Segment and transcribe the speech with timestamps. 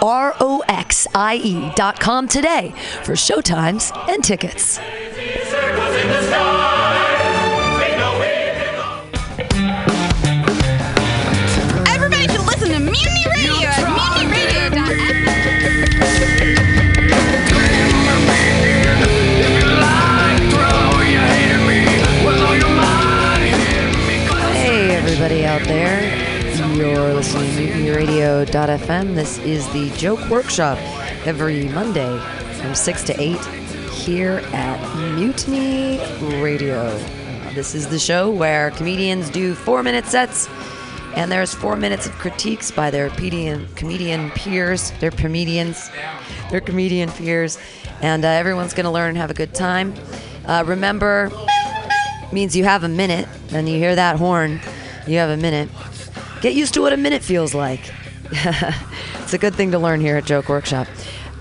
[0.00, 4.78] R-O-X-I-E dot today for showtimes and tickets.
[27.88, 29.14] MutinyRadio.fm.
[29.14, 30.76] This is the Joke Workshop
[31.26, 32.20] every Monday
[32.60, 33.42] from 6 to 8
[33.92, 35.96] here at Mutiny
[36.42, 36.94] Radio.
[37.54, 40.50] This is the show where comedians do four minute sets,
[41.14, 45.90] and there's four minutes of critiques by their comedian, comedian peers, their comedians,
[46.50, 47.58] their comedian peers,
[48.02, 49.94] and uh, everyone's going to learn and have a good time.
[50.44, 51.32] Uh, remember,
[52.32, 54.60] means you have a minute, and you hear that horn,
[55.06, 55.70] you have a minute.
[56.40, 57.80] Get used to what a minute feels like.
[58.30, 60.86] it's a good thing to learn here at Joke Workshop.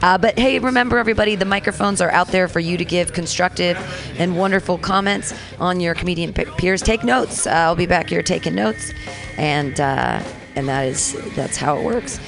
[0.02, 3.78] Uh, but hey, remember everybody, the microphones are out there for you to give constructive
[4.20, 6.82] and wonderful comments on your comedian peers.
[6.82, 7.48] Take notes.
[7.48, 8.92] Uh, I'll be back here taking notes,
[9.38, 10.24] and uh,
[10.56, 12.20] and that is that's how it works.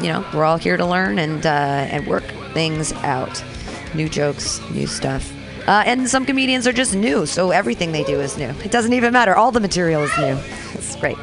[0.00, 1.48] You know, we're all here to learn and uh,
[1.90, 3.42] and work things out.
[3.94, 5.32] New jokes, new stuff.
[5.66, 8.48] Uh, and some comedians are just new, so everything they do is new.
[8.64, 9.34] It doesn't even matter.
[9.36, 10.38] All the material is new.
[10.74, 11.18] It's great.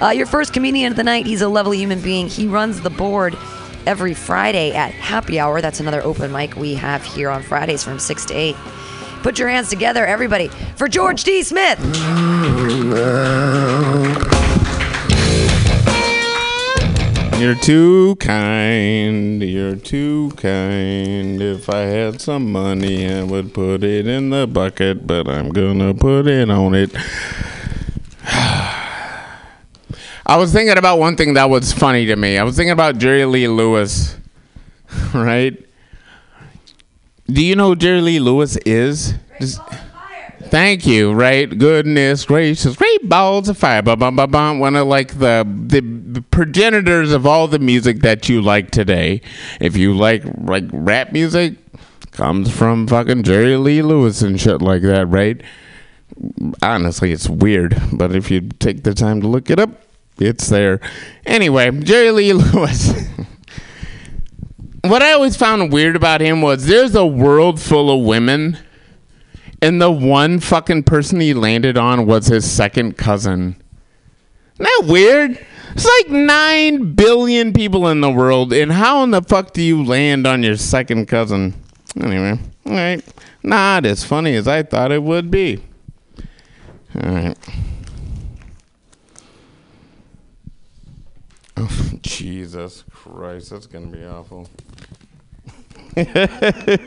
[0.00, 2.28] Uh, your first comedian of the night, he's a lovely human being.
[2.28, 3.36] He runs the board
[3.86, 5.62] every Friday at Happy Hour.
[5.62, 8.56] That's another open mic we have here on Fridays from 6 to 8.
[9.22, 11.42] Put your hands together, everybody, for George D.
[11.42, 11.80] Smith.
[17.38, 19.42] You're too kind.
[19.42, 21.40] You're too kind.
[21.40, 25.94] If I had some money, I would put it in the bucket, but I'm gonna
[25.94, 26.94] put it on it.
[30.26, 32.36] I was thinking about one thing that was funny to me.
[32.36, 34.16] I was thinking about Jerry Lee Lewis,
[35.14, 35.56] right?
[37.26, 39.14] Do you know who Jerry Lee Lewis is?
[39.40, 39.60] Does-
[40.48, 41.12] Thank you.
[41.12, 41.46] Right.
[41.58, 42.76] Goodness gracious.
[42.76, 43.82] Great balls of fire.
[43.82, 44.58] Bum, bum, bum, bum.
[44.60, 49.22] One of like the the progenitors of all the music that you like today.
[49.60, 51.56] If you like like rap music,
[52.12, 55.40] comes from fucking Jerry Lee Lewis and shit like that, right?
[56.62, 59.82] Honestly, it's weird, but if you take the time to look it up,
[60.18, 60.80] it's there.
[61.24, 62.92] Anyway, Jerry Lee Lewis.
[64.82, 68.58] what I always found weird about him was there's a world full of women
[69.62, 73.56] and the one fucking person he landed on was his second cousin.
[74.54, 75.44] Isn't that weird?
[75.72, 79.84] It's like 9 billion people in the world, and how in the fuck do you
[79.84, 81.54] land on your second cousin?
[82.00, 83.04] Anyway, alright.
[83.42, 85.62] Not as funny as I thought it would be.
[86.96, 87.36] Alright.
[87.48, 87.52] Oh,
[92.02, 94.48] Jesus Christ, that's gonna be awful.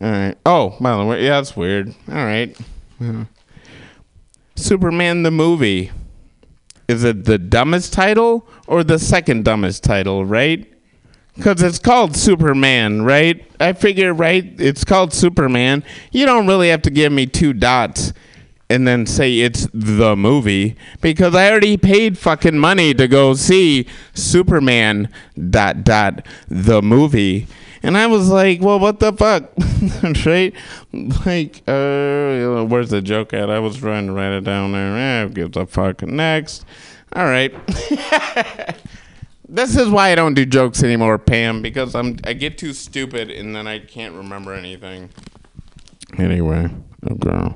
[0.00, 0.36] All right.
[0.44, 1.88] Oh, by the way, yeah, that's weird.
[2.08, 2.56] All right.
[3.00, 3.10] Yeah.
[3.10, 3.24] Uh-huh.
[4.54, 5.90] Superman the movie.
[6.88, 10.72] Is it the dumbest title or the second dumbest title, right?
[11.34, 13.44] Because it's called Superman, right?
[13.60, 14.58] I figure, right?
[14.58, 15.84] It's called Superman.
[16.12, 18.12] You don't really have to give me two dots
[18.68, 23.86] and then say it's the movie because I already paid fucking money to go see
[24.14, 25.08] Superman
[25.50, 27.46] dot dot the movie.
[27.82, 29.52] And I was like, well, what the fuck?
[30.26, 30.52] right?
[31.24, 33.48] Like, uh, where's the joke at?
[33.48, 35.24] I was trying to write it down there.
[35.24, 36.02] Eh, gives a fuck?
[36.02, 36.64] Next.
[37.12, 37.54] All right.
[39.48, 43.30] this is why I don't do jokes anymore, Pam, because I'm I get too stupid
[43.30, 45.10] and then I can't remember anything.
[46.18, 46.68] Anyway,
[47.08, 47.54] okay.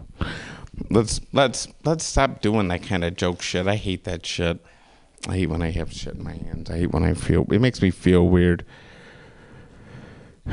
[0.91, 3.67] Let's let's let's stop doing that kind of joke shit.
[3.67, 4.65] I hate that shit.
[5.29, 6.71] I hate when I have shit in my hands.
[6.71, 8.65] I hate when I feel it makes me feel weird.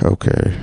[0.03, 0.53] Okay.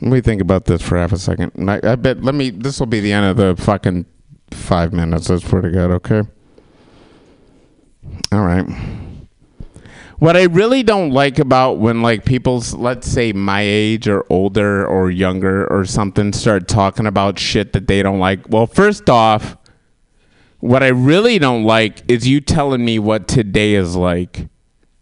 [0.00, 1.52] Let me think about this for half a second.
[1.68, 4.06] I, I bet let me this will be the end of the fucking
[4.50, 6.22] five minutes, I swear to God, okay?
[8.32, 8.66] All right.
[10.18, 14.84] What I really don't like about when like people's let's say my age or older
[14.84, 18.48] or younger or something start talking about shit that they don't like.
[18.48, 19.56] Well, first off,
[20.58, 24.48] what I really don't like is you telling me what today is like.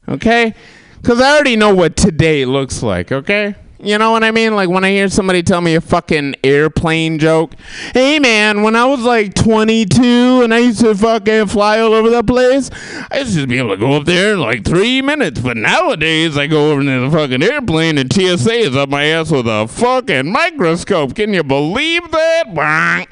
[0.06, 0.54] Okay?
[1.02, 3.54] Cuz I already know what today looks like, okay?
[3.78, 4.54] You know what I mean?
[4.54, 7.54] Like when I hear somebody tell me a fucking airplane joke.
[7.92, 12.08] Hey man, when I was like 22 and I used to fucking fly all over
[12.08, 12.70] the place,
[13.10, 15.40] I used to be able to go up there in like three minutes.
[15.40, 19.30] But nowadays, I go over in the fucking airplane and TSA is up my ass
[19.30, 21.14] with a fucking microscope.
[21.14, 23.06] Can you believe that?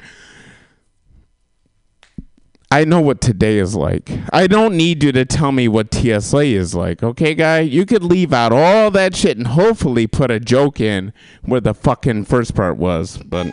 [2.75, 4.11] I know what today is like.
[4.33, 7.61] I don't need you to tell me what TSA is like, okay, guy?
[7.61, 11.13] You could leave out all that shit and hopefully put a joke in
[11.43, 13.15] where the fucking first part was.
[13.15, 13.47] But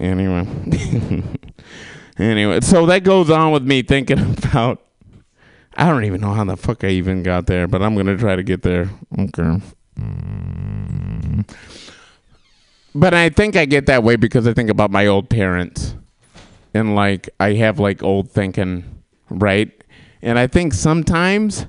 [0.00, 0.44] anyway.
[2.18, 4.84] anyway, so that goes on with me thinking about.
[5.76, 8.16] I don't even know how the fuck I even got there, but I'm going to
[8.16, 8.90] try to get there.
[9.16, 9.60] Okay.
[12.92, 15.94] But I think I get that way because I think about my old parents
[16.74, 19.72] and like I have like old thinking, right?
[20.22, 21.66] And I think sometimes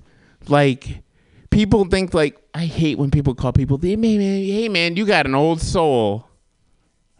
[0.47, 1.01] like
[1.49, 5.25] people think like I hate when people call people, hey man, hey man, you got
[5.25, 6.27] an old soul,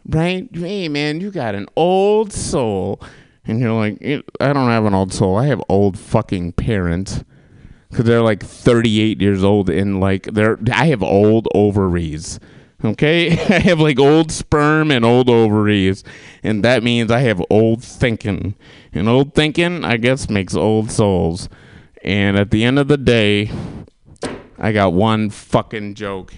[0.06, 0.48] right?
[0.52, 3.00] Hey man, you got an old soul,
[3.44, 5.36] and you're like, eh, I don't have an old soul.
[5.36, 7.24] I have old fucking parents
[7.90, 12.40] because they're like 38 years old and like they're I have old ovaries.
[12.84, 16.02] Okay, I have like old sperm and old ovaries,
[16.42, 18.54] and that means I have old thinking.
[18.92, 21.48] And old thinking, I guess, makes old souls.
[22.02, 23.50] And at the end of the day,
[24.58, 26.34] I got one fucking joke.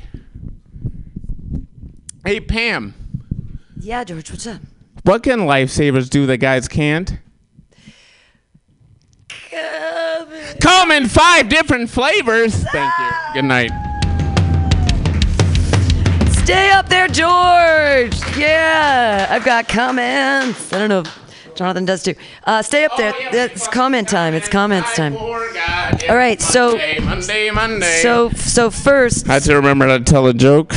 [2.24, 2.94] Hey, Pam,
[3.78, 4.60] Yeah, George, what's up?
[5.02, 7.18] what can lifesavers do that guys can't?
[10.60, 12.54] Come in five different flavors.
[12.54, 13.10] Thank you.
[13.34, 13.70] Good night.
[16.44, 18.14] Stay up there, George.
[18.36, 20.70] Yeah, I've got comments.
[20.74, 21.00] I don't know.
[21.00, 22.14] if Jonathan does too.
[22.44, 23.14] Uh, stay up there.
[23.16, 24.34] It's comment time.
[24.34, 25.16] It's comments time.
[25.16, 28.00] All right, so Monday, Monday, Monday.
[28.02, 30.74] so so first, I had to remember to tell a joke.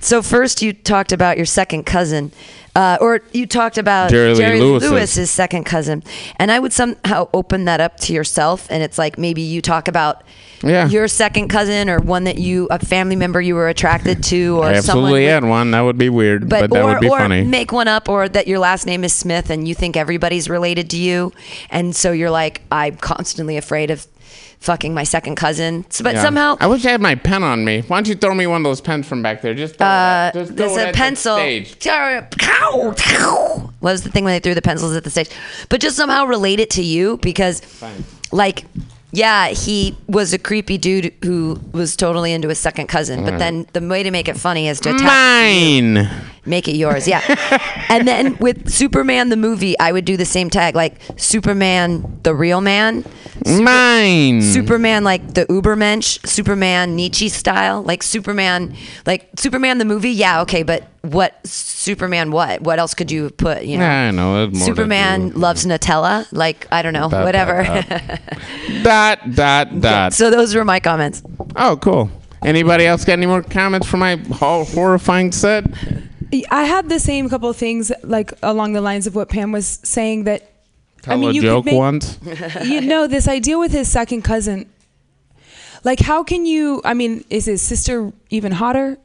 [0.00, 2.32] so first you talked about your second cousin.
[2.74, 4.90] Uh, or you talked about Jerry Lee Lewis's.
[4.90, 6.02] Lewis's second cousin,
[6.36, 9.88] and I would somehow open that up to yourself, and it's like maybe you talk
[9.88, 10.22] about
[10.62, 10.88] Yeah.
[10.88, 14.64] your second cousin or one that you a family member you were attracted to, or
[14.66, 15.72] I absolutely had one.
[15.72, 17.42] That would be weird, but, but, that or, would be or funny.
[17.42, 20.88] make one up or that your last name is Smith and you think everybody's related
[20.90, 21.32] to you
[21.68, 24.06] and so you're like I'm constantly afraid of
[24.62, 26.22] fucking my second cousin So- but Yeah.
[26.22, 27.82] somehow I wish I had my pen on me.
[27.88, 29.54] Why don't you throw me one of those pens from back there?
[29.54, 30.38] Just throw uh, it.
[30.38, 31.76] Just there's a the pencil stage.
[31.84, 35.28] what was the thing when they threw the pencils at the stage
[35.68, 37.60] but just somehow relate it to you because
[38.30, 38.64] like
[39.14, 43.24] yeah, he was a creepy dude who was totally into his second cousin.
[43.24, 46.08] But then the way to make it funny is to attack Mine.
[46.44, 47.22] Make it yours, yeah.
[47.88, 52.34] and then with Superman the movie, I would do the same tag, like Superman the
[52.34, 53.04] real man,
[53.46, 54.42] Mine.
[54.42, 58.74] Superman like the Ubermensch, Superman Nietzsche style, like Superman,
[59.06, 60.10] like Superman the movie.
[60.10, 62.30] Yeah, okay, but what Superman?
[62.30, 62.60] What?
[62.62, 63.64] What else could you put?
[63.64, 64.50] You know, I know.
[64.52, 66.26] Superman loves Nutella.
[66.32, 67.62] Like I don't know, Dot, whatever.
[68.82, 70.12] Dot dot dot.
[70.12, 71.22] so those were my comments.
[71.56, 72.10] oh, cool.
[72.44, 75.64] Anybody else got any more comments for my horrifying set?
[76.50, 79.66] I had the same couple of things like along the lines of what Pam was
[79.84, 80.50] saying that
[81.02, 82.18] Tell I mean a you joke make- once.
[82.64, 84.68] you know this idea with his second cousin
[85.84, 88.96] like how can you i mean is his sister even hotter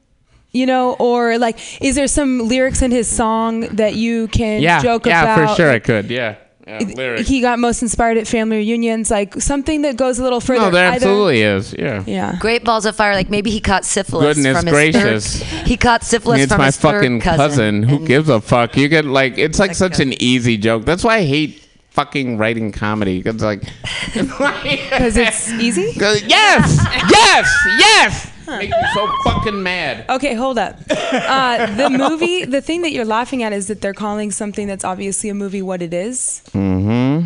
[0.51, 4.79] you know or like is there some lyrics in his song that you can Yeah,
[4.81, 6.09] joke yeah, about for sure I could.
[6.11, 6.35] Yeah,
[6.67, 7.27] yeah lyrics.
[7.29, 10.71] he got most inspired at family reunions like something that goes a little further no,
[10.71, 11.73] there Either- absolutely is.
[11.77, 12.03] Yeah.
[12.05, 13.13] yeah Great balls of fire.
[13.15, 15.43] Like maybe he caught syphilis Goodness from his gracious.
[15.43, 15.67] third.
[15.67, 17.83] He caught syphilis it's from my his third fucking cousin.
[17.83, 18.75] Who gives a fuck?
[18.77, 20.85] You get like it's like Like such an easy joke.
[20.85, 23.23] That's why I hate fucking writing comedy.
[23.25, 23.61] It's like
[24.13, 25.93] because it's easy.
[25.95, 26.77] yes,
[27.09, 28.31] yes, yes.
[28.47, 30.05] Make me so fucking mad.
[30.09, 30.77] Okay, hold up.
[31.07, 34.83] Uh, the movie, the thing that you're laughing at is that they're calling something that's
[34.83, 36.41] obviously a movie what it is.
[36.51, 37.25] Mm-hmm.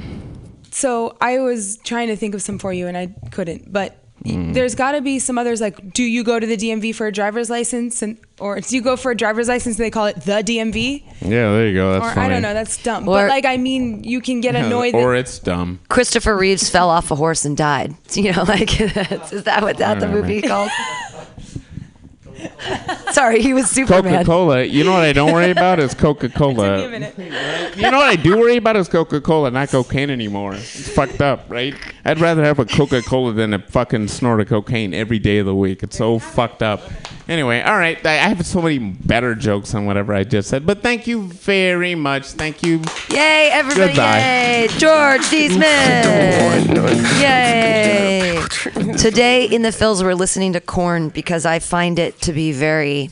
[0.71, 3.71] So I was trying to think of some for you and I couldn't.
[3.73, 4.53] But Mm.
[4.53, 7.11] there's got to be some others like, do you go to the DMV for a
[7.11, 10.15] driver's license, and or do you go for a driver's license and they call it
[10.21, 11.03] the DMV?
[11.21, 11.93] Yeah, there you go.
[11.93, 12.27] That's Or funny.
[12.27, 13.07] I don't know, that's dumb.
[13.07, 14.93] Or- but like, I mean, you can get annoyed.
[14.93, 15.79] or that, it's dumb.
[15.89, 17.95] Christopher Reeves fell off a horse and died.
[18.13, 18.79] You know, like
[19.33, 20.69] is that what that the movie called?
[23.11, 24.13] Sorry, he was Superman.
[24.13, 24.63] Coca Cola.
[24.63, 27.71] You know what I don't worry about is Coca Give me a Cola.
[27.75, 30.55] You know what I do worry about is Coca Cola, not cocaine anymore.
[30.55, 31.75] It's fucked up, right?
[32.05, 35.45] I'd rather have a Coca Cola than a fucking snort of cocaine every day of
[35.45, 35.83] the week.
[35.83, 36.81] It's so fucked up.
[37.31, 38.05] Anyway, all right.
[38.05, 41.23] I I have so many better jokes on whatever I just said, but thank you
[41.23, 42.25] very much.
[42.31, 42.81] Thank you.
[43.09, 43.87] Yay, everybody!
[43.87, 44.19] Goodbye.
[44.19, 45.47] Yay, George D.
[45.47, 46.05] Smith!
[47.21, 48.43] Yay!
[48.97, 53.11] Today in the Phils, we're listening to Korn because I find it to be very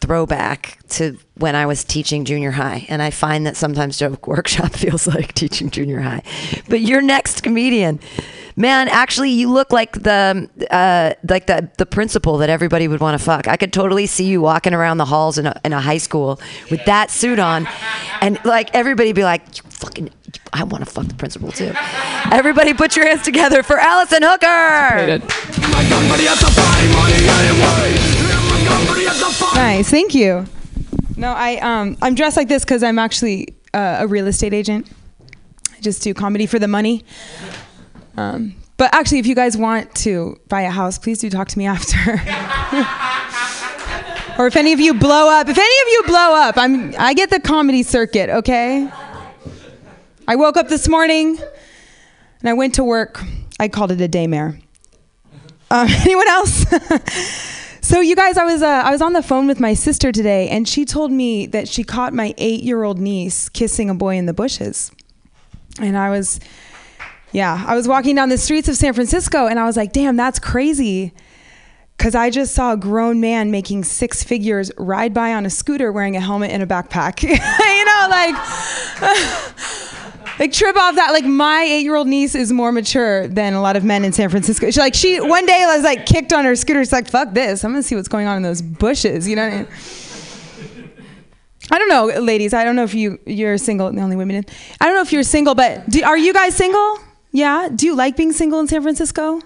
[0.00, 4.72] throwback to when I was teaching junior high, and I find that sometimes joke workshop
[4.72, 6.24] feels like teaching junior high.
[6.68, 8.00] But your next comedian,
[8.58, 13.18] man, actually, you look like the uh, like the the principal that everybody would want
[13.18, 13.48] to fuck.
[13.48, 16.40] I could totally see you walking around the halls in a, in a high school
[16.70, 17.66] with that suit on,
[18.20, 20.10] and like everybody be like, "You fucking
[20.52, 21.72] I want to fuck the principal too.
[22.30, 25.22] Everybody, put your hands together for Allison Hooker.
[29.54, 30.46] Nice, thank you.
[31.16, 34.90] No, I um I'm dressed like this because I'm actually uh, a real estate agent.
[35.76, 37.04] I just do comedy for the money.
[38.18, 41.58] Um, but actually, if you guys want to buy a house, please do talk to
[41.58, 41.96] me after.
[44.38, 47.14] or if any of you blow up, if any of you blow up, I'm I
[47.14, 48.28] get the comedy circuit.
[48.30, 48.88] Okay.
[50.26, 51.38] I woke up this morning
[52.40, 53.22] and I went to work.
[53.60, 54.60] I called it a daymare.
[55.70, 56.64] Uh, anyone else?
[57.80, 60.50] So you guys, I was uh, I was on the phone with my sister today,
[60.50, 64.18] and she told me that she caught my eight year old niece kissing a boy
[64.18, 64.92] in the bushes,
[65.80, 66.38] and I was,
[67.32, 70.16] yeah, I was walking down the streets of San Francisco, and I was like, damn,
[70.16, 71.12] that's crazy,
[71.96, 75.92] because I just saw a grown man making six figures ride by on a scooter
[75.92, 78.34] wearing a helmet and a backpack, you know, like.
[80.38, 83.60] like trip off that like my eight year old niece is more mature than a
[83.60, 84.70] lot of men in San Francisco.
[84.70, 86.80] She like she one day was like kicked on her scooter.
[86.80, 87.64] She's like, fuck this.
[87.64, 89.26] I'm gonna see what's going on in those bushes.
[89.28, 89.68] You know what I mean?
[91.70, 92.54] I don't know, ladies.
[92.54, 93.92] I don't know if you you're single.
[93.92, 94.44] The only women in.
[94.80, 96.98] I don't know if you're single, but do, are you guys single?
[97.30, 97.68] Yeah.
[97.74, 99.40] Do you like being single in San Francisco?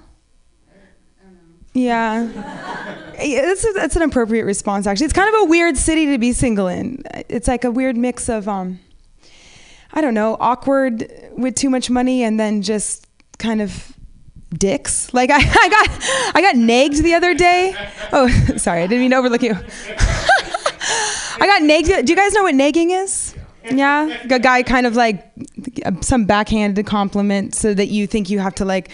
[1.75, 2.99] Yeah.
[3.25, 5.05] It's, it's an appropriate response, actually.
[5.05, 7.05] It's kind of a weird city to be single in.
[7.29, 8.81] It's like a weird mix of um,
[9.93, 13.07] I don't know, awkward with too much money and then just
[13.39, 13.93] kind of
[14.53, 15.13] dicks.
[15.13, 17.75] Like I, I got I got negged the other day.
[18.13, 19.55] Oh, sorry, I didn't mean to overlook you.
[19.55, 22.07] I got negged.
[22.07, 23.35] Do you guys know what negging is?
[23.71, 25.31] Yeah, a guy kind of like
[26.01, 28.91] some backhanded compliment so that you think you have to like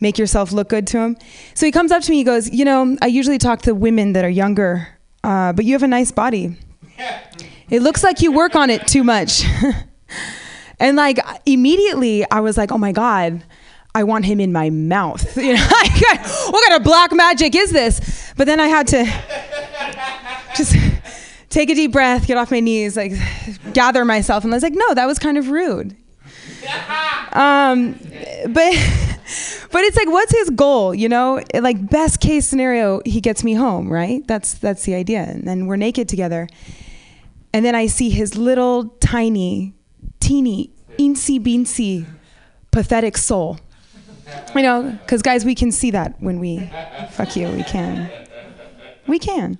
[0.00, 1.16] make yourself look good to him.
[1.54, 2.18] So he comes up to me.
[2.18, 4.88] He goes, "You know, I usually talk to women that are younger,
[5.24, 6.56] uh, but you have a nice body.
[7.70, 9.44] It looks like you work on it too much."
[10.80, 13.44] And like immediately I was like, oh my God,
[13.94, 15.36] I want him in my mouth.
[15.40, 15.66] You know,
[16.50, 18.32] what kind of black magic is this?
[18.36, 19.04] But then I had to
[20.56, 20.74] just
[21.50, 23.12] take a deep breath, get off my knees, like
[23.74, 25.94] gather myself, and I was like, no, that was kind of rude.
[27.32, 27.92] Um,
[28.48, 28.74] but
[29.72, 30.94] but it's like, what's his goal?
[30.94, 34.26] You know, like best case scenario, he gets me home, right?
[34.26, 36.48] That's that's the idea, and then we're naked together,
[37.52, 39.74] and then I see his little tiny
[40.18, 42.06] teeny, eensy beensy,
[42.70, 43.58] pathetic soul.
[44.54, 46.70] You know, because guys, we can see that when we
[47.12, 47.48] fuck you.
[47.48, 48.10] We can.
[49.06, 49.58] We can.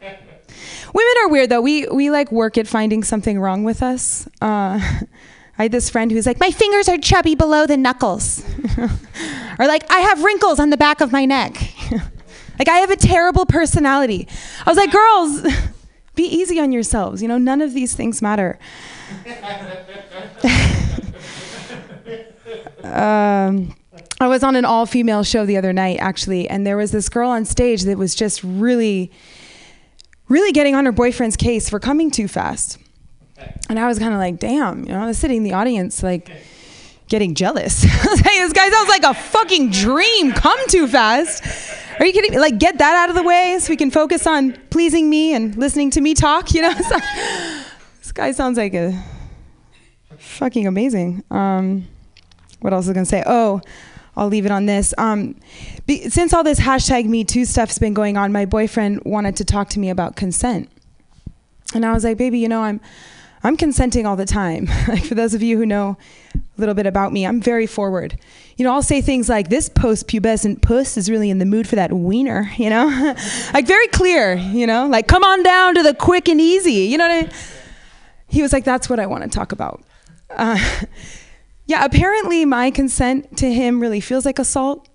[0.00, 1.60] Women are weird though.
[1.60, 4.28] We we like work at finding something wrong with us.
[4.40, 4.80] Uh,
[5.58, 8.44] I had this friend who's like, my fingers are chubby below the knuckles,
[9.58, 11.54] or like I have wrinkles on the back of my neck.
[12.58, 14.26] like I have a terrible personality.
[14.66, 15.42] I was like, girls,
[16.16, 17.22] be easy on yourselves.
[17.22, 18.58] You know, none of these things matter.
[22.82, 23.76] um,
[24.20, 27.08] I was on an all female show the other night, actually, and there was this
[27.08, 29.12] girl on stage that was just really,
[30.28, 32.78] really getting on her boyfriend's case for coming too fast.
[33.68, 36.02] And I was kind of like, damn, you know, I was sitting in the audience,
[36.02, 36.30] like,
[37.08, 37.84] getting jealous.
[38.24, 40.32] Hey, this guy sounds like a fucking dream.
[40.32, 41.44] Come too fast.
[42.00, 42.38] Are you kidding me?
[42.38, 45.54] Like, get that out of the way so we can focus on pleasing me and
[45.56, 46.74] listening to me talk, you know?
[46.88, 46.98] So,
[47.98, 49.00] this guy sounds like a
[50.18, 51.22] fucking amazing.
[51.30, 51.86] Um,
[52.60, 53.22] what else was I gonna say?
[53.26, 53.60] Oh,
[54.16, 54.94] I'll leave it on this.
[54.98, 55.36] Um,
[55.86, 59.44] be, since all this hashtag Me Too stuff's been going on, my boyfriend wanted to
[59.44, 60.70] talk to me about consent,
[61.74, 62.80] and I was like, "Baby, you know, I'm,
[63.44, 64.64] I'm consenting all the time.
[64.88, 65.98] like for those of you who know
[66.34, 68.18] a little bit about me, I'm very forward.
[68.56, 71.76] You know, I'll say things like, "This post-pubescent puss is really in the mood for
[71.76, 72.86] that wiener," you know,
[73.54, 74.34] like very clear.
[74.34, 76.72] You know, like come on down to the quick and easy.
[76.72, 77.30] You know what I mean?
[78.28, 79.84] He was like, "That's what I want to talk about."
[80.30, 80.58] Uh,
[81.66, 84.88] yeah, apparently my consent to him really feels like assault.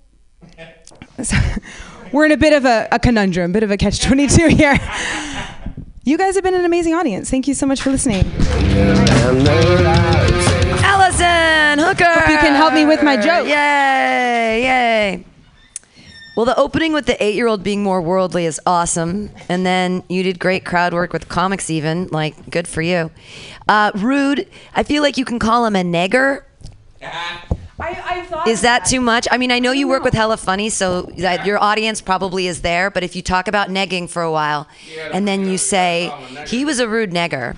[2.11, 4.79] We're in a bit of a, a conundrum, a bit of a catch 22 here.
[6.09, 7.29] You guys have been an amazing audience.
[7.29, 8.25] Thank you so much for listening.
[10.81, 12.03] Allison Hooker.
[12.03, 13.45] Hope you can help me with my joke.
[13.45, 14.63] Yay!
[14.63, 15.23] Yay!
[16.35, 20.39] Well, the opening with the eight-year-old being more worldly is awesome, and then you did
[20.39, 21.69] great crowd work with comics.
[21.69, 23.11] Even like, good for you.
[23.67, 24.47] Uh, rude.
[24.75, 26.41] I feel like you can call him a nigger.
[27.79, 29.27] I, I thought Is that too much?
[29.31, 32.61] I mean, I know you work with Hella Funny, so that your audience probably is
[32.61, 32.89] there.
[32.89, 34.67] But if you talk about negging for a while,
[35.13, 36.11] and then you say
[36.47, 37.57] he was a rude negger,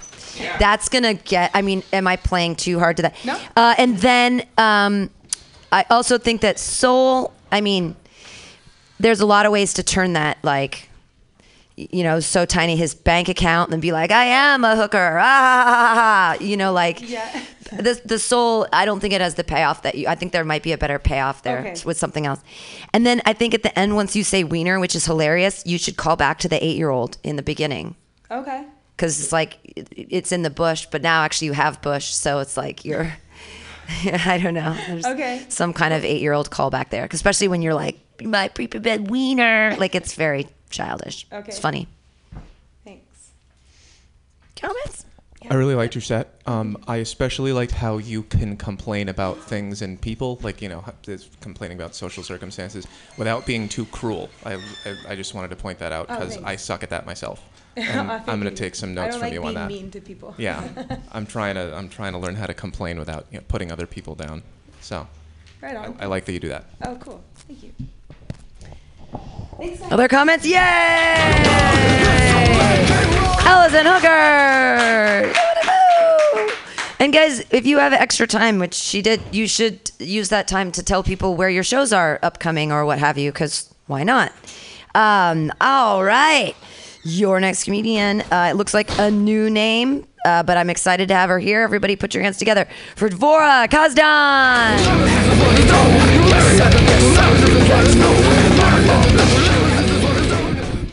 [0.59, 1.51] that's gonna get.
[1.53, 3.15] I mean, am I playing too hard to that?
[3.25, 3.39] No.
[3.55, 5.09] Uh, and then um,
[5.71, 7.33] I also think that soul.
[7.51, 7.95] I mean,
[8.99, 10.87] there's a lot of ways to turn that like.
[11.77, 16.35] You know, so tiny his bank account, and be like, "I am a hooker," ah,
[16.39, 17.01] you know, like,
[17.71, 18.67] the the soul.
[18.73, 20.07] I don't think it has the payoff that you.
[20.07, 21.75] I think there might be a better payoff there Okay.
[21.85, 22.41] with something else.
[22.93, 25.77] And then I think at the end, once you say wiener, which is hilarious, you
[25.77, 27.95] should call back to the eight year old in the beginning
[28.29, 28.65] Okay.
[28.95, 29.57] because it's like
[29.91, 33.13] it's in the bush, but now actually you have bush, so it's like you're.
[34.05, 34.73] I don't know.
[34.87, 35.45] There's Okay.
[35.49, 39.75] Some kind of eight year old callback there, especially when you're like my pre-bed wiener.
[39.77, 41.25] Like it's very childish.
[41.33, 41.49] Okay.
[41.49, 41.87] It's funny.
[42.85, 43.31] Thanks.
[44.55, 45.05] Comments.
[45.49, 46.39] I really liked your set.
[46.45, 50.83] Um, I especially liked how you can complain about things and people, like you know,
[51.41, 52.85] complaining about social circumstances
[53.17, 54.29] without being too cruel.
[54.45, 54.53] I,
[54.85, 56.47] I, I just wanted to point that out Oh, because thanks.
[56.49, 57.41] I suck at that myself.
[57.77, 59.69] And I'm gonna take some notes I from like you on that.
[59.69, 60.35] mean to people.
[60.37, 60.67] Yeah,
[61.13, 63.87] I'm trying to I'm trying to learn how to complain without you know, putting other
[63.87, 64.43] people down.
[64.81, 65.07] So
[65.61, 65.97] Right I, on.
[66.01, 66.65] I like that you do that.
[66.83, 67.23] oh, cool.
[67.35, 67.71] Thank you.
[69.91, 70.45] Other comments?
[70.45, 70.57] Yay!
[73.45, 75.33] Allison Hooker!
[76.99, 80.71] And guys, if you have extra time, which she did, you should use that time
[80.73, 84.31] to tell people where your shows are upcoming or what have you, because why not?
[84.93, 86.55] Um, all right.
[87.03, 91.15] Your next comedian, uh, it looks like a new name, uh, but I'm excited to
[91.15, 91.63] have her here.
[91.63, 94.77] Everybody put your hands together for Dvora Kazdan!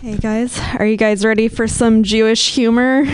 [0.08, 3.04] Hey guys, are you guys ready for some Jewish humor?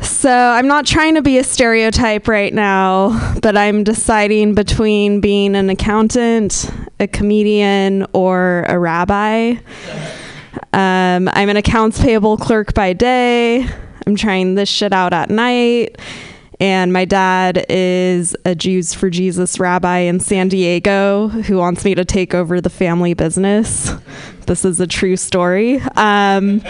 [0.00, 5.54] So, I'm not trying to be a stereotype right now, but I'm deciding between being
[5.54, 9.56] an accountant, a comedian, or a rabbi.
[10.72, 13.68] Um, I'm an accounts payable clerk by day.
[14.06, 15.98] I'm trying this shit out at night.
[16.58, 21.94] And my dad is a Jews for Jesus rabbi in San Diego who wants me
[21.94, 23.90] to take over the family business.
[24.50, 25.80] This is a true story.
[25.94, 26.60] Um,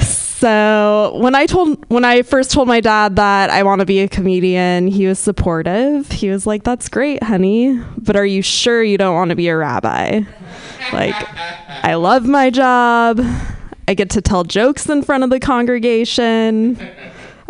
[0.00, 4.00] so when I told when I first told my dad that I want to be
[4.00, 6.10] a comedian, he was supportive.
[6.10, 9.48] He was like, "That's great, honey, but are you sure you don't want to be
[9.48, 10.22] a rabbi?"
[10.90, 11.14] Like,
[11.84, 13.20] I love my job.
[13.86, 16.78] I get to tell jokes in front of the congregation.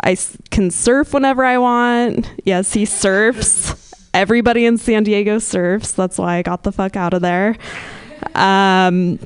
[0.03, 0.17] I
[0.51, 2.29] can surf whenever I want.
[2.43, 3.95] Yes, he surfs.
[4.13, 5.93] Everybody in San Diego surfs.
[5.93, 7.55] That's why I got the fuck out of there.
[8.35, 9.19] Um,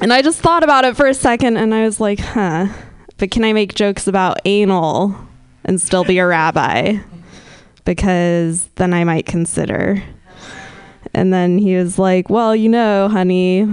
[0.00, 2.68] and I just thought about it for a second and I was like, huh,
[3.18, 5.14] but can I make jokes about anal
[5.64, 6.98] and still be a rabbi?
[7.84, 10.02] Because then I might consider.
[11.14, 13.66] And then he was like, well, you know, honey,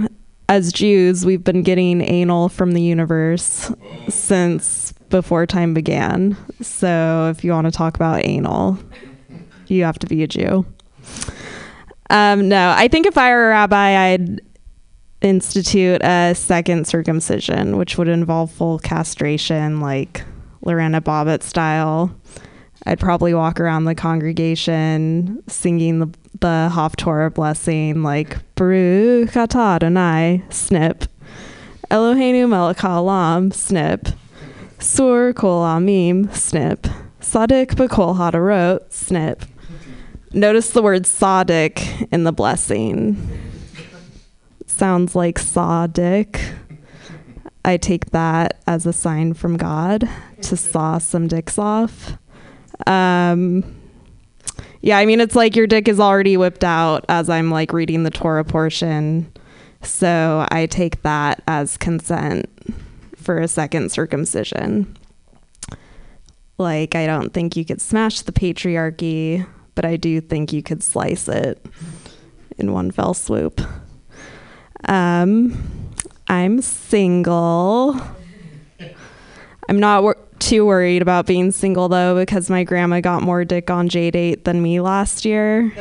[0.48, 3.72] as Jews, we've been getting anal from the universe
[4.08, 6.36] since before time began.
[6.60, 8.78] So if you want to talk about anal,
[9.66, 10.66] you have to be a Jew.
[12.10, 14.40] Um, no, I think if I were a rabbi, I'd
[15.20, 20.24] institute a second circumcision, which would involve full castration, like
[20.62, 22.14] Lorena Bobbitt style.
[22.86, 26.06] I'd probably walk around the congregation singing the,
[26.40, 31.04] the Haftorah blessing, like Baruch atah Adonai, snip.
[31.90, 34.08] Eloheinu melech haolam, snip.
[34.78, 36.86] Sur kol amim, snip.
[37.20, 39.44] Sadik b'kol hadarot, snip.
[40.32, 43.49] Notice the word sadik in the blessing.
[44.80, 46.40] Sounds like saw dick.
[47.66, 50.08] I take that as a sign from God
[50.40, 52.16] to saw some dicks off.
[52.86, 53.78] Um,
[54.80, 58.04] yeah, I mean, it's like your dick is already whipped out as I'm like reading
[58.04, 59.30] the Torah portion.
[59.82, 62.48] So I take that as consent
[63.16, 64.96] for a second circumcision.
[66.56, 70.82] Like, I don't think you could smash the patriarchy, but I do think you could
[70.82, 71.62] slice it
[72.56, 73.60] in one fell swoop.
[74.86, 75.92] Um,
[76.28, 78.00] I'm single.
[79.68, 83.70] I'm not wor- too worried about being single though because my grandma got more dick
[83.70, 85.72] on JDate than me last year.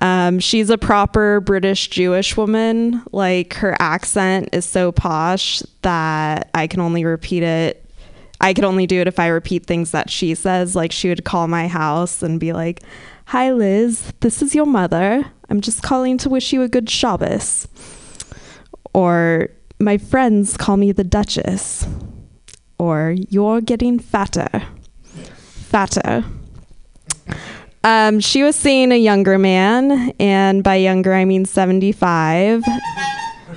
[0.00, 3.02] Um, she's a proper British Jewish woman.
[3.10, 7.84] Like her accent is so posh that I can only repeat it.
[8.40, 10.76] I could only do it if I repeat things that she says.
[10.76, 12.82] Like she would call my house and be like,
[13.26, 15.24] "Hi Liz, this is your mother.
[15.48, 17.68] I'm just calling to wish you a good Shabbos."
[18.94, 19.48] Or
[19.80, 21.86] my friends call me the Duchess.
[22.78, 24.62] Or you're getting fatter.
[25.34, 26.24] Fatter.
[27.84, 32.64] Um, she was seeing a younger man, and by younger I mean 75.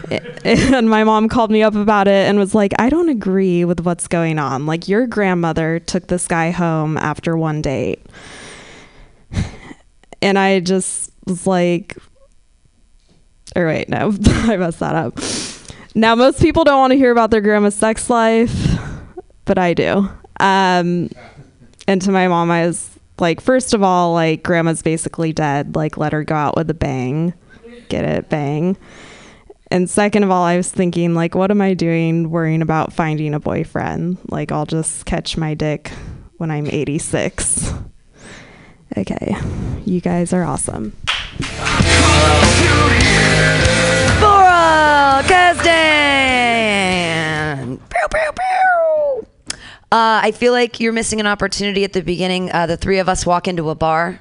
[0.43, 3.81] and my mom called me up about it and was like, I don't agree with
[3.81, 4.65] what's going on.
[4.65, 8.05] Like, your grandmother took this guy home after one date.
[10.23, 11.97] And I just was like,
[13.55, 15.19] or wait, no, I messed that up.
[15.93, 18.79] Now, most people don't want to hear about their grandma's sex life,
[19.45, 20.09] but I do.
[20.39, 21.09] Um,
[21.87, 25.75] and to my mom, I was like, first of all, like grandma's basically dead.
[25.75, 27.33] Like let her go out with a bang,
[27.89, 28.77] get it, bang.
[29.69, 33.33] And second of all, I was thinking, like, what am I doing worrying about finding
[33.33, 34.17] a boyfriend?
[34.29, 35.93] Like, I'll just catch my dick
[36.37, 37.73] when I'm 86.
[38.97, 39.35] Okay.
[39.85, 40.93] You guys are awesome.
[46.41, 47.77] Kazdan.
[47.89, 49.27] Pew, pew, pew.
[49.91, 52.51] Uh, I feel like you're missing an opportunity at the beginning.
[52.51, 54.19] Uh, the three of us walk into a bar,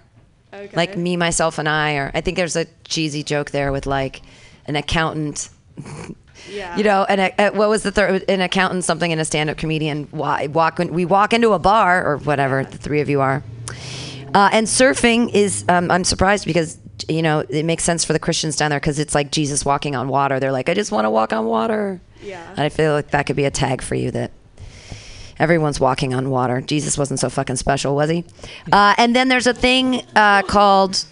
[0.75, 1.95] like me, myself, and I.
[1.95, 4.23] Or I think there's a cheesy joke there with like
[4.67, 5.49] an accountant.
[6.51, 6.75] Yeah.
[6.79, 8.25] You know, and a, what was the third?
[8.29, 10.09] An accountant, something, and a stand-up comedian.
[10.11, 10.79] Wa- Walk.
[10.79, 12.65] We walk into a bar or whatever.
[12.65, 13.43] The three of you are.
[14.35, 18.19] Uh, and surfing is, um, I'm surprised because, you know, it makes sense for the
[18.19, 20.41] Christians down there because it's like Jesus walking on water.
[20.41, 22.01] They're like, I just want to walk on water.
[22.23, 22.49] Yeah.
[22.51, 24.31] And I feel like that could be a tag for you that
[25.39, 26.61] everyone's walking on water.
[26.61, 28.25] Jesus wasn't so fucking special, was he?
[28.71, 31.05] Uh, and then there's a thing uh, called,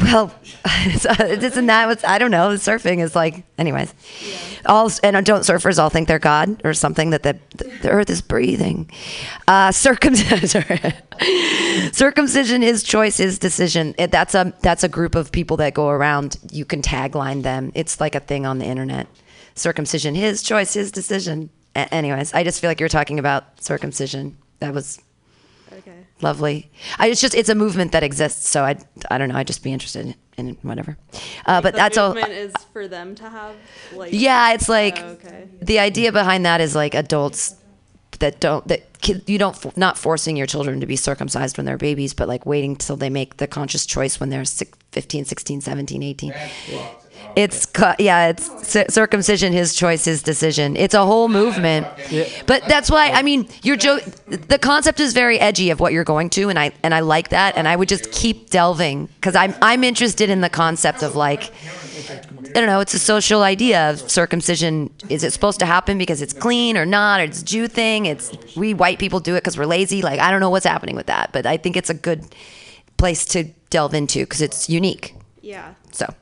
[0.00, 3.92] well, uh, and that was, I don't know, surfing is like, anyways.
[4.66, 8.22] All and don't surfers all think they're God or something that the, the earth is
[8.22, 8.90] breathing.
[9.48, 10.92] Uh, circumcision,
[11.92, 13.94] circumcision is choice, is decision.
[13.98, 16.38] It, that's a that's a group of people that go around.
[16.50, 17.72] You can tagline them.
[17.74, 19.08] It's like a thing on the internet.
[19.54, 21.50] Circumcision, his choice, his decision.
[21.74, 24.36] A- anyways, I just feel like you're talking about circumcision.
[24.60, 25.00] That was.
[26.22, 26.70] Lovely.
[26.98, 28.48] I, it's just it's a movement that exists.
[28.48, 28.78] So I
[29.10, 29.36] I don't know.
[29.36, 30.96] I'd just be interested in, in whatever.
[31.46, 32.14] Uh, but that's all.
[32.14, 33.54] Movement is for them to have
[33.94, 35.48] like Yeah, it's like Oh, okay.
[35.60, 37.56] the idea behind that is like adults
[38.18, 41.76] that don't that kid, you don't not forcing your children to be circumcised when they're
[41.78, 45.60] babies, but like waiting till they make the conscious choice when they're six, 15, 16,
[45.60, 46.32] 17, 18.
[47.36, 49.52] It's cu- yeah, it's cir- circumcision.
[49.52, 50.76] His choice, his decision.
[50.76, 51.86] It's a whole movement.
[52.46, 54.02] But that's why I mean, your joke.
[54.26, 57.30] The concept is very edgy of what you're going to, and I and I like
[57.30, 57.56] that.
[57.56, 61.52] And I would just keep delving because I'm I'm interested in the concept of like
[62.54, 62.80] I don't know.
[62.80, 64.90] It's a social idea of circumcision.
[65.08, 67.20] Is it supposed to happen because it's clean or not?
[67.20, 68.06] Or it's a Jew thing.
[68.06, 70.02] It's we white people do it because we're lazy.
[70.02, 72.24] Like I don't know what's happening with that, but I think it's a good
[72.98, 75.14] place to delve into because it's unique.
[75.40, 75.74] Yeah.
[75.92, 76.12] So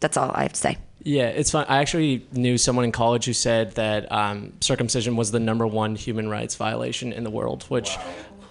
[0.00, 0.78] that's all I have to say.
[1.02, 1.64] Yeah, it's fun.
[1.68, 5.96] I actually knew someone in college who said that um, circumcision was the number one
[5.96, 7.96] human rights violation in the world, which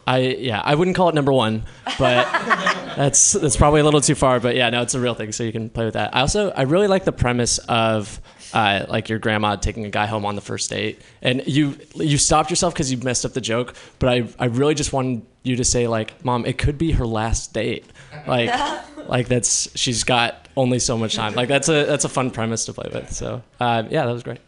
[0.08, 1.66] I yeah I wouldn't call it number one,
[2.00, 2.32] but
[2.98, 4.40] that's that's probably a little too far.
[4.40, 6.16] But yeah, no, it's a real thing, so you can play with that.
[6.16, 8.20] I also I really like the premise of.
[8.52, 12.18] Uh, like your grandma taking a guy home on the first date, and you you
[12.18, 13.76] stopped yourself because you messed up the joke.
[14.00, 17.06] But I I really just wanted you to say like, mom, it could be her
[17.06, 17.86] last date.
[18.26, 18.50] Like
[19.08, 21.34] like that's she's got only so much time.
[21.34, 23.12] Like that's a that's a fun premise to play with.
[23.12, 24.40] So uh, yeah, that was great.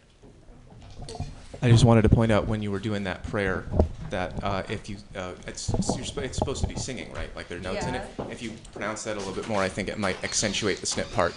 [1.64, 3.64] I just wanted to point out when you were doing that prayer
[4.10, 7.30] that uh, if you, uh, it's, you're, sp- it's supposed to be singing, right?
[7.36, 8.02] Like there are notes in it.
[8.30, 11.10] If you pronounce that a little bit more, I think it might accentuate the snip
[11.12, 11.34] part.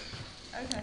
[0.64, 0.82] Okay.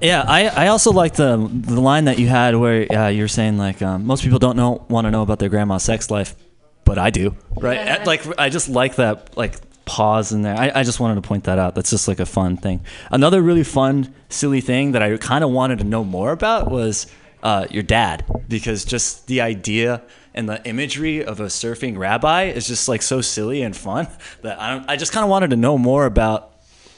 [0.00, 3.58] Yeah, I, I also like the the line that you had where uh, you're saying
[3.58, 6.36] like um, most people don't know want to know about their grandma's sex life,
[6.84, 8.00] but I do, right?
[8.00, 9.56] Uh, Like I just like that like
[9.88, 10.54] pause in there.
[10.54, 11.74] I, I just wanted to point that out.
[11.74, 12.80] That's just like a fun thing.
[13.10, 17.06] Another really fun silly thing that I kind of wanted to know more about was
[17.42, 20.02] uh, your dad because just the idea
[20.34, 24.06] and the imagery of a surfing rabbi is just like so silly and fun
[24.42, 26.52] that I don't, I just kind of wanted to know more about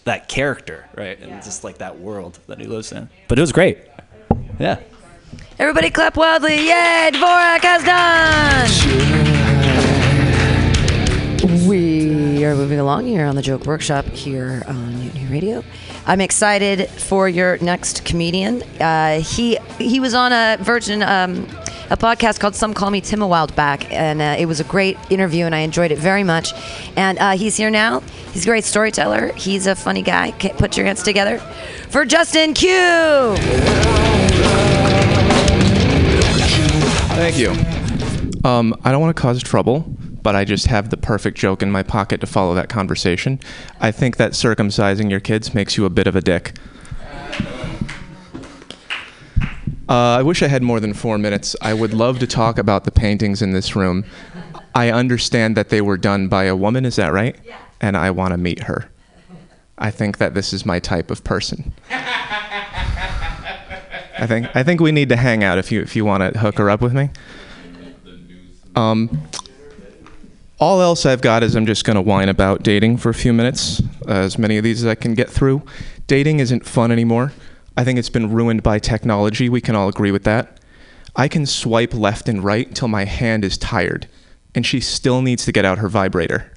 [0.04, 1.18] that character, right?
[1.20, 3.08] And just like that world that he lives in.
[3.28, 3.78] But it was great.
[4.58, 4.80] Yeah.
[5.60, 6.56] Everybody clap wildly.
[6.56, 8.68] Yay, Dvorak has done!
[11.68, 15.64] We are moving along here on the Joke Workshop here on Mutiny Radio.
[16.06, 18.62] I'm excited for your next comedian.
[18.80, 21.46] Uh, he he was on a Virgin um,
[21.90, 24.64] a podcast called Some Call Me Tim a while back, and uh, it was a
[24.64, 26.52] great interview, and I enjoyed it very much.
[26.96, 28.00] And uh, he's here now.
[28.32, 29.32] He's a great storyteller.
[29.34, 30.30] He's a funny guy.
[30.30, 31.38] Put your hands together
[31.88, 33.34] for Justin Q.
[37.16, 37.50] Thank you.
[38.48, 39.84] Um, I don't want to cause trouble,
[40.22, 43.40] but I just have the perfect joke in my pocket to follow that conversation.
[43.80, 46.54] I think that circumcising your kids makes you a bit of a dick.
[49.88, 51.56] Uh, I wish I had more than four minutes.
[51.60, 54.04] I would love to talk about the paintings in this room.
[54.72, 57.36] I understand that they were done by a woman, is that right?
[57.44, 57.58] Yeah.
[57.80, 58.88] And I want to meet her.
[59.78, 61.72] I think that this is my type of person.
[64.20, 66.38] I think I think we need to hang out if you if you want to
[66.38, 67.08] hook her up with me.
[68.76, 69.26] Um,
[70.60, 73.32] all else I've got is I'm just going to whine about dating for a few
[73.32, 75.62] minutes, uh, as many of these as I can get through.
[76.06, 77.32] Dating isn't fun anymore.
[77.76, 79.48] I think it's been ruined by technology.
[79.48, 80.58] We can all agree with that.
[81.16, 84.06] I can swipe left and right till my hand is tired.
[84.54, 86.52] and she still needs to get out her vibrator.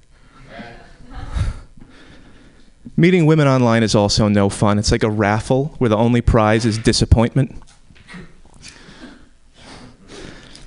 [2.98, 4.80] Meeting women online is also no fun.
[4.80, 7.56] It's like a raffle where the only prize is disappointment.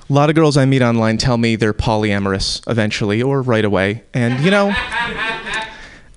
[0.08, 4.04] A lot of girls I meet online tell me they're polyamorous eventually or right away.
[4.14, 4.72] And you know,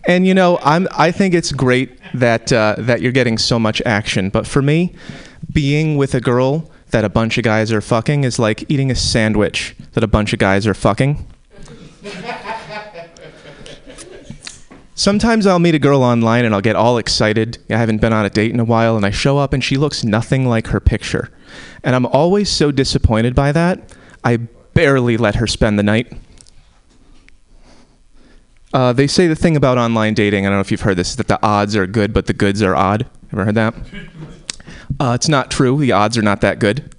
[0.07, 3.81] and you know, I'm I think it's great that uh, that you're getting so much
[3.87, 4.29] action.
[4.29, 4.93] But for me,
[5.51, 8.95] being with a girl that a bunch of guys are fucking is like eating a
[8.95, 11.25] sandwich that a bunch of guys are fucking.
[14.99, 17.57] Sometimes I'll meet a girl online and I'll get all excited.
[17.69, 19.77] I haven't been on a date in a while, and I show up and she
[19.77, 21.29] looks nothing like her picture.
[21.85, 23.95] And I'm always so disappointed by that.
[24.25, 24.35] I
[24.73, 26.11] barely let her spend the night.
[28.73, 31.15] Uh, they say the thing about online dating, I don't know if you've heard this,
[31.15, 33.09] that the odds are good, but the goods are odd.
[33.31, 33.73] Ever heard that?
[34.99, 35.77] Uh, it's not true.
[35.77, 36.93] The odds are not that good.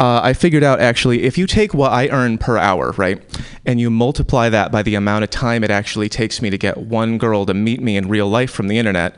[0.00, 3.22] Uh, I figured out actually, if you take what I earn per hour, right,
[3.66, 6.78] and you multiply that by the amount of time it actually takes me to get
[6.78, 9.14] one girl to meet me in real life from the internet,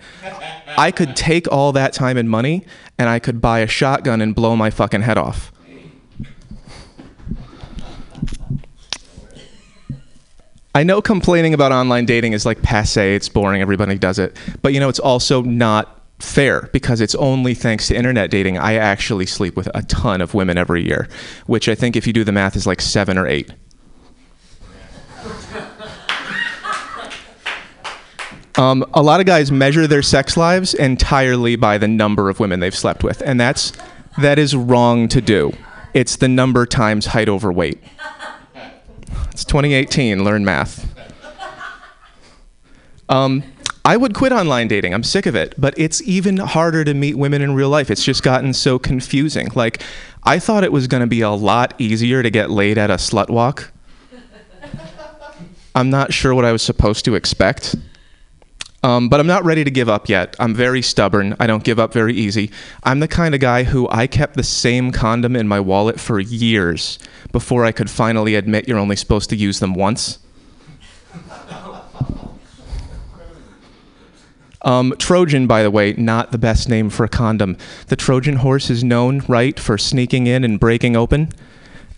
[0.77, 2.67] I could take all that time and money
[2.99, 5.53] and I could buy a shotgun and blow my fucking head off.
[10.75, 14.37] I know complaining about online dating is like passe, it's boring, everybody does it.
[14.63, 18.75] But you know, it's also not fair because it's only thanks to internet dating I
[18.75, 21.09] actually sleep with a ton of women every year,
[21.47, 23.51] which I think if you do the math is like 7 or 8.
[28.57, 32.61] Um, a lot of guys measure their sex lives entirely by the number of women
[32.61, 33.73] they've slept with, and that's
[34.21, 35.53] that is wrong to do.
[35.95, 37.83] It's the number times height over weight.
[39.31, 40.23] It's 2018.
[40.23, 40.87] Learn math.
[43.09, 43.43] Um,
[43.85, 44.95] I would quit online dating.
[44.95, 45.55] I'm sick of it.
[45.59, 47.91] But it's even harder to meet women in real life.
[47.91, 49.49] It's just gotten so confusing.
[49.55, 49.83] Like,
[50.23, 52.95] I thought it was going to be a lot easier to get laid at a
[52.95, 53.73] slut walk.
[55.75, 57.75] I'm not sure what I was supposed to expect.
[58.85, 60.35] Um, but I'm not ready to give up yet.
[60.41, 61.37] I'm very stubborn.
[61.39, 62.51] I don't give up very easy.
[62.83, 66.19] I'm the kind of guy who I kept the same condom in my wallet for
[66.19, 66.99] years
[67.31, 70.19] before I could finally admit you're only supposed to use them once.
[74.65, 77.57] Um, Trojan, by the way, not the best name for a condom.
[77.89, 81.31] The Trojan horse is known, right, for sneaking in and breaking open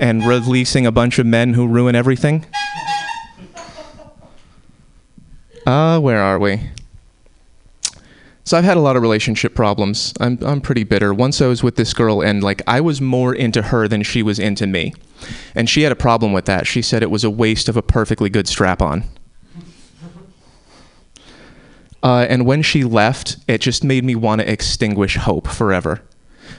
[0.00, 2.46] and releasing a bunch of men who ruin everything.
[5.66, 6.60] Uh, where are we?
[8.46, 10.12] So I've had a lot of relationship problems.
[10.20, 11.14] I'm I'm pretty bitter.
[11.14, 14.22] Once I was with this girl and like I was more into her than she
[14.22, 14.92] was into me.
[15.54, 16.66] And she had a problem with that.
[16.66, 19.04] She said it was a waste of a perfectly good strap on.
[22.04, 26.02] Uh, and when she left, it just made me want to extinguish hope forever.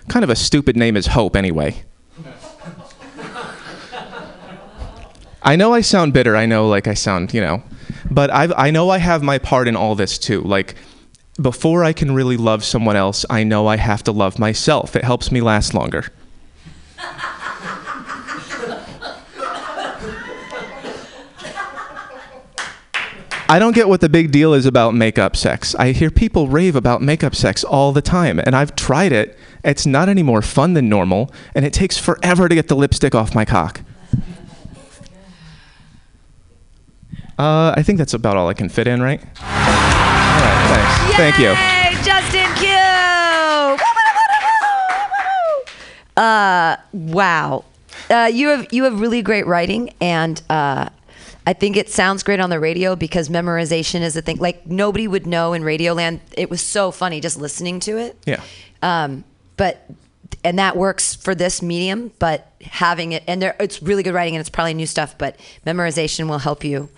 [0.07, 1.83] Kind of a stupid name is Hope, anyway.
[5.43, 6.35] I know I sound bitter.
[6.35, 7.61] I know, like, I sound, you know.
[8.09, 10.41] But I've, I know I have my part in all this, too.
[10.41, 10.73] Like,
[11.39, 14.95] before I can really love someone else, I know I have to love myself.
[14.95, 16.07] It helps me last longer.
[23.47, 25.75] I don't get what the big deal is about makeup sex.
[25.75, 29.37] I hear people rave about makeup sex all the time, and I've tried it.
[29.63, 33.13] It's not any more fun than normal, and it takes forever to get the lipstick
[33.13, 33.81] off my cock.
[37.37, 39.19] Uh, I think that's about all I can fit in, right?
[39.21, 41.15] All right, thanks.
[41.17, 41.49] Thank you.
[41.49, 42.71] Yay, Justin Q.
[46.17, 47.63] Uh, wow.
[48.09, 50.89] Uh, you have you have really great writing, and uh,
[51.47, 54.37] I think it sounds great on the radio because memorization is a thing.
[54.37, 56.19] Like nobody would know in Radioland.
[56.35, 58.17] It was so funny just listening to it.
[58.25, 58.41] Yeah.
[58.81, 59.23] Um,
[59.57, 59.89] but
[60.43, 62.11] and that works for this medium.
[62.19, 65.17] But having it and there, it's really good writing and it's probably new stuff.
[65.17, 66.89] But memorization will help you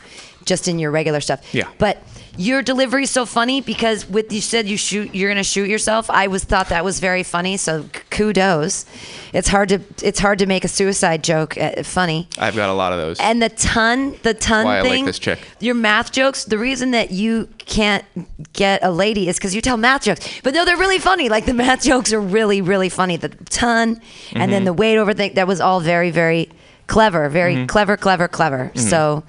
[0.45, 1.53] just in your regular stuff.
[1.53, 1.69] Yeah.
[1.77, 2.01] But
[2.38, 6.10] your delivery is so funny because with you said you shoot you're gonna shoot yourself.
[6.10, 7.58] I was thought that was very funny.
[7.58, 8.86] So kudos.
[9.34, 12.28] It's hard to it's hard to make a suicide joke uh, funny.
[12.38, 13.19] I've got a lot of those.
[13.19, 15.39] And the ton, the ton Why I like this chick.
[15.60, 16.45] Your math jokes.
[16.45, 18.06] The reason that you can't
[18.54, 20.41] get a lady is because you tell math jokes.
[20.43, 21.30] But no, they're really funny.
[21.30, 23.17] Like the math jokes are really, really funny.
[23.17, 24.52] The ton, and Mm-hmm.
[24.52, 25.34] then the weight over thing.
[25.34, 26.50] That was all very, very
[26.88, 27.28] clever.
[27.30, 27.65] Very Mm-hmm.
[27.65, 28.71] clever, clever, clever.
[28.76, 29.23] So,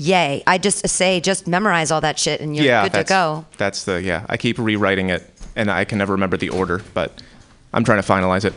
[0.00, 0.42] yay!
[0.46, 3.44] I just say, just memorize all that shit, and you're yeah, good to that's, go.
[3.58, 4.26] That's the yeah.
[4.28, 7.22] I keep rewriting it, and I can never remember the order, but
[7.72, 8.54] I'm trying to finalize it.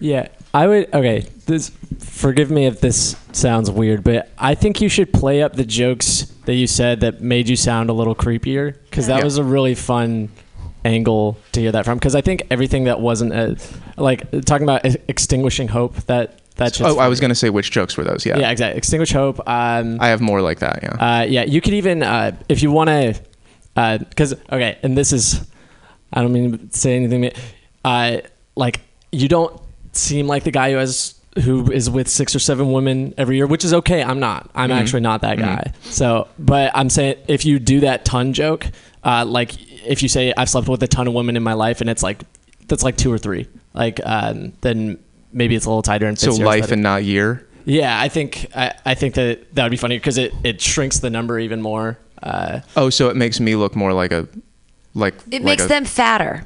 [0.00, 0.92] Yeah, I would.
[0.92, 1.70] Okay, this.
[1.98, 6.26] Forgive me if this sounds weird, but I think you should play up the jokes
[6.44, 9.24] that you said that made you sound a little creepier, because that Yeah.
[9.24, 10.28] was a really fun
[10.84, 11.98] angle to hear that from.
[11.98, 13.56] Because I think everything that wasn't a,
[13.96, 17.96] like talking about extinguishing hope that That shit's Oh, I was gonna say which jokes
[17.96, 18.26] were those?
[18.26, 18.38] Yeah.
[18.38, 18.78] Yeah, exactly.
[18.78, 19.40] Extinguish hope.
[19.48, 20.80] Um, I have more like that.
[20.82, 21.20] Yeah.
[21.20, 23.20] uh, yeah, you could even uh, if you want to,
[24.08, 25.46] because okay, and this is,
[26.12, 27.32] I don't mean to say anything.
[27.84, 28.18] Uh,
[28.54, 29.60] like you don't
[29.92, 33.46] seem like the guy who has who is with six or seven women every year,
[33.46, 34.02] which is okay.
[34.02, 34.50] I'm not.
[34.54, 34.74] I'm Mhm.
[34.80, 35.40] actually not that Mhm.
[35.40, 35.72] guy.
[35.84, 38.66] So, but I'm saying if you do that ton joke,
[39.02, 39.54] uh, like
[39.86, 42.02] if you say I've slept with a ton of women in my life, and it's
[42.02, 42.22] like
[42.68, 44.98] that's like two or three, like um, then
[45.32, 47.46] maybe it's a little tighter and so life and not year.
[47.64, 50.98] Yeah, I think I, I think that that would be funny because it, it shrinks
[50.98, 51.98] the number even more.
[52.22, 54.28] Uh, Oh, so it makes me look more like a,
[54.94, 55.14] like.
[55.30, 56.44] It like makes a- them fatter.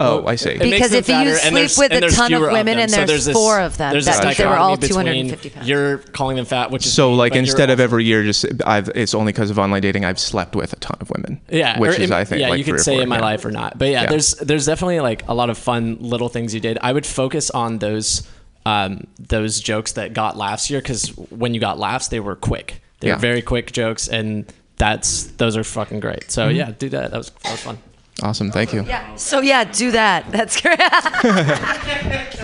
[0.00, 0.50] Oh, I see.
[0.50, 2.78] It Because if you fatter, and sleep with a ton of women them.
[2.78, 5.50] and So there's this- four of them, there's that this means they were all 250
[5.50, 5.68] pounds.
[5.68, 8.88] You're calling them fat, which is So mean, like instead of every year, just I've
[8.94, 11.40] it's only because of online dating I've slept with a ton of women.
[11.48, 13.16] Yeah, which or is in- I think yeah, like you could say four, in my
[13.18, 13.22] yeah.
[13.22, 14.10] life or not, but yeah, Yeah.
[14.10, 16.76] there's there's definitely like a lot of fun little things you did.
[16.82, 18.22] I would focus on those
[18.66, 22.80] um, those jokes that got laughs here because when you got laughs, they were quick.
[23.00, 23.14] They Yeah.
[23.14, 24.46] were very quick jokes, and
[24.78, 26.30] that's those are fucking great.
[26.32, 26.56] So Mhm.
[26.56, 27.10] yeah, do that.
[27.10, 27.78] That was that was fun.
[28.24, 28.82] Awesome, thank you.
[28.84, 29.14] Yeah.
[29.16, 30.24] So yeah, do that.
[30.32, 30.80] That's great.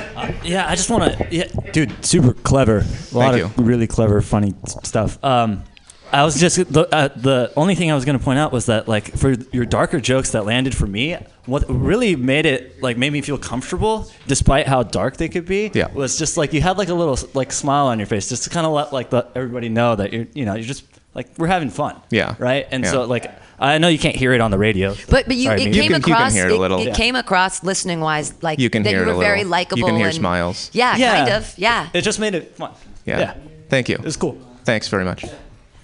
[0.45, 1.27] Yeah, I just want to.
[1.31, 2.79] Yeah, dude, super clever.
[2.79, 5.23] A lot Thank of really clever, funny stuff.
[5.25, 5.65] Um,
[6.13, 8.67] I was just the uh, the only thing I was going to point out was
[8.67, 11.17] that like for your darker jokes that landed for me,
[11.47, 15.71] what really made it like made me feel comfortable, despite how dark they could be,
[15.73, 15.93] Yeah.
[15.93, 18.51] was just like you had like a little like smile on your face, just to
[18.51, 20.85] kind of let like the, everybody know that you're you know you're just
[21.15, 21.97] like we're having fun.
[22.11, 22.35] Yeah.
[22.39, 22.67] Right.
[22.71, 22.91] And Yeah.
[22.93, 25.61] so like I know you can't hear it on the radio, But but you Sorry,
[25.61, 26.81] it came You can- you can across hear it a little.
[26.81, 26.95] it, Yeah.
[26.95, 29.29] came across listening wise like You can that hear you it were a little.
[29.29, 29.87] very You likable.
[29.87, 30.71] can hear and- smiles.
[30.73, 31.17] Yeah, Yeah.
[31.25, 31.53] kind of.
[31.59, 31.89] Yeah.
[31.93, 32.71] It just made it fun.
[33.05, 33.19] Yeah.
[33.21, 33.35] Yeah.
[33.69, 33.97] Thank you.
[33.97, 34.39] It was cool.
[34.65, 35.25] Thanks very much.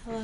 [0.06, 0.22] Hello.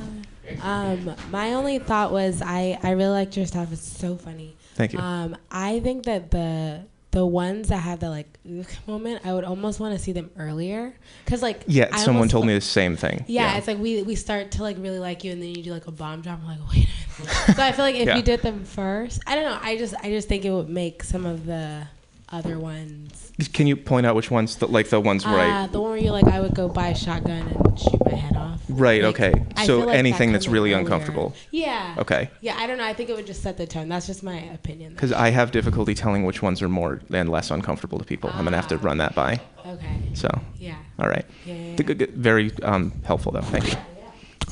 [0.63, 3.69] Um, my only thought was I, I really liked your stuff.
[3.73, 4.57] It's so funny.
[4.77, 4.99] Thank you.
[4.99, 6.81] Um, I think that the
[7.13, 8.39] the ones that have the like
[8.87, 10.95] moment, I would almost want to see them earlier,
[11.27, 13.25] cause like Yeah, I someone told feel- me the same thing.
[13.29, 15.71] Yeah, it's like we we start to like really like you, and then you do
[15.73, 16.41] like a bomb drop.
[16.41, 17.57] I'm like, wait a minute.
[17.57, 18.17] so I feel like if Yeah.
[18.17, 19.59] you did them first, I don't know.
[19.63, 21.87] I just I just think it would make some of the
[22.31, 23.22] other ones.
[23.53, 25.91] Can you point out which ones, the, like the ones where I Uh, the one
[25.93, 28.61] where you're like, I would go buy a shotgun and shoot my head off.
[28.69, 29.33] Right, Like, okay.
[29.59, 30.81] So feel like that anything that's really earlier.
[30.85, 31.35] uncomfortable.
[31.51, 31.95] Yeah.
[31.99, 32.31] Okay.
[32.41, 32.85] Yeah, I don't know.
[32.85, 33.89] I think it would just set the tone.
[33.89, 34.93] That's just my opinion.
[34.95, 38.31] Because I have difficulty telling which ones are more and less uncomfortable to people.
[38.33, 39.41] I'm gonna have to run that by.
[39.67, 39.97] Okay.
[40.15, 40.29] So.
[40.59, 40.77] Yeah.
[40.99, 41.25] All right.
[41.47, 42.11] Yeah, yeah, Good- good- good.
[42.15, 43.41] Very um, helpful though.
[43.43, 43.79] Thank you.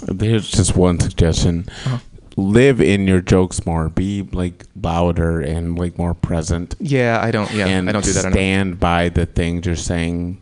[0.02, 1.68] There's just one suggestion.
[1.84, 1.98] Uh-huh.
[2.40, 3.88] Live in your jokes more.
[3.88, 6.74] Be like louder and like more present.
[6.80, 7.50] Yeah, I don't.
[7.52, 8.32] Yeah, and I don't do that enough.
[8.34, 10.40] Stand by the things you're saying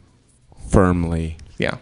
[0.68, 1.36] firmly.
[1.58, 1.78] Yeah.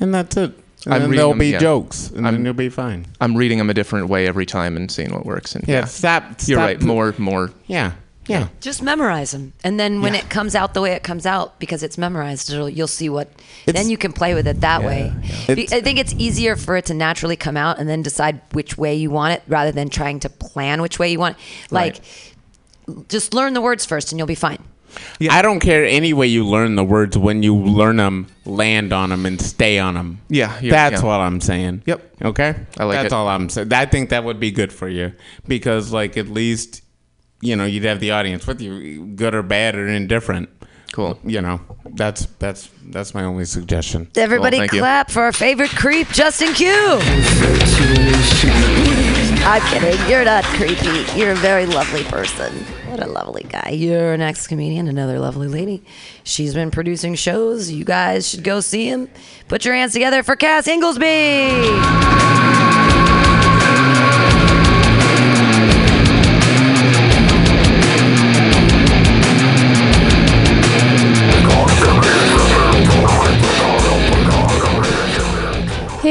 [0.00, 0.52] And that's it.
[0.86, 1.58] And I'm then there'll them- be yeah.
[1.58, 3.06] jokes, and I'm- then you'll be fine.
[3.20, 5.54] I'm reading them a different way every time and seeing what works.
[5.54, 6.82] And Yeah, yeah, stop- You're stop right.
[6.82, 7.50] More, more.
[7.66, 7.92] Yeah.
[8.26, 8.48] Yeah.
[8.60, 10.20] Just memorize them, and then when Yeah.
[10.20, 13.28] it comes out the way it comes out, because it's memorized, it'll, you'll see what.
[13.66, 15.12] It's- then you can play with it that Yeah, way.
[15.48, 15.54] yeah.
[15.76, 18.94] I think it's easier for it to naturally come out, and then decide which way
[18.94, 21.36] you want it, rather than trying to plan which way you want.
[21.36, 21.72] it.
[21.72, 21.96] Like,
[23.08, 24.58] just learn the words first, and you'll be fine.
[25.18, 25.34] Yeah.
[25.34, 27.18] I don't care any way you learn the words.
[27.18, 30.20] When you learn them, land on them and stay on them.
[30.28, 31.06] Yeah, that's yeah.
[31.06, 31.82] what I'm saying.
[31.84, 32.10] Yep.
[32.22, 32.54] Okay.
[32.78, 33.12] I like That's it.
[33.12, 33.72] all I'm saying.
[33.72, 35.12] I think that would be good for you
[35.48, 36.82] because, like, at least
[37.44, 40.48] you know you'd have the audience with you, good or bad or indifferent.
[40.92, 41.18] Cool.
[41.24, 44.08] You know, that's that's that's my only suggestion.
[44.16, 44.78] Everybody thank you.
[44.78, 46.70] clap for our favorite creep, Justin Q.
[49.46, 50.08] I'm kidding.
[50.08, 51.04] You're not creepy.
[51.18, 52.52] You're a very lovely person.
[52.88, 53.70] What a lovely guy.
[53.70, 55.82] You're an ex comedian, another lovely lady.
[56.22, 57.70] She's been producing shows.
[57.70, 59.10] You guys should go see him.
[59.48, 62.53] Put your hands together for Cass Inglesby.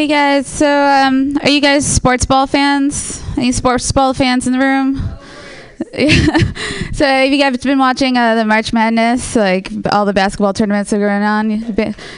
[0.03, 3.23] Hey guys, so um, are you guys sports ball fans?
[3.37, 4.97] Any sports ball fans in the room?
[6.93, 10.91] so have you guys been watching uh, the March Madness, like all the basketball tournaments
[10.91, 11.51] are going on?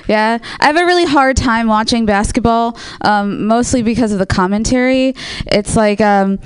[0.07, 5.13] Yeah, I have a really hard time watching basketball, um, mostly because of the commentary.
[5.45, 6.01] It's like.
[6.01, 6.39] Um,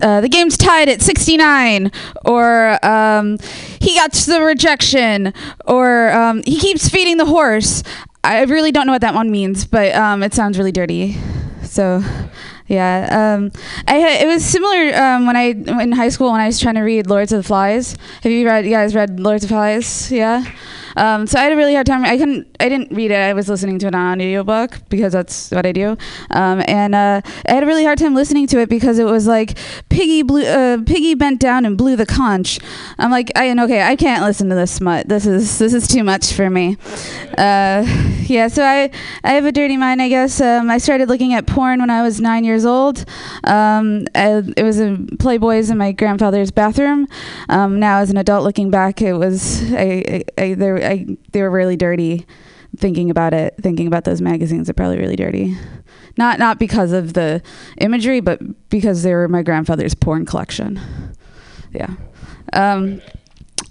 [0.00, 1.92] uh, the game's tied at 69,
[2.24, 3.38] or um,
[3.80, 5.32] he got the rejection,
[5.66, 7.84] or um, he keeps feeding the horse.
[8.24, 11.18] I really don't know what that one means, but um, it sounds really dirty.
[11.62, 12.02] So,
[12.66, 13.52] yeah, um,
[13.86, 15.48] I had, it was similar um, when I
[15.82, 17.96] in high school when I was trying to read Lords of the Flies.
[18.22, 18.64] Have you read?
[18.64, 20.10] You guys read Lords of the Flies?
[20.10, 20.44] Yeah.
[20.96, 22.04] Um, so I had a really hard time.
[22.04, 22.54] I couldn't.
[22.60, 23.18] I didn't read it.
[23.18, 25.96] I was listening to it on audiobook because that's what I do.
[26.30, 29.26] Um, and uh, I had a really hard time listening to it because it was
[29.26, 32.58] like Piggy blew, uh, Piggy bent down and blew the conch.
[32.98, 35.08] I'm like, I okay, I can't listen to this smut.
[35.08, 36.76] This is this is too much for me.
[37.36, 37.84] Uh,
[38.26, 38.48] yeah.
[38.48, 38.90] So I
[39.22, 40.40] I have a dirty mind, I guess.
[40.40, 43.04] Um, I started looking at porn when I was nine years old.
[43.44, 47.06] Um, I, it was in Playboys in my grandfather's bathroom.
[47.48, 51.16] Um, now, as an adult, looking back, it was I, I, I, they, were, I
[51.32, 52.26] they were really dirty.
[52.76, 55.56] Thinking about it, thinking about those magazines are probably really dirty.
[56.16, 57.40] Not not because of the
[57.78, 60.80] imagery, but because they were my grandfather's porn collection.
[61.72, 61.94] Yeah.
[62.52, 63.00] Um,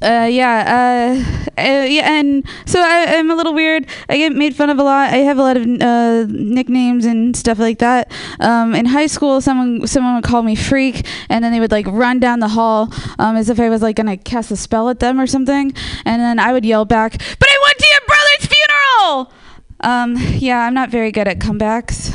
[0.03, 3.87] uh, yeah, uh, uh, yeah, and so I, I'm a little weird.
[4.09, 5.13] I get made fun of a lot.
[5.13, 8.11] I have a lot of uh, nicknames and stuff like that.
[8.39, 11.87] Um, in high school, someone someone would call me freak, and then they would like
[11.87, 14.99] run down the hall um, as if I was like gonna cast a spell at
[14.99, 15.73] them or something,
[16.05, 19.33] and then I would yell back, "But I went to your brother's funeral!"
[19.79, 22.13] Um, yeah, I'm not very good at comebacks.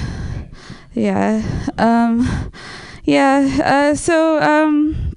[0.95, 1.43] Yeah,
[1.78, 2.51] um,
[3.05, 3.91] yeah.
[3.93, 5.14] Uh, so um,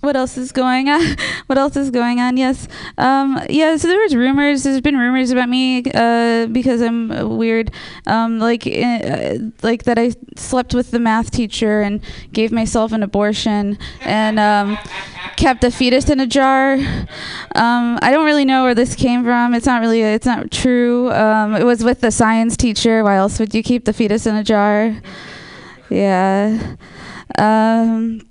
[0.00, 1.16] what else is going on?
[1.46, 2.36] what else is going on?
[2.36, 2.68] Yes.
[2.98, 4.62] Um, yeah, so there was rumors.
[4.62, 7.70] There's been rumors about me uh, because I'm uh, weird.
[8.06, 12.00] Um, like, uh, like that I slept with the math teacher and
[12.32, 14.78] gave myself an abortion and um,
[15.36, 16.74] kept a fetus in a jar.
[17.54, 19.54] Um, I don't really know where this came from.
[19.54, 20.00] It's not really.
[20.00, 21.12] It's not true.
[21.12, 23.04] Um, it was with the science teacher.
[23.04, 24.96] Why else would you keep the fetus in a jar?
[25.90, 26.76] Yeah.
[27.36, 28.22] Um,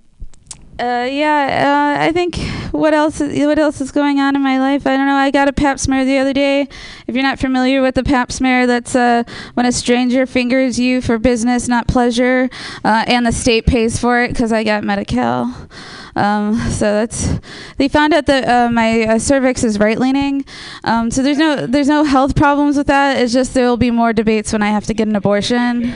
[0.80, 2.38] uh, yeah, uh, I think
[2.72, 4.88] what else is, what else is going on in my life?
[4.88, 5.16] I don't know.
[5.16, 6.70] I got a pap smear the other day.
[7.06, 9.24] If you're not familiar with the pap smear, that's uh,
[9.56, 12.50] when a stranger fingers you for business, not pleasure,
[12.86, 15.68] uh, and the state pays for it because I got Medi-Cal.
[16.16, 17.40] Um, so that's
[17.78, 20.46] they found out that uh, my uh, cervix is right leaning.
[20.84, 23.22] Um, so there's no there's no health problems with that.
[23.22, 25.94] It's just there will be more debates when I have to get an abortion.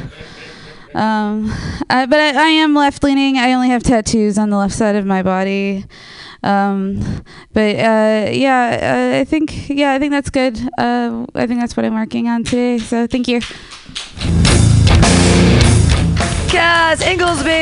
[0.95, 1.51] Um,
[1.89, 3.37] I, but I, I am left leaning.
[3.37, 5.85] I only have tattoos on the left side of my body.
[6.43, 7.23] Um,
[7.53, 10.59] but uh, yeah, uh, I think yeah, I think that's good.
[10.77, 12.77] Uh, I think that's what I'm working on today.
[12.79, 13.39] So thank you.
[16.49, 17.53] Cass Inglesby.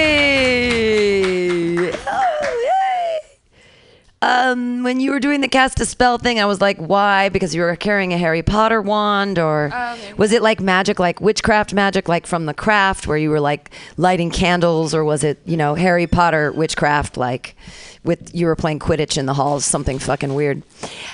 [4.21, 4.51] Oh.
[4.51, 7.29] Um, when you were doing the cast a spell thing, I was like, why?
[7.29, 9.71] Because you were carrying a Harry Potter wand, or
[10.17, 13.71] was it like magic, like witchcraft magic, like from the craft, where you were like
[13.97, 17.55] lighting candles, or was it, you know, Harry Potter witchcraft, like
[18.03, 20.63] with you were playing Quidditch in the halls, something fucking weird.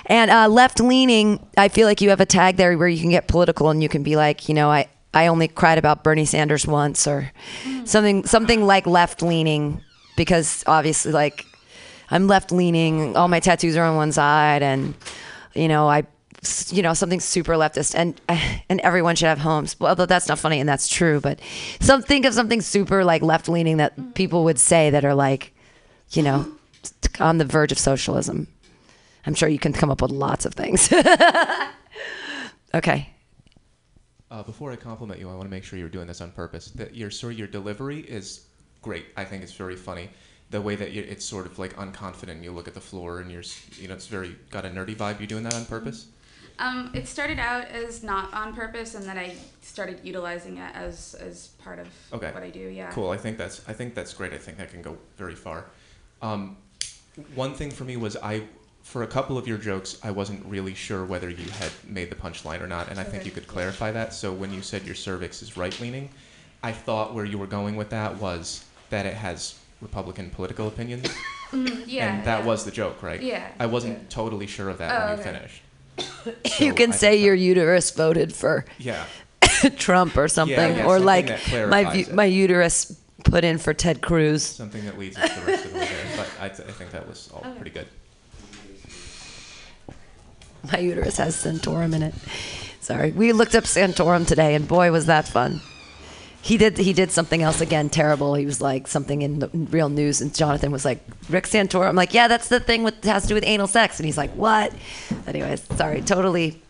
[0.08, 3.12] And uh, left leaning, I feel like you have a tag there where you can
[3.12, 6.26] get political and you can be like, you know, I I only cried about Bernie
[6.26, 7.32] Sanders once, or
[7.86, 9.82] something something like left leaning,
[10.16, 11.46] because obviously like
[12.10, 13.16] I'm left leaning.
[13.16, 14.94] All my tattoos are on one side, and
[15.54, 16.06] you know I,
[16.70, 18.20] you know something super leftist, and
[18.70, 19.80] and everyone should have homes.
[19.80, 21.40] Well, although that's not funny, and that's true, but
[21.80, 25.54] some think of something super like left leaning that people would say that are like,
[26.12, 26.52] you know,
[27.20, 28.48] on the verge of socialism.
[29.26, 30.90] I'm sure you can come up with lots of things.
[32.74, 33.10] okay.
[34.32, 36.72] Uh, before I compliment you, I want to make sure you're doing this on purpose.
[36.72, 38.46] That your sort your delivery is
[38.82, 39.06] great.
[39.18, 40.10] I think it's very funny.
[40.50, 42.44] The way that it's sort of like unconfident.
[42.44, 43.44] You look at the floor and you're,
[43.78, 45.20] you know, it's very got a nerdy vibe.
[45.20, 46.08] You doing that on purpose?
[46.60, 51.16] Um, it started out as not on purpose, and then I started utilizing it as
[51.20, 52.32] as part of Okay.
[52.32, 52.60] what I do.
[52.62, 52.90] Yeah.
[52.92, 53.12] Cool.
[53.12, 54.34] I think that's I think that's great.
[54.34, 55.66] I think that can go very far.
[56.22, 56.58] Um,
[57.36, 58.44] one thing for me was I,
[58.84, 62.16] for a couple of your jokes, I wasn't really sure whether you had made the
[62.16, 64.14] punchline or not, and I think you could clarify that.
[64.14, 66.10] So when you said your cervix is right leaning,
[66.64, 71.08] I thought where you were going with that was that it has Republican political opinions,
[71.52, 71.84] mm-hmm.
[71.86, 72.16] yeah.
[72.16, 73.22] and that was the joke, right?
[73.22, 73.48] Yeah.
[73.60, 75.40] I wasn't totally sure of that Oh, when you okay.
[75.40, 76.60] finished.
[76.62, 79.06] you can I say think your uterus voted for Yeah.
[79.78, 82.14] Trump or something, yeah, or something like that my it.
[82.14, 84.44] my uterus put in for Ted Cruz.
[84.44, 86.18] Something that leads us to the rest of the way there.
[86.18, 87.88] But I, th- I think that was all pretty good.
[90.72, 92.14] My uterus has Santorum in it.
[92.82, 95.62] Sorry, we looked up Santorum today, and boy, was that fun.
[96.48, 98.36] He did he did something else again terrible.
[98.36, 101.90] He was like something in the real news, and Jonathan was like Rick Santorum.
[101.90, 104.18] I'm like, yeah, that's the thing with has to do with anal sex, and he's
[104.18, 104.72] like, what?
[105.28, 106.62] Anyways, sorry, totally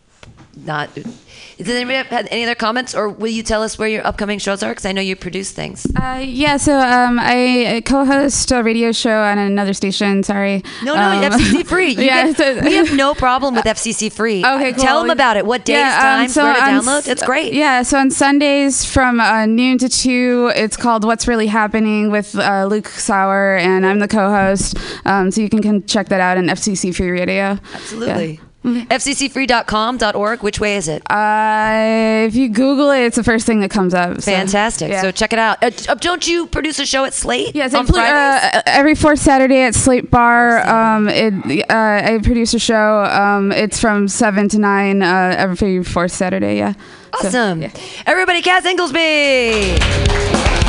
[0.55, 0.89] not.
[0.93, 4.61] Does anybody have any other comments, or will you tell us where your upcoming shows
[4.63, 4.69] are?
[4.71, 5.86] Because I know you produce things.
[5.95, 10.23] Uh, yeah, so um, I co-host a radio show on another station.
[10.23, 10.63] Sorry.
[10.84, 11.91] No, no, Um, FCC free.
[11.91, 14.43] You yeah, get- we have no problem with FCC free.
[14.45, 14.84] Okay, cool.
[14.84, 15.45] Tell them about it.
[15.45, 17.07] What days, Yeah, um, times, so where to on download.
[17.07, 17.53] It's great.
[17.53, 22.36] Yeah, so on Sundays from uh, noon to two, it's called "What's Really Happening" with
[22.38, 24.78] uh, Luke Sauer, and I'm the co-host.
[25.05, 27.57] Um, so you can, can check that out on FCC Free Radio.
[27.73, 28.41] Absolutely.
[28.76, 30.43] FCCfree.com.org.
[30.43, 31.01] Which way is it?
[31.09, 34.22] Uh, if you Google it, it's the first thing that comes up.
[34.22, 34.89] so, Fantastic.
[34.91, 35.01] yeah.
[35.01, 35.61] So check it out.
[35.63, 37.55] Uh, uh, don't you produce a show at Slate?
[37.55, 38.53] Yes, on pl- Fridays?
[38.55, 40.68] uh, every fourth Saturday at Slate Bar.
[40.68, 41.34] Um, it,
[41.70, 41.74] uh,
[42.13, 43.03] I produce a show.
[43.03, 46.57] Um, it's from seven to nine uh, every fourth Saturday.
[46.57, 46.74] Yeah.
[47.22, 47.63] So, awesome.
[48.05, 50.66] Everybody, Cass Inglesby.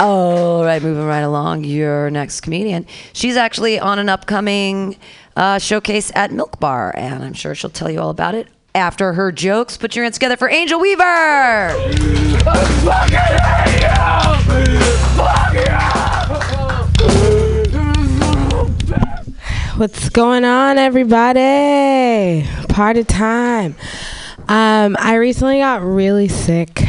[0.00, 1.64] All right, moving right along.
[1.64, 2.86] Your next comedian.
[3.12, 4.96] She's actually on an upcoming
[5.36, 9.14] uh, showcase at Milk Bar, and I'm sure she'll tell you all about it after
[9.14, 9.76] her jokes.
[9.76, 11.72] Put your hands together for Angel Weaver.
[19.76, 22.46] What's going on, everybody?
[22.68, 23.76] Party time.
[24.48, 26.82] Um, I recently got really sick,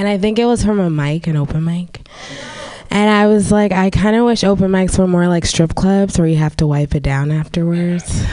[0.00, 2.00] and I think it was from a mic, an open mic.
[2.90, 6.18] And I was like, I kind of wish open mics were more like strip clubs
[6.18, 8.24] where you have to wipe it down afterwards.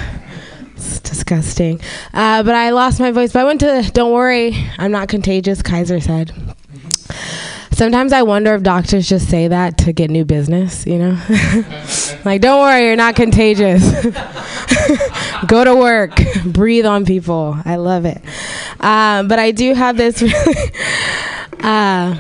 [0.77, 1.81] It's disgusting.
[2.13, 3.33] Uh, but I lost my voice.
[3.33, 6.31] But I went to, don't worry, I'm not contagious, Kaiser said.
[7.73, 11.19] Sometimes I wonder if doctors just say that to get new business, you know?
[12.23, 13.83] like, don't worry, you're not contagious.
[15.47, 17.57] Go to work, breathe on people.
[17.65, 18.21] I love it.
[18.79, 20.23] Um, but I do have this.
[21.63, 22.19] uh,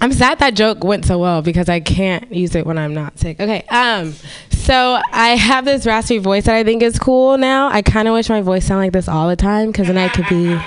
[0.00, 3.18] I'm sad that joke went so well because I can't use it when I'm not
[3.18, 3.38] sick.
[3.38, 3.62] Okay.
[3.68, 4.14] Um,
[4.50, 7.68] so I have this raspy voice that I think is cool now.
[7.68, 10.08] I kind of wish my voice sounded like this all the time because then I
[10.08, 10.58] could be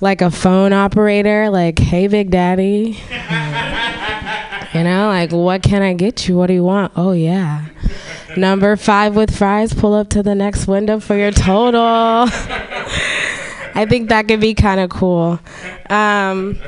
[0.00, 2.98] like a phone operator, like, hey, Big Daddy.
[4.74, 6.36] you know, like, what can I get you?
[6.36, 6.92] What do you want?
[6.96, 7.66] Oh, yeah.
[8.36, 12.26] Number five with fries, pull up to the next window for your total.
[13.74, 15.40] I think that could be kind of cool.
[15.88, 16.58] Um,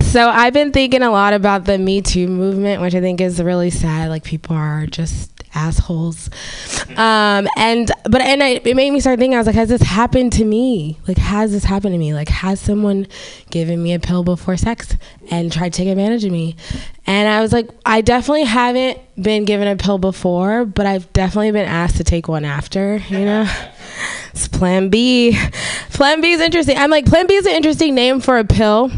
[0.00, 3.42] so I've been thinking a lot about the Me Too movement, which I think is
[3.42, 4.10] really sad.
[4.10, 6.28] Like people are just assholes.
[6.96, 9.34] Um, and but and I, it made me start thinking.
[9.34, 10.98] I was like, has this happened to me?
[11.08, 12.14] Like, has this happened to me?
[12.14, 13.06] Like, has someone
[13.50, 14.96] given me a pill before sex
[15.30, 16.56] and tried to take advantage of me?
[17.06, 21.52] And I was like, I definitely haven't been given a pill before, but I've definitely
[21.52, 22.96] been asked to take one after.
[23.08, 23.50] You know.
[24.32, 25.38] It's Plan B.
[25.90, 26.76] Plan B is interesting.
[26.78, 28.90] I'm like, Plan B is an interesting name for a pill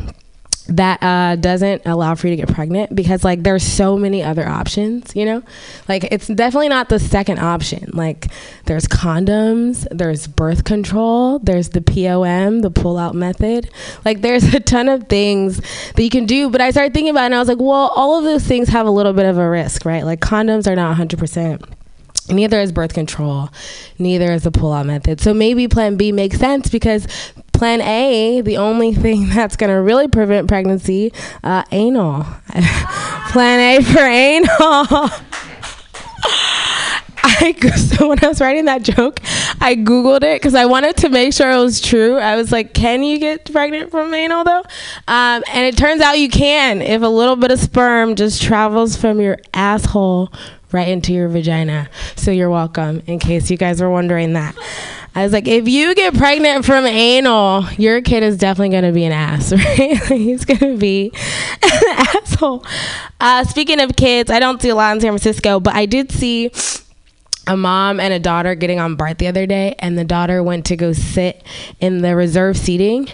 [0.68, 4.46] that uh, doesn't allow for you to get pregnant because like there's so many other
[4.46, 5.42] options you know
[5.88, 8.28] like it's definitely not the second option like
[8.64, 13.68] there's condoms there's birth control there's the pom the pull out method
[14.06, 15.60] like there's a ton of things
[15.94, 17.92] that you can do but i started thinking about it and i was like well
[17.94, 20.76] all of those things have a little bit of a risk right like condoms are
[20.76, 21.62] not 100%
[22.28, 23.50] Neither is birth control,
[23.98, 25.20] neither is the pull out method.
[25.20, 27.06] So maybe plan B makes sense because
[27.52, 31.12] plan A, the only thing that's going to really prevent pregnancy,
[31.42, 32.26] uh, anal.
[33.30, 35.10] plan A for anal.
[37.26, 39.20] I so when I was writing that joke,
[39.60, 42.16] I googled it because I wanted to make sure it was true.
[42.16, 44.62] I was like, "Can you get pregnant from anal though?"
[45.08, 48.96] Um, and it turns out you can if a little bit of sperm just travels
[48.96, 50.32] from your asshole
[50.74, 51.88] right into your vagina.
[52.16, 53.02] So you're welcome.
[53.06, 54.56] In case you guys were wondering that.
[55.14, 58.92] I was like, if you get pregnant from anal, your kid is definitely going to
[58.92, 59.96] be an ass, right?
[60.08, 61.12] He's going to be
[61.62, 61.70] an
[62.16, 62.66] asshole.
[63.20, 66.10] Uh, speaking of kids, I don't see a lot in San Francisco, but I did
[66.10, 66.50] see
[67.46, 70.66] a mom and a daughter getting on BART the other day, and the daughter went
[70.66, 71.44] to go sit
[71.78, 73.08] in the reserve seating.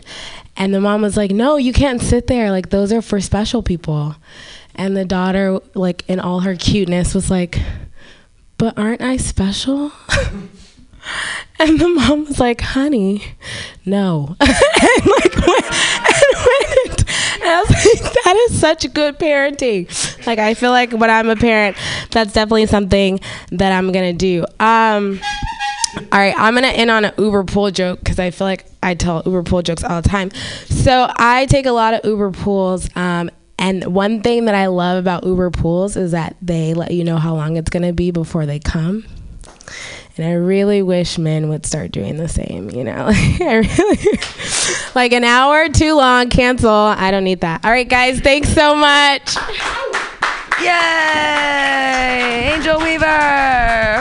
[0.56, 2.50] And the mom was like, no, you can't sit there.
[2.50, 4.16] Like, those are for special people.
[4.74, 7.60] And the daughter, like, in all her cuteness, was like,
[8.56, 9.92] but aren't I special?
[11.58, 13.22] And the mom was like, honey,
[13.84, 14.34] no.
[14.40, 17.04] and like went, and went.
[17.34, 20.26] And I was like, that is such good parenting.
[20.26, 21.76] Like I feel like when I'm a parent,
[22.10, 23.20] that's definitely something
[23.52, 24.46] that I'm gonna do.
[24.58, 25.20] Um
[26.12, 28.94] all right, I'm gonna end on an Uber pool joke because I feel like I
[28.94, 30.30] tell Uber pool jokes all the time.
[30.66, 33.30] So I take a lot of Uber pools, um,
[33.60, 37.18] and one thing that I love about Uber pools is that they let you know
[37.18, 39.04] how long it's gonna be before they come.
[40.16, 43.12] And I really wish men would start doing the same, you know.
[44.94, 46.68] Like an hour too long, cancel.
[46.68, 47.64] I don't need that.
[47.64, 49.36] All right, guys, thanks so much.
[50.60, 52.50] Yay!
[52.54, 53.06] Angel Weaver!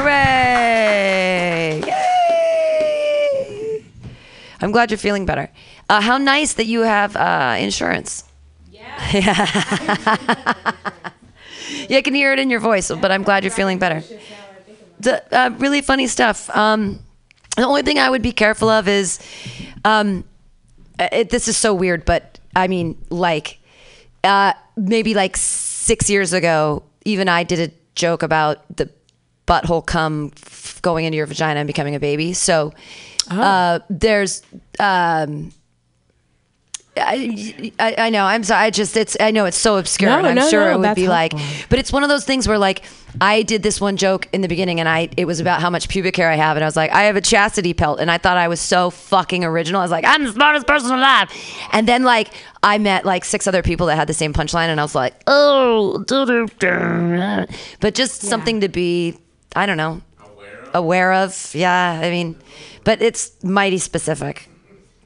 [0.02, 1.84] Hooray!
[1.86, 3.84] Yay!
[4.62, 5.52] I'm glad you're feeling better.
[5.88, 8.24] Uh, how nice that you have uh, insurance.
[9.14, 9.46] Yeah.
[11.90, 14.04] yeah, I can hear it in your voice, but I'm glad you're feeling better.
[15.00, 16.50] The, uh, really funny stuff.
[16.56, 17.00] Um,
[17.56, 19.20] the only thing I would be careful of is,
[19.86, 20.24] um,
[21.00, 23.60] it, this is so weird, but I mean, like,
[24.24, 28.90] uh, maybe like six years ago, even I did a joke about the
[29.48, 32.34] butthole cum f- going into your vagina and becoming a baby.
[32.34, 32.74] So
[33.32, 34.44] uh, there's.
[34.80, 35.52] Um,
[36.98, 38.26] I, I, I know.
[38.26, 38.66] I'm sorry.
[38.66, 39.16] I just it's.
[39.20, 41.34] I know it's so obscure, No, I'm no, sure no, it would be like.
[41.70, 42.84] But it's one of those things where like
[43.22, 45.88] I did this one joke in the beginning, and I it was about how much
[45.88, 48.18] pubic hair I have, and I was like, I have a chastity pelt, and I
[48.18, 49.80] thought I was so fucking original.
[49.82, 51.32] I was like, I'm the smartest person alive,
[51.72, 52.34] and then like
[52.64, 55.14] I met like six other people that had the same punchline, and I was like,
[55.28, 56.04] oh,
[57.80, 59.18] but just something to be.
[59.56, 60.02] I don't know.
[60.74, 61.52] Aware of.
[61.56, 62.00] Yeah.
[62.04, 62.36] I mean,
[62.84, 64.50] but it's mighty specific.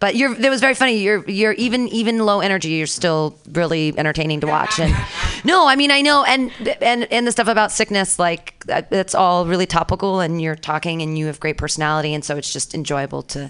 [0.03, 0.97] But you're it was very funny.
[0.97, 2.71] You're you're even even low energy.
[2.71, 4.77] You're still really entertaining to watch.
[4.77, 4.93] And
[5.45, 6.25] no, I mean I know.
[6.25, 6.51] And
[6.81, 10.19] and and the stuff about sickness, like that- it's all really topical.
[10.19, 13.49] And you're talking, and you have great personality, and so it's just enjoyable to,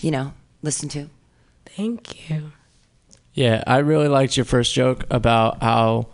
[0.00, 1.08] you know, listen to.
[1.66, 2.50] Thank you.
[3.32, 6.08] Yeah, I really liked your first joke about how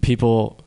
[0.00, 0.64] people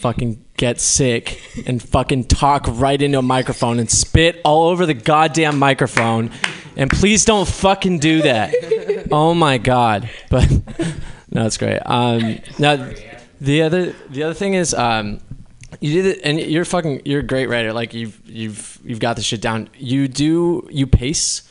[0.00, 4.94] fucking get sick and fucking talk right into a microphone and spit all over the
[4.94, 6.32] goddamn microphone.
[6.76, 9.08] And please don't fucking do that.
[9.10, 10.08] Oh my god.
[10.30, 10.50] But
[11.30, 11.80] no, it's great.
[11.84, 12.92] Um, now
[13.40, 15.20] the other the other thing is um,
[15.80, 17.72] you did it, and you're fucking you're a great writer.
[17.72, 19.68] Like you've you've you've got this shit down.
[19.76, 21.42] You do you pace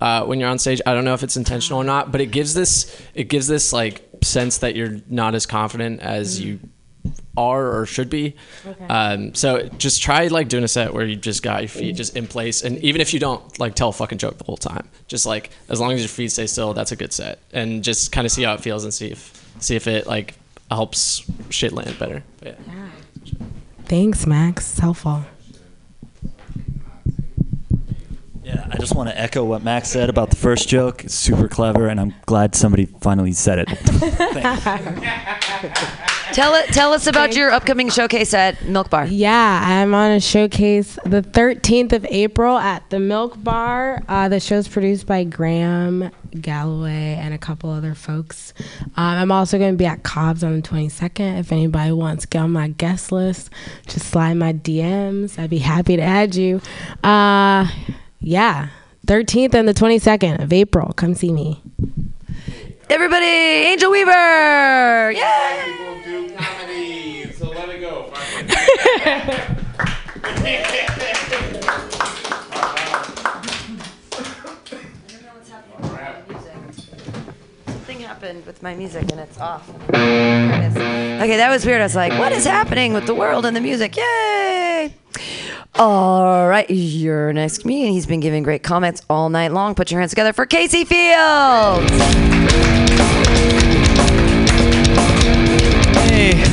[0.00, 0.80] uh, when you're on stage.
[0.86, 3.72] I don't know if it's intentional or not, but it gives this it gives this
[3.72, 6.60] like sense that you're not as confident as you
[7.36, 8.34] are or should be.
[8.88, 12.16] Um, so just try like doing a set where you just got your feet just
[12.16, 14.88] in place, and even if you don't like tell a fucking joke the whole time,
[15.06, 18.12] just like as long as your feet stay still, that's a good set, and just
[18.12, 20.34] kind of see how it feels and see if see if it like
[20.70, 22.22] helps shit land better.
[22.40, 22.88] But yeah.
[23.86, 24.70] Thanks, Max.
[24.70, 25.24] It's helpful.
[28.50, 31.04] Yeah, I just want to echo what Max said about the first joke.
[31.04, 33.68] It's super clever, and I'm glad somebody finally said it.
[36.32, 36.66] Tell it.
[36.72, 39.06] Tell us about your upcoming showcase at Milk Bar.
[39.06, 44.02] Yeah, I'm on a showcase the 13th of April at the Milk Bar.
[44.08, 48.52] Uh, the show's produced by Graham Galloway and a couple other folks.
[48.96, 51.38] Um, I'm also going to be at Cobb's on the 22nd.
[51.38, 53.50] If anybody wants to get on my guest list,
[53.86, 55.38] just slide my DMs.
[55.38, 56.60] I'd be happy to add you.
[57.04, 57.68] Uh,
[58.20, 58.68] yeah,
[59.06, 60.92] 13th and the 22nd of April.
[60.92, 61.62] Come see me.
[62.88, 65.12] Everybody, Angel Weaver.
[65.12, 65.62] Yay!
[65.64, 68.12] People do comedy, so let it go.
[78.20, 79.66] happened with my music and it's off.
[79.88, 81.80] Okay, that was weird.
[81.80, 83.96] I was like, what is happening with the world and the music?
[83.96, 84.94] Yay!
[85.76, 87.92] All right, your next comedian.
[87.92, 89.74] He's been giving great comments all night long.
[89.74, 91.90] Put your hands together for Casey Fields.
[96.10, 96.44] Hey.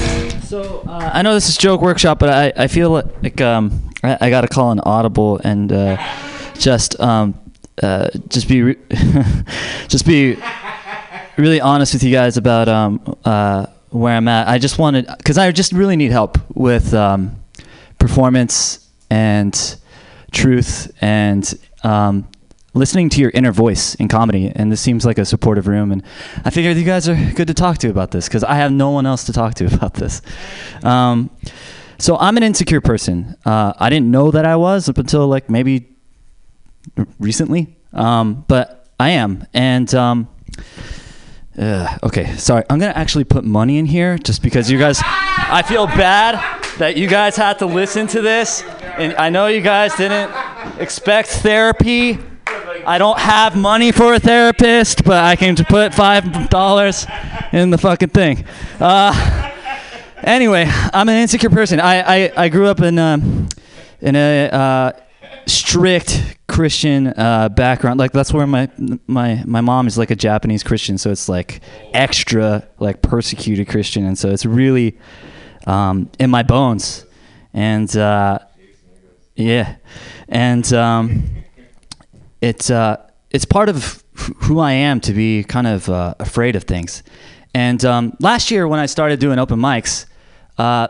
[0.43, 4.17] So uh, I know this is joke workshop, but I, I feel like um, I,
[4.21, 5.97] I got to call an audible and uh,
[6.57, 7.37] just um,
[7.83, 8.77] uh, just be re-
[9.89, 10.37] just be
[11.37, 14.47] really honest with you guys about um, uh, where I'm at.
[14.47, 17.35] I just wanted because I just really need help with um,
[17.99, 19.77] performance and
[20.31, 22.27] truth and um,
[22.73, 24.51] listening to your inner voice in comedy.
[24.53, 25.91] And this seems like a supportive room.
[25.91, 26.03] And
[26.43, 28.91] I figured you guys are good to talk to about this because I have no
[28.91, 30.21] one else to talk to about this.
[30.83, 31.29] Um,
[31.99, 33.35] so I'm an insecure person.
[33.45, 35.87] Uh, I didn't know that I was up until like maybe
[37.19, 39.45] recently, um, but I am.
[39.53, 39.93] And
[41.57, 42.63] uh, okay, sorry.
[42.69, 44.99] I'm gonna actually put money in here just because you guys.
[45.03, 46.35] I feel bad
[46.77, 48.63] that you guys had to listen to this,
[48.97, 50.31] and I know you guys didn't
[50.79, 52.19] expect therapy.
[52.85, 57.07] I don't have money for a therapist, but I can put five dollars
[57.51, 58.45] in the fucking thing.
[58.79, 59.51] Uh,
[60.23, 61.79] anyway, I'm an insecure person.
[61.79, 63.49] I I, I grew up in um,
[63.99, 64.91] in a uh,
[65.47, 67.99] strict Christian uh, background.
[67.99, 68.67] Like that's where my
[69.05, 71.61] my my mom is like a Japanese Christian, so it's like
[71.93, 74.97] extra like persecuted Christian, and so it's really
[75.67, 77.05] um, in my bones.
[77.53, 78.39] And uh,
[79.35, 79.75] yeah,
[80.27, 81.25] and um,
[82.41, 84.03] it's uh, it's part of
[84.45, 87.03] who I am to be kind of uh, afraid of things.
[87.53, 90.07] And um, last year when I started doing open mics,
[90.57, 90.87] uh,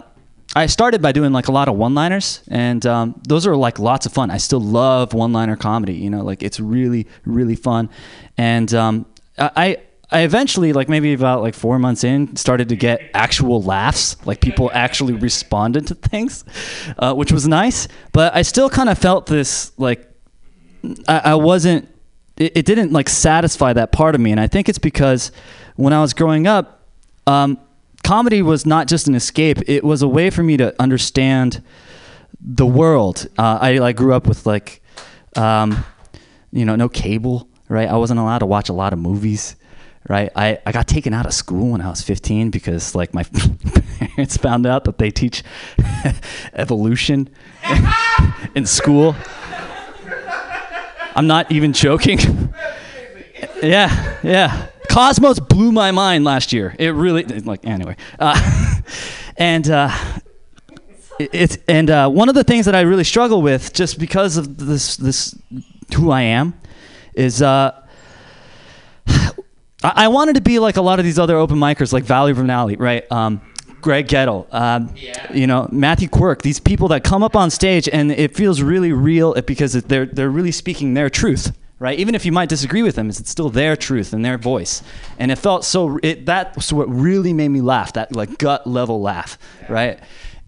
[0.58, 4.08] I started by doing like a lot of one-liners, and um, those are like lots
[4.08, 4.32] of fun.
[4.32, 5.94] I still love one-liner comedy.
[5.94, 7.90] You know, like it's really really fun.
[8.38, 9.06] And um,
[9.38, 9.78] I
[10.10, 14.42] I eventually like maybe about like four months in started to get actual laughs, like
[14.42, 16.44] people actually responded to things,
[16.98, 17.88] uh, which was nice.
[18.12, 20.10] But I still kind of felt this like
[21.08, 21.88] I, I wasn't
[22.36, 25.32] it, it didn't like satisfy that part of me and i think it's because
[25.76, 26.76] when i was growing up
[27.26, 27.60] um,
[28.08, 31.62] comedy was not just an escape it was a way for me to understand
[32.40, 33.28] the world.
[33.38, 34.82] Uh, I like grew up with like,
[35.36, 35.84] um,
[36.52, 37.90] you know, no cable, right?
[37.90, 39.58] I wasn't allowed to watch a lot of movies,
[40.08, 40.32] right?
[40.38, 43.24] I, I got taken out of school when I was 15 because like my
[44.00, 45.44] parents found out that they teach
[46.54, 47.30] evolution
[48.56, 49.18] in school.
[51.14, 52.20] I'm not even joking.
[53.62, 54.68] Yeah, yeah.
[54.90, 56.76] Cosmos blew my mind last year.
[56.80, 57.96] It really like anyway.
[58.20, 58.82] Uh,
[59.38, 59.90] and uh,
[61.20, 64.38] it- it's and uh, one of the things that I really struggle with, just because
[64.38, 65.36] of this this
[65.96, 66.54] who I am,
[67.14, 67.84] is uh,
[69.08, 69.34] I,
[69.84, 72.78] I wanted to be like a lot of these other open micers, like Valley Vernali,
[72.80, 73.10] right?
[73.12, 73.42] Um,
[73.82, 74.94] Greg Gettle, um,
[75.34, 76.42] you know Matthew Quirk.
[76.42, 80.30] These people that come up on stage and it feels really real because they're they're
[80.32, 81.98] really speaking their truth, right?
[82.00, 84.82] Even if you might disagree with them, it's still their truth and their voice.
[85.20, 86.00] And it felt so.
[86.04, 87.94] It that was what really made me laugh.
[87.94, 89.38] That like gut level laugh,
[89.70, 90.00] right?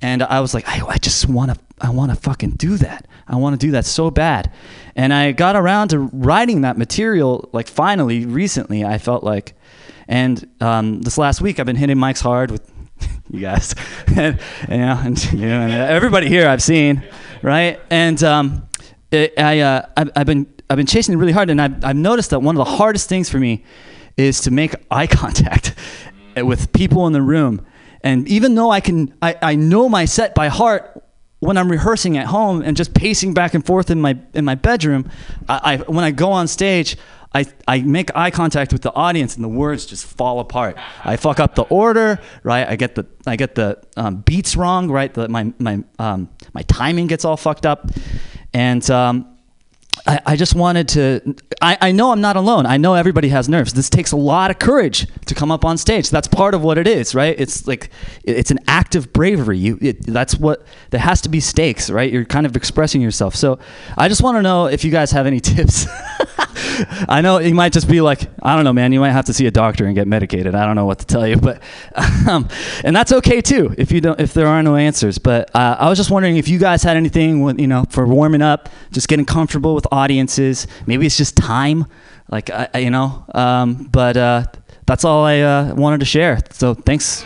[0.01, 3.07] And I was like, I, I just want to, I want to fucking do that.
[3.27, 4.51] I want to do that so bad.
[4.95, 9.55] And I got around to writing that material, like finally, recently, I felt like.
[10.07, 12.69] And um, this last week, I've been hitting mics hard with
[13.29, 13.75] you guys,
[14.15, 17.03] and, you know, and you know, and everybody here I've seen,
[17.43, 17.79] right?
[17.89, 18.67] And um,
[19.11, 21.95] it, I, uh, I've, I've been, I've been chasing it really hard, and I've, I've
[21.95, 23.63] noticed that one of the hardest things for me
[24.17, 25.75] is to make eye contact
[26.35, 27.65] with people in the room.
[28.01, 31.03] And even though I can, I, I know my set by heart
[31.39, 34.55] when I'm rehearsing at home and just pacing back and forth in my in my
[34.55, 35.09] bedroom,
[35.47, 36.97] I, I when I go on stage,
[37.33, 40.77] I, I make eye contact with the audience and the words just fall apart.
[41.03, 42.67] I fuck up the order, right?
[42.67, 45.13] I get the I get the um, beats wrong, right?
[45.13, 47.89] The, my my um, my timing gets all fucked up,
[48.53, 49.38] and um,
[50.07, 51.35] I, I just wanted to.
[51.61, 52.65] I, I know I'm not alone.
[52.65, 53.73] I know everybody has nerves.
[53.73, 56.09] This takes a lot of courage to come up on stage.
[56.09, 57.35] That's part of what it is, right?
[57.37, 57.89] It's like
[58.23, 59.57] it's an act of bravery.
[59.57, 62.11] You, it, that's what there has to be stakes, right?
[62.11, 63.35] You're kind of expressing yourself.
[63.35, 63.59] So
[63.97, 65.87] I just want to know if you guys have any tips.
[67.07, 68.91] I know you might just be like, I don't know, man.
[68.91, 70.55] You might have to see a doctor and get medicated.
[70.55, 71.61] I don't know what to tell you, but
[72.27, 72.47] um,
[72.83, 75.17] and that's okay too if you don't if there are no answers.
[75.17, 78.41] But uh, I was just wondering if you guys had anything you know for warming
[78.41, 80.67] up, just getting comfortable with audiences.
[80.85, 81.85] Maybe it's just time,
[82.29, 83.25] like I, I- you know.
[83.33, 84.43] Um, but uh,
[84.85, 86.39] that's all I uh, wanted to share.
[86.51, 87.23] So thanks.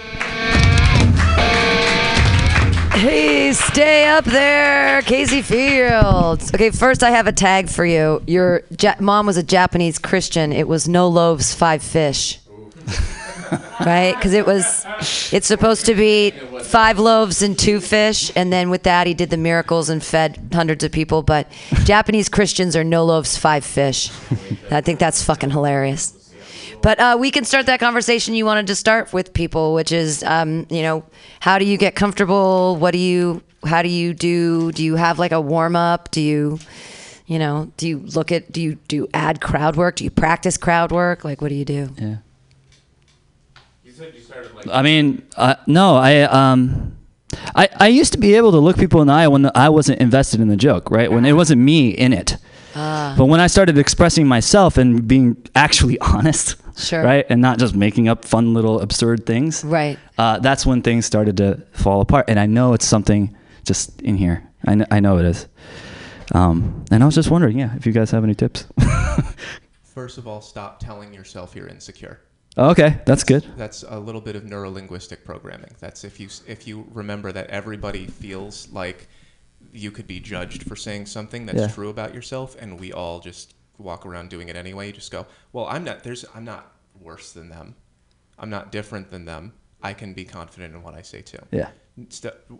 [2.96, 6.54] Hey, stay up there, Casey Fields.
[6.54, 8.22] Okay, first I have a tag for you.
[8.28, 10.54] Your ja- mom was a Japanese Christian.
[10.54, 12.40] It was no loaves, five fish.
[13.80, 14.14] right?
[14.16, 14.86] Because it was,
[15.32, 16.32] it's supposed to be
[16.62, 20.50] five loaves and two fish, and then with that he did the miracles and fed
[20.54, 21.22] hundreds of people.
[21.22, 21.52] But
[21.84, 24.10] Japanese Christians are no loaves, five fish.
[24.72, 26.20] I think that's fucking hilarious.
[26.82, 30.22] But uh, we can start that conversation you wanted to start with people, which is,
[30.24, 31.06] um, you know,
[31.40, 32.76] how do you get comfortable?
[32.76, 34.74] What do you, how do you do?
[34.74, 36.12] Do you have like a warm up?
[36.12, 36.60] Do you,
[37.26, 39.96] you know, do you look at, do you do add crowd work?
[39.96, 41.24] Do you practice crowd work?
[41.24, 41.90] Like, what do you do?
[41.98, 42.16] Yeah.
[44.72, 46.98] I mean, uh, no, I um,
[47.56, 50.00] I I used to be able to look people in the eye when I wasn't
[50.02, 51.12] invested in the joke, right?
[51.12, 52.38] When it wasn't me in it.
[52.76, 53.14] Ah.
[53.18, 57.04] But when I started expressing myself and being actually honest, Sure.
[57.04, 60.00] right, and not just making up fun little absurd things, Right.
[60.18, 62.26] uh, that's when things started to fall apart.
[62.30, 64.42] And I know it's something just in here.
[64.66, 65.46] I, kn- I know it is.
[66.34, 68.66] Um, and I was just wondering, yeah, if you guys have any tips.
[69.84, 72.22] First of all, stop telling yourself you're insecure.
[72.58, 73.46] Okay, that's good.
[73.58, 75.72] That's a little bit of neurolinguistic programming.
[75.80, 79.08] That's if you if you remember that everybody feels like
[79.72, 81.68] you could be judged for saying something that's Yeah.
[81.68, 84.88] true about yourself, and we all just walk around doing it anyway.
[84.88, 86.04] You just go, well, I'm not.
[86.04, 87.76] There's I'm not worse than them.
[88.38, 89.54] I'm not different than them.
[89.82, 91.40] I can be confident in what I say too.
[91.52, 91.70] Yeah.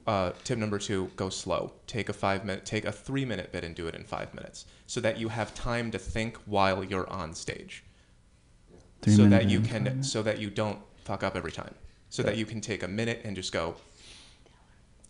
[0.06, 1.74] Uh, tip number two: go slow.
[1.88, 4.66] Take a five minute, take a three minute bit and do it in five minutes,
[4.88, 7.84] so that you have time to think while you're on stage
[9.04, 9.70] Three so minute that you bit.
[9.70, 11.74] can so that you don't fuck up every time
[12.10, 13.76] so that you can take a minute and just go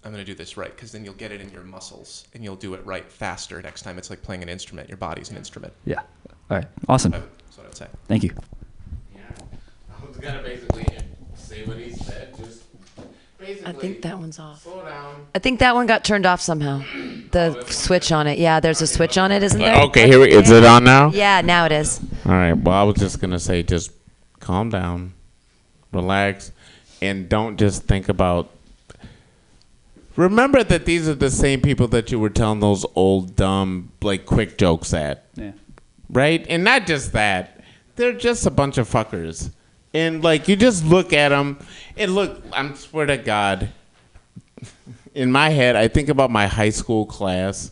[0.03, 2.43] i'm going to do this right because then you'll get it in your muscles and
[2.43, 5.37] you'll do it right faster next time it's like playing an instrument your body's an
[5.37, 5.99] instrument Yeah.
[6.49, 6.67] All right.
[6.89, 7.11] Awesome.
[7.11, 8.31] that's what i would say Thank you.
[9.13, 9.21] Yeah.
[10.01, 10.85] I was gonna basically
[11.35, 12.35] say what he said.
[12.37, 12.62] Just basically.
[13.65, 14.63] I think that one's off.
[14.63, 15.27] Slow down.
[15.35, 16.83] I think that one got turned off somehow.
[17.31, 18.39] The oh, switch on it.
[18.39, 19.81] Yeah, there's a switch on it, isn't uh, there?
[19.83, 21.09] Okay, here we, is it on now?
[21.11, 21.99] Yeah, now it is.
[22.25, 22.53] All right.
[22.53, 23.91] Well, I was just gonna say, just
[24.39, 25.13] calm down,
[25.91, 26.51] relax,
[27.01, 28.49] and don't just think about.
[30.15, 34.25] Remember that these are the same people that you were telling those old dumb like
[34.25, 35.53] quick jokes at, Yeah.
[36.09, 36.45] right?
[36.47, 37.61] And not just that,
[37.95, 39.49] they're just a bunch of fuckers.
[39.93, 41.59] And like you just look at them,
[41.97, 43.69] and look, i'm swear to God,
[45.13, 47.71] in my head, I think about my high school class,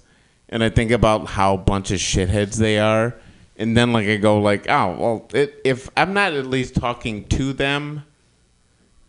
[0.50, 3.16] and I think about how bunch of shitheads they are,
[3.58, 7.26] and then like I go like, oh well, it, if I'm not at least talking
[7.30, 8.04] to them,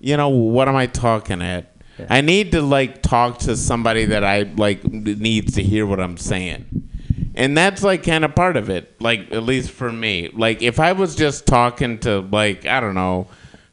[0.00, 1.68] you know, what am I talking at?
[2.08, 6.16] I need to like talk to somebody that I like needs to hear what I'm
[6.16, 6.88] saying.
[7.34, 10.28] And that's like kind of part of it, like at least for me.
[10.32, 13.28] Like if I was just talking to like I don't know,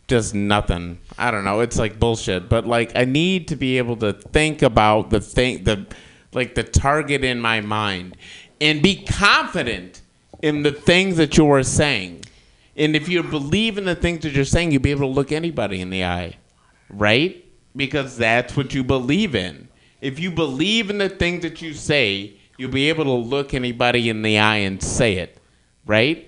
[0.07, 0.99] just nothing.
[1.17, 1.59] I don't know.
[1.59, 2.49] It's like bullshit.
[2.49, 5.85] But like I need to be able to think about the thing, the
[6.33, 8.15] like the target in my mind,
[8.61, 10.01] and be confident
[10.41, 12.23] in the things that you are saying.
[12.75, 15.31] And if you believe in the things that you're saying, you'll be able to look
[15.33, 16.37] anybody in the eye,
[16.89, 17.45] right?
[17.75, 19.67] Because that's what you believe in.
[19.99, 24.09] If you believe in the things that you say, you'll be able to look anybody
[24.09, 25.37] in the eye and say it,
[25.85, 26.25] right?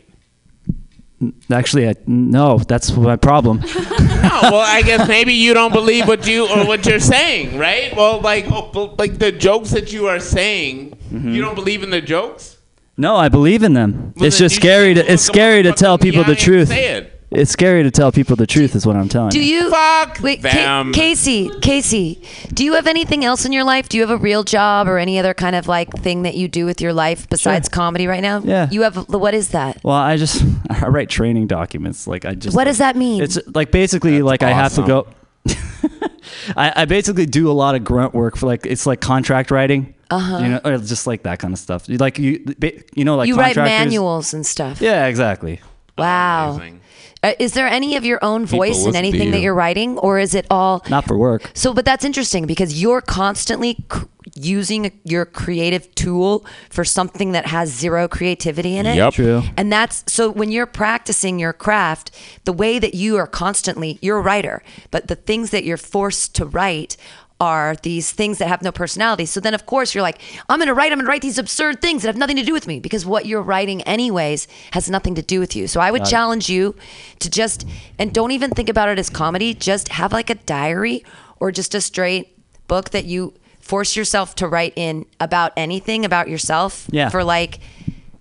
[1.52, 3.60] Actually, I, no, that's my problem.
[3.76, 7.96] no, well, I guess maybe you don't believe what you or what you're saying, right?
[7.96, 11.30] Well, like, oh, like the jokes that you are saying, mm-hmm.
[11.30, 12.58] you don't believe in the jokes.
[12.98, 14.14] No, I believe in them.
[14.16, 16.70] Well, it's just scary to it's scary to tell in the people the truth.
[16.70, 17.21] say it.
[17.32, 19.64] It's scary to tell people the truth is what I'm telling Do you.
[19.64, 20.92] you Fuck wait, Ca- them.
[20.92, 21.50] Casey?
[21.62, 22.22] Casey,
[22.54, 23.88] do you have anything else in your life?
[23.88, 26.50] Do you have a real job or any other kind of like thing that you
[26.50, 28.40] do with your life besides comedy right now?
[28.44, 28.68] Yeah.
[28.70, 29.08] You have.
[29.08, 29.82] What is that?
[29.82, 32.06] Well, I just I write training documents.
[32.06, 33.24] Like I just What does that mean?
[33.24, 35.08] It's like basically That's like I have to go.
[36.58, 39.94] I, I basically do a lot of grunt work for like it's like contract writing.
[40.10, 40.38] Uh-huh.
[40.40, 41.88] You know, or just like that kind of stuff.
[41.88, 42.44] You- Like you,
[42.94, 44.82] you know, like you write manuals and stuff.
[44.82, 45.62] Yeah, exactly.
[45.98, 46.56] Wow.
[46.56, 46.81] Amazing.
[47.24, 49.44] Uh, is there any of your own voice in listen to anything that you.
[49.44, 50.84] you're writing, or is it all?
[50.90, 51.52] Not for work.
[51.54, 54.06] So, but that's interesting because you're constantly cr-
[54.36, 58.96] using your creative tool for something that has zero creativity in it.
[58.96, 59.14] Yep.
[59.14, 59.44] True.
[59.56, 62.12] And that's so when you're practicing your craft,
[62.46, 66.34] the way that you are constantly, you're a writer, but the things that you're forced
[66.36, 66.98] to write
[67.42, 69.26] are these things that have no personality.
[69.26, 71.40] So then, of course, you're like, I'm going to write, I'm going to write these
[71.40, 74.92] absurd things that have nothing to do with me because what you're writing, anyways, has
[74.92, 75.68] nothing to do with you.
[75.68, 76.76] So I would challenge you
[77.18, 77.68] to just,
[77.98, 81.04] and don't even think about it as comedy, just have like a diary
[81.40, 82.38] or just a straight
[82.68, 87.10] book that you force yourself to write in about anything about yourself Yeah.
[87.10, 87.60] for like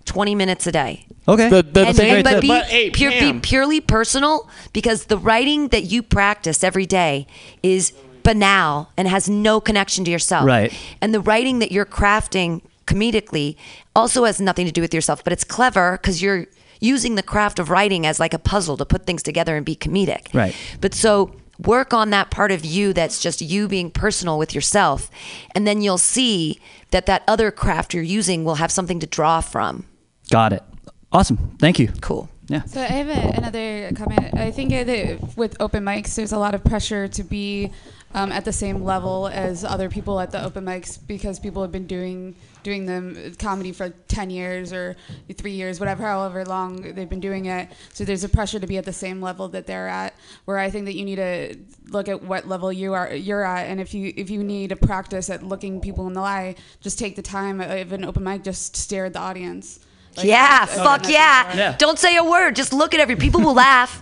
[0.05, 1.49] 20 minutes a day Okay.
[1.49, 5.17] The, the and, thing, and- but be, but hey, pure, be purely personal because the
[5.17, 7.27] writing that you practice every day
[7.61, 7.93] is
[8.23, 10.45] banal and has no connection to yourself.
[10.45, 10.73] Right.
[11.01, 13.55] And the writing that you're crafting comedically
[13.95, 16.47] also has nothing to do with yourself, but it's clever because you're
[16.79, 19.75] using the craft of writing as like a puzzle to put things together and be
[19.75, 20.33] comedic.
[20.33, 20.55] Right.
[20.81, 25.11] But so work on that part of you that's just you being personal with yourself
[25.53, 26.59] and then you'll see
[26.89, 29.85] that that other craft you're using will have something to draw from.
[30.29, 30.63] Got it.
[31.11, 31.55] Awesome.
[31.59, 31.89] Thank you.
[32.01, 32.29] Cool.
[32.47, 32.63] Yeah.
[32.63, 34.33] So I have a, another comment.
[34.33, 37.71] I think that with open mics, there's a lot of pressure to be
[38.13, 41.71] um, at the same level as other people at the open mics because people have
[41.71, 44.95] been doing doing them comedy for 10 years or
[45.35, 47.69] three years, whatever, however long they've been doing it.
[47.93, 50.13] So there's a pressure to be at the same level that they're at.
[50.45, 51.55] Where I think that you need to
[51.87, 54.75] look at what level you are you're at, and if you if you need to
[54.75, 58.43] practice at looking people in the eye, just take the time of an open mic,
[58.43, 59.79] just stare at the audience.
[60.17, 61.55] Like, Yeah, fuck yeah.
[61.55, 61.75] Yeah.
[61.77, 62.55] Don't say a word.
[62.55, 63.15] Just look at every.
[63.15, 64.01] People will laugh.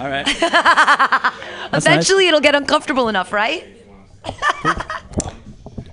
[0.00, 0.26] All right.
[1.74, 3.66] Eventually, it'll get uncomfortable enough, right?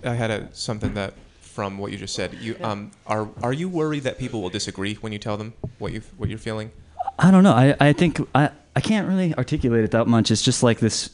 [0.03, 2.33] I had a, something that from what you just said.
[2.35, 5.91] You um are are you worried that people will disagree when you tell them what
[5.91, 6.71] you what you're feeling?
[7.19, 7.51] I don't know.
[7.53, 10.31] I, I think I, I can't really articulate it that much.
[10.31, 11.09] It's just like this.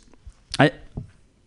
[0.59, 0.71] I,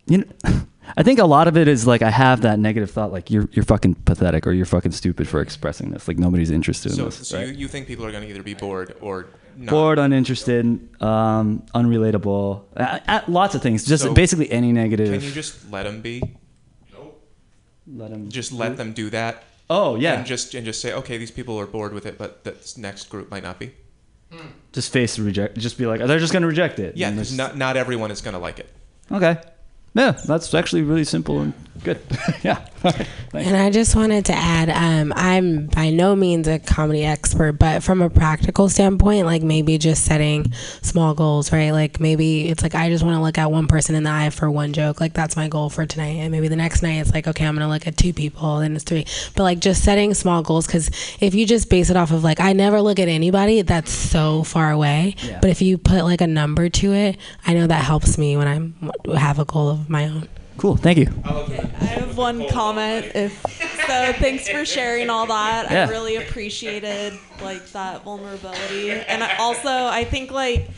[0.07, 0.25] you know,
[0.97, 3.47] I think a lot of it is like I have that negative thought, like you're
[3.51, 6.07] you're fucking pathetic or you're fucking stupid for expressing this.
[6.07, 7.27] Like nobody's interested in So, this.
[7.27, 7.47] so right?
[7.47, 9.27] you, you think people are going to either be bored or
[9.57, 9.71] not?
[9.71, 10.65] Bored, uninterested,
[11.01, 12.63] um, unrelatable.
[12.75, 13.85] Uh, uh, lots of things.
[13.85, 15.11] Just So, basically any negative.
[15.11, 16.21] Can you just let them be?
[16.93, 17.21] Nope.
[17.87, 18.29] Let them.
[18.29, 19.43] Just let them do that.
[19.69, 20.13] Oh yeah.
[20.19, 23.09] And just and just say, okay, these people are bored with it, but this next
[23.09, 23.73] group might not be.
[24.73, 25.57] just face the reject.
[25.57, 26.95] Just be like, they're just gonna reject it.
[26.95, 28.69] Yeah, And because not not everyone is going to like it.
[29.11, 29.37] Okay.
[29.93, 31.53] Yeah, that's actually really simple and
[31.83, 31.99] good.
[32.43, 32.55] yeah.
[32.79, 33.09] Thanks.
[33.33, 37.83] And I just wanted to add, um, I'm by no means a comedy expert, but
[37.83, 40.51] from a practical standpoint, like maybe just setting
[40.81, 41.71] small goals, right?
[41.71, 44.29] Like maybe it's like I just want to look at one person in the eye
[44.29, 46.17] for one joke, like that's my goal for tonight.
[46.17, 48.75] And maybe the next night it's like, okay, I'm gonna look at two people, then
[48.75, 49.05] it's three.
[49.35, 52.39] But like just setting small goals, because if you just base it off of like
[52.39, 55.15] I never look at anybody, that's so far away.
[55.23, 55.39] Yeah.
[55.41, 58.47] But if you put like a number to it, I know that helps me when
[58.47, 60.27] I'm have a goal of my own.
[60.57, 60.75] Cool.
[60.75, 61.07] Thank you.
[61.23, 63.11] I have one comment.
[63.13, 63.39] If
[63.87, 65.71] so, thanks for sharing all that.
[65.71, 65.85] Yeah.
[65.85, 70.69] I really appreciated like that vulnerability, and I also I think like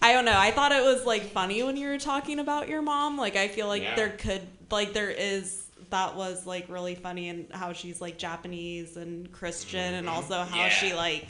[0.00, 0.36] I don't know.
[0.36, 3.18] I thought it was like funny when you were talking about your mom.
[3.18, 7.46] Like I feel like there could like there is that was like really funny and
[7.52, 11.28] how she's like Japanese and Christian and also how she like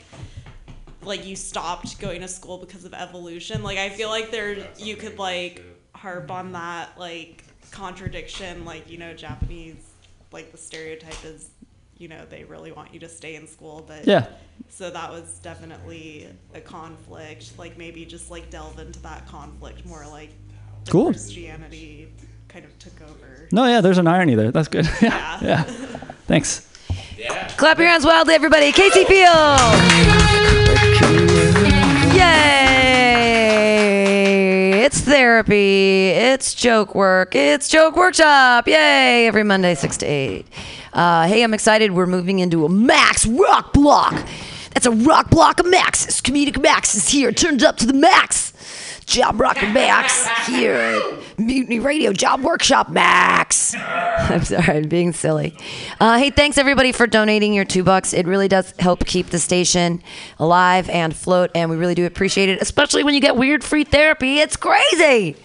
[1.01, 3.63] like you stopped going to school because of evolution.
[3.63, 5.63] Like I feel like there you could like
[5.95, 9.75] harp on that like contradiction like you know Japanese
[10.31, 11.49] like the stereotype is
[11.97, 14.27] you know they really want you to stay in school but Yeah.
[14.69, 20.05] so that was definitely a conflict like maybe just like delve into that conflict more
[20.07, 20.29] like
[20.85, 21.07] the Cool.
[21.11, 22.11] Christianity
[22.47, 24.51] kind of took over No, yeah, there's an irony there.
[24.51, 24.85] That's good.
[25.01, 25.39] yeah.
[25.41, 25.63] yeah.
[26.27, 26.65] Thanks.
[27.57, 28.71] Clap your hands wildly, everybody.
[28.71, 30.58] Casey Field.
[35.19, 36.11] Therapy.
[36.11, 37.35] It's joke work.
[37.35, 38.69] It's joke workshop.
[38.69, 39.27] Yay!
[39.27, 40.45] Every Monday, 6 to 8.
[40.93, 41.91] Uh, hey, I'm excited.
[41.91, 44.13] We're moving into a max rock block.
[44.73, 46.21] That's a rock block of maxes.
[46.21, 47.33] Comedic max is here.
[47.33, 48.48] Turned up to the max.
[49.09, 53.73] Job Rock Max here at Mutiny Radio Job Workshop Max.
[53.75, 55.57] I'm sorry, I'm being silly.
[55.99, 58.13] Uh, hey, thanks everybody for donating your two bucks.
[58.13, 60.03] It really does help keep the station
[60.37, 63.83] alive and float, and we really do appreciate it, especially when you get weird free
[63.83, 64.41] therapy.
[64.41, 65.35] It's crazy.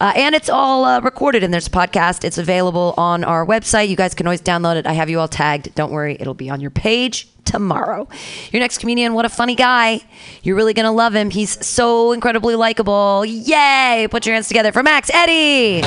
[0.00, 2.24] Uh, and it's all uh, recorded in a podcast.
[2.24, 3.88] It's available on our website.
[3.88, 4.86] You guys can always download it.
[4.86, 5.74] I have you all tagged.
[5.74, 8.08] Don't worry, it'll be on your page tomorrow.
[8.50, 10.00] Your next comedian, what a funny guy.
[10.42, 11.30] You're really going to love him.
[11.30, 13.24] He's so incredibly likable.
[13.26, 14.08] Yay!
[14.10, 15.82] Put your hands together for Max Eddie.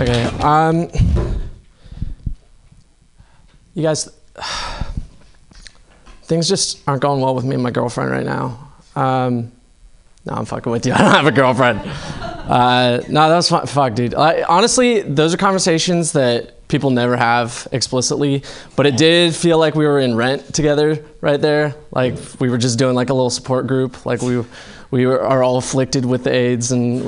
[0.00, 0.24] Okay.
[0.42, 0.88] Um.
[3.74, 4.08] You guys,
[6.22, 8.63] things just aren't going well with me and my girlfriend right now.
[8.96, 9.52] Um.
[10.26, 10.92] No, I'm fucking with you.
[10.94, 11.80] I don't have a girlfriend.
[11.84, 13.66] Uh, no, that was fun.
[13.66, 14.14] Fuck, dude.
[14.14, 18.42] I, honestly, those are conversations that people never have explicitly.
[18.76, 21.74] But it did feel like we were in rent together right there.
[21.90, 24.04] Like we were just doing like a little support group.
[24.06, 24.42] Like we,
[24.90, 27.04] we were, are all afflicted with the AIDS and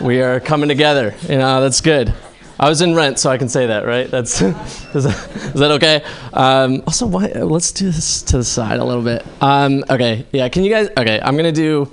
[0.00, 1.14] we are coming together.
[1.28, 2.14] You know, that's good.
[2.58, 4.08] I was in rent, so I can say that, right?
[4.08, 4.40] That's
[4.94, 6.04] is that, is that okay?
[6.32, 9.26] Um, also, why, let's do this to the side a little bit.
[9.40, 10.48] Um, okay, yeah.
[10.48, 10.88] Can you guys?
[10.96, 11.90] Okay, I'm gonna do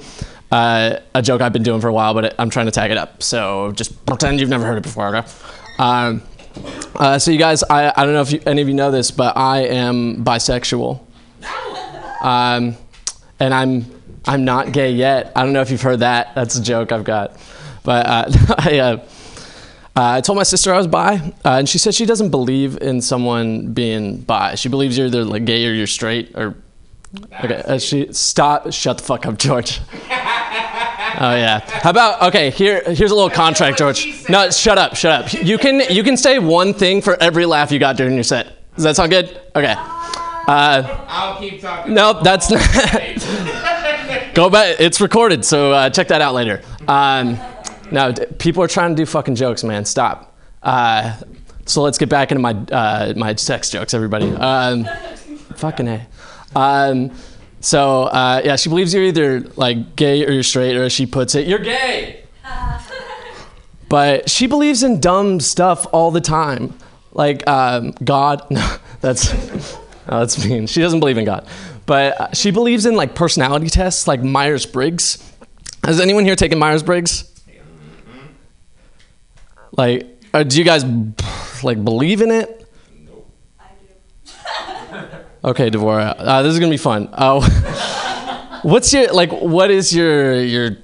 [0.52, 2.98] uh, a joke I've been doing for a while, but I'm trying to tag it
[2.98, 3.24] up.
[3.24, 5.28] So just pretend you've never heard it before, okay?
[5.80, 6.22] Um,
[6.96, 9.10] uh, so you guys, I, I don't know if you, any of you know this,
[9.10, 11.00] but I am bisexual,
[12.22, 12.76] um,
[13.40, 13.86] and I'm
[14.26, 15.32] I'm not gay yet.
[15.36, 16.36] I don't know if you've heard that.
[16.36, 17.36] That's a joke I've got,
[17.84, 18.26] but uh,
[18.58, 19.02] I.
[19.96, 22.78] Uh, I told my sister I was bi, uh, and she said she doesn't believe
[22.78, 24.56] in someone being bi.
[24.56, 26.32] She believes you're either like gay or you're straight.
[26.34, 26.56] Or
[27.44, 28.72] okay, uh, she stop.
[28.72, 29.82] Shut the fuck up, George.
[29.94, 31.60] oh yeah.
[31.82, 32.52] How about okay?
[32.52, 34.30] Here, here's a little contract, George.
[34.30, 35.34] No, shut up, shut up.
[35.34, 38.74] You can you can say one thing for every laugh you got during your set.
[38.76, 39.42] Does that sound good?
[39.56, 39.76] Okay.
[40.48, 41.94] Uh, I'll keep talking.
[41.94, 42.62] Nope, that's not.
[44.34, 44.80] Go back.
[44.80, 46.62] It's recorded, so uh, check that out later.
[46.88, 47.38] Um,
[47.92, 49.86] no, d- people are trying to do fucking jokes, man.
[49.86, 50.36] Stop.
[50.64, 51.16] Uh,
[51.66, 54.32] so let's get back into my uh, my sex jokes, everybody.
[54.32, 54.86] Um,
[55.56, 56.08] fucking a.
[56.56, 57.12] Um,
[57.60, 61.06] so uh, yeah, she believes you're either like gay or you're straight, or as she
[61.06, 62.24] puts it, you're gay.
[63.90, 66.74] But she believes in dumb stuff all the time,
[67.12, 68.42] like um, God.
[68.50, 69.34] No, that's
[70.08, 70.68] no, that's mean.
[70.68, 71.48] She doesn't believe in God,
[71.86, 75.22] but uh, she believes in like personality tests, like Myers Briggs.
[75.84, 77.31] Has anyone here taken Myers Briggs?
[79.82, 80.86] Like, uh, do you guys
[81.64, 82.70] like believe in it?
[83.04, 83.26] No.
[85.44, 86.14] Okay, Dvora.
[86.20, 87.10] Uh, this is gonna be fun.
[87.12, 87.42] Uh,
[88.62, 89.32] what's your like?
[89.32, 90.78] What is your your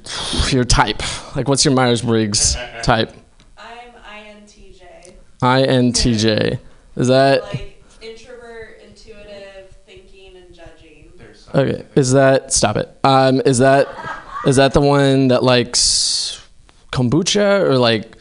[0.49, 1.03] your type?
[1.35, 3.13] Like, what's your Myers Briggs type?
[3.55, 6.59] I'm INTJ INTJ.
[6.95, 11.13] Is that like introvert intuitive thinking and judging
[11.53, 11.85] okay?
[11.93, 12.97] Is that stop it?
[13.03, 13.87] Um, is that
[14.47, 16.43] is that the one that likes
[16.91, 18.16] kombucha or like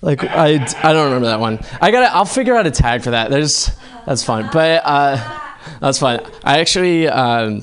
[0.00, 1.58] like I I don't remember that one.
[1.80, 3.30] I gotta I'll figure out a tag for that.
[3.30, 3.70] There's
[4.06, 5.40] that's fine, but uh,
[5.80, 6.20] that's fine.
[6.44, 7.62] I actually um,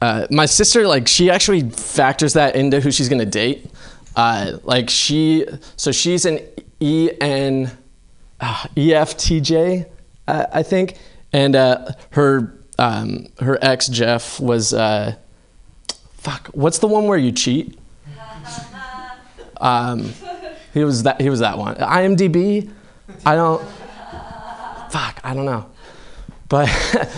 [0.00, 3.70] uh, my sister like she actually factors that into who she's gonna date.
[4.16, 5.46] Uh, like she
[5.76, 6.40] so she's an
[6.80, 7.70] E N
[8.40, 9.86] uh, EFTJ,
[10.26, 10.98] uh, I think,
[11.32, 16.48] and uh, her um, her ex Jeff was fuck.
[16.48, 17.78] What's the one where you cheat?
[19.60, 20.12] Um,
[20.74, 21.20] he was that.
[21.20, 21.76] He was that one.
[21.76, 22.70] IMDb.
[23.24, 23.62] I don't.
[24.90, 25.20] Fuck.
[25.22, 25.66] I don't know.
[26.48, 26.68] But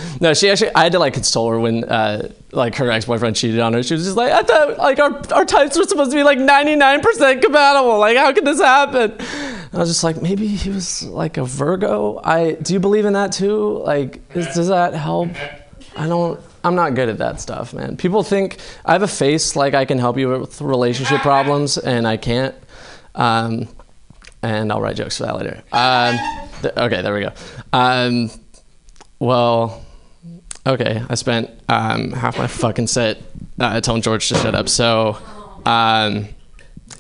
[0.21, 0.75] no, she actually.
[0.75, 3.83] I had to like console her when uh, like her ex boyfriend cheated on her.
[3.83, 6.39] She was just like, I thought like our our types were supposed to be like
[6.39, 7.99] 99% compatible.
[7.99, 9.13] Like how could this happen?
[9.13, 12.21] And I was just like, maybe he was like a Virgo.
[12.23, 13.79] I do you believe in that too?
[13.79, 15.31] Like, is, does that help?
[15.97, 16.39] I don't.
[16.63, 17.97] I'm not good at that stuff, man.
[17.97, 22.07] People think I have a face like I can help you with relationship problems, and
[22.07, 22.55] I can't.
[23.17, 23.69] Um,
[24.43, 25.63] and I'll write jokes for that later.
[25.73, 26.19] Um,
[26.63, 27.33] th- okay, there we go.
[27.73, 28.31] Um,
[29.19, 29.85] well,
[30.67, 33.19] okay, I spent um, half my fucking set
[33.59, 34.69] uh, telling George to shut up.
[34.69, 35.19] So,
[35.65, 36.29] um,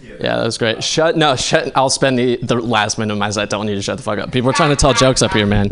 [0.03, 0.83] yeah, that was great.
[0.83, 1.77] Shut no, shut.
[1.77, 4.19] I'll spend the, the last minute of my set telling you to shut the fuck
[4.19, 4.33] up.
[4.33, 5.71] People are trying to tell jokes up here, man.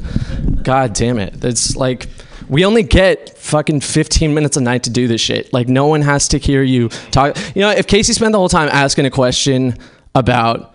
[0.62, 1.42] God damn it!
[1.45, 2.09] It's like
[2.49, 5.53] we only get fucking 15 minutes a night to do this shit.
[5.53, 7.36] Like no one has to hear you talk.
[7.55, 9.78] You know, if Casey spent the whole time asking a question
[10.15, 10.75] about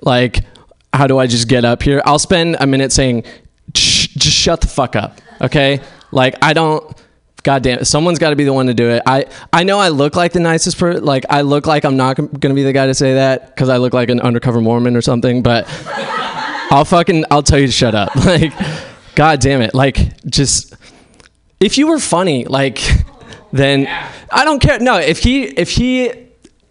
[0.00, 0.40] like
[0.92, 3.24] how do I just get up here, I'll spend a minute saying
[3.74, 5.80] "Shh, just shut the fuck up, okay?
[6.10, 6.96] Like I don't.
[7.42, 7.84] God damn it.
[7.84, 9.04] Someone's got to be the one to do it.
[9.06, 11.04] I, I know I look like the nicest person.
[11.04, 13.68] Like, I look like I'm not going to be the guy to say that because
[13.68, 15.64] I look like an undercover Mormon or something, but
[16.72, 18.10] I'll fucking, I'll tell you to shut up.
[18.24, 18.52] Like,
[19.14, 19.74] God damn it.
[19.76, 20.74] Like, just,
[21.60, 22.80] if you were funny, like,
[23.52, 23.86] then
[24.32, 24.80] I don't care.
[24.80, 26.25] No, if he, if he,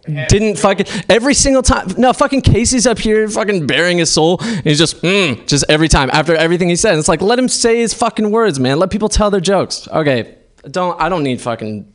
[0.06, 1.88] didn't fucking every single time.
[1.98, 4.38] No, fucking Casey's up here, fucking bearing his soul.
[4.40, 6.98] And he's just, mm, just every time after everything he said.
[6.98, 8.78] It's like let him say his fucking words, man.
[8.78, 9.88] Let people tell their jokes.
[9.88, 10.36] Okay,
[10.70, 11.00] don't.
[11.00, 11.92] I don't need fucking.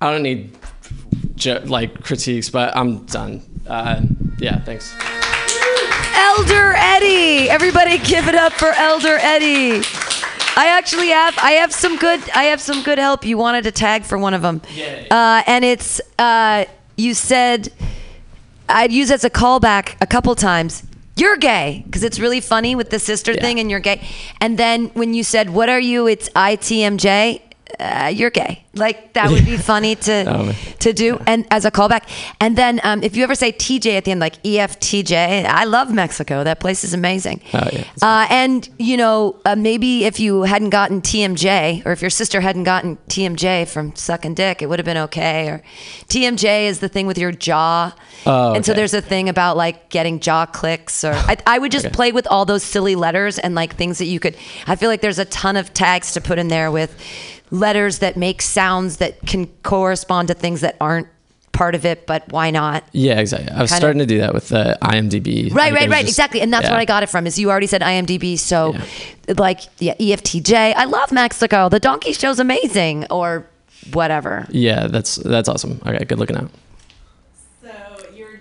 [0.00, 0.56] I don't need
[1.34, 3.42] jo- like critiques, but I'm done.
[3.66, 4.00] Uh,
[4.38, 4.94] yeah, thanks.
[6.14, 7.50] Elder Eddie.
[7.50, 9.82] Everybody give it up for Elder Eddie.
[10.56, 13.24] I actually have I have some good I have some good help.
[13.24, 14.60] You wanted to tag for one of them,
[15.10, 16.64] uh, and it's uh,
[16.98, 17.72] you said
[18.68, 20.82] I'd use as a callback a couple times.
[21.16, 24.06] You're gay because it's really funny with the sister thing, and you're gay.
[24.40, 27.40] And then when you said, "What are you?" It's ITMJ.
[27.78, 28.64] Uh, you're gay.
[28.74, 32.08] Like that would be funny to to do, and as a callback.
[32.40, 35.92] And then um, if you ever say TJ at the end, like EFTJ, I love
[35.92, 36.44] Mexico.
[36.44, 37.40] That place is amazing.
[37.54, 37.84] Oh, yeah.
[38.02, 42.40] Uh, and you know, uh, maybe if you hadn't gotten TMJ, or if your sister
[42.40, 45.48] hadn't gotten TMJ from sucking dick, it would have been okay.
[45.48, 45.62] Or
[46.08, 47.94] TMJ is the thing with your jaw,
[48.26, 51.04] Oh, and so there's a thing about like getting jaw clicks.
[51.04, 54.06] Or I, I would just play with all those silly letters and like things that
[54.06, 54.36] you could.
[54.66, 57.00] I feel like there's a ton of tags to put in there with
[57.50, 61.08] letters that make sounds that can correspond to things that aren't
[61.52, 62.06] part of it.
[62.06, 62.84] But why not?
[62.92, 63.50] Yeah, exactly.
[63.50, 65.52] I was Kinda- starting to do that with uh, IMDb.
[65.52, 66.06] Right, right, right.
[66.06, 66.40] just- exactly.
[66.40, 66.70] And that's yeah.
[66.70, 68.38] what I got it from is you already said IMDb.
[68.38, 68.74] So
[69.36, 70.74] like, yeah, EFTJ.
[70.76, 71.68] I love Mexico.
[71.68, 73.46] The donkey show's amazing or
[73.92, 74.46] whatever.
[74.50, 75.80] Yeah, that's that's awesome.
[75.84, 76.50] Okay, good looking out.
[77.62, 77.70] So
[78.14, 78.40] you're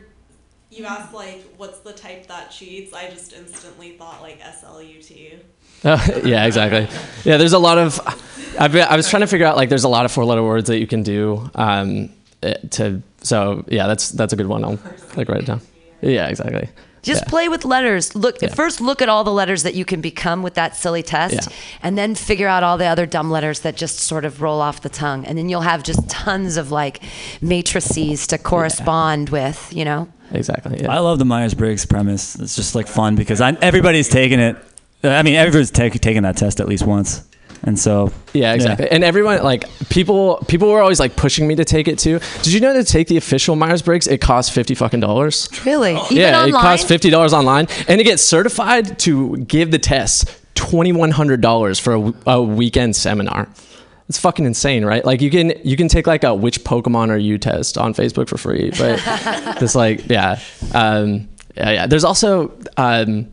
[0.69, 2.93] you asked like what's the type that cheats?
[2.93, 5.39] I just instantly thought like SLUT.
[5.83, 6.87] Uh, yeah, exactly.
[7.23, 7.99] Yeah, there's a lot of.
[8.59, 10.43] I've been, I was trying to figure out like there's a lot of four letter
[10.43, 12.09] words that you can do um,
[12.43, 13.01] eh, to.
[13.21, 14.63] So yeah, that's that's a good one.
[14.63, 14.79] I'll
[15.15, 15.61] like write it down.
[16.01, 16.69] Yeah, exactly.
[17.03, 17.29] Just Yeah.
[17.29, 18.15] play with letters.
[18.15, 18.49] Look Yeah.
[18.53, 18.81] first.
[18.81, 21.55] Look at all the letters that you can become with that silly test, Yeah.
[21.83, 24.81] and then figure out all the other dumb letters that just sort of roll off
[24.81, 26.99] the tongue, and then you'll have just tons of like
[27.41, 29.71] matrices to correspond with.
[29.71, 30.07] You know.
[30.33, 30.81] Exactly.
[30.81, 30.91] Yeah.
[30.93, 32.35] I love the Myers Briggs premise.
[32.35, 34.57] It's just like fun because I, everybody's taking it.
[35.03, 37.23] I mean, everyone's take, taken that test at least once,
[37.63, 38.89] and so Yeah, exactly.
[38.89, 42.19] And everyone like people people were always like pushing me to take it too.
[42.41, 45.49] Did you know to take the official Myers Briggs it costs fifty fucking dollars?
[45.65, 45.95] Really?
[45.95, 46.49] Even yeah, online?
[46.49, 51.11] it costs fifty dollars online, and to get certified to give the test twenty one
[51.11, 53.47] hundred dollars for a weekend seminar.
[54.09, 55.03] It's fucking insane, right?
[55.03, 58.29] Like you can you can take like a which Pokemon are you test on Facebook
[58.29, 59.01] for free, but
[59.61, 60.39] it's like yeah,
[60.73, 61.87] um, yeah, yeah.
[61.87, 63.27] There's also um,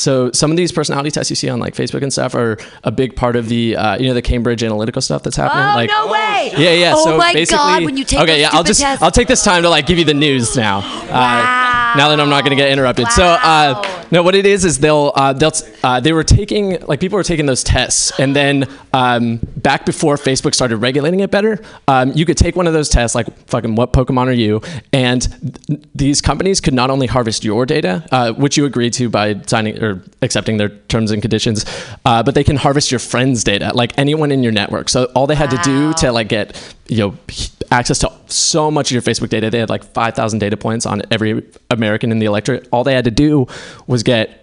[0.00, 2.90] so some of these personality tests you see on like Facebook and stuff are a
[2.90, 5.64] big part of the uh, you know the Cambridge Analytica stuff that's happening.
[5.64, 6.52] Oh like, no way!
[6.56, 6.92] yeah, yeah.
[6.94, 7.84] Oh so my basically, god!
[7.84, 9.98] When you take okay, yeah, I'll just tests- I'll take this time to like give
[9.98, 10.78] you the news now.
[10.78, 13.08] Uh, now that I'm not going to get interrupted.
[13.08, 15.52] So uh, no, what it is is they'll uh, they'll
[15.82, 20.16] uh, they were taking like people were taking those tests, and then um, back before
[20.16, 23.74] Facebook started regulating it better, um, you could take one of those tests like fucking
[23.74, 24.60] what Pokemon are you,
[24.92, 25.22] and
[25.66, 29.40] th- these companies could not only harvest your data, uh, which you agreed to by
[29.46, 31.64] signing or accepting their terms and conditions,
[32.04, 34.88] uh, but they can harvest your friends' data, like anyone in your network.
[34.88, 37.14] So all they had to do to like get you know
[37.70, 40.86] access to so much of your Facebook data, they had like five thousand data points
[40.86, 42.68] on every American in the electorate.
[42.72, 43.46] All they had to do
[43.86, 44.39] was get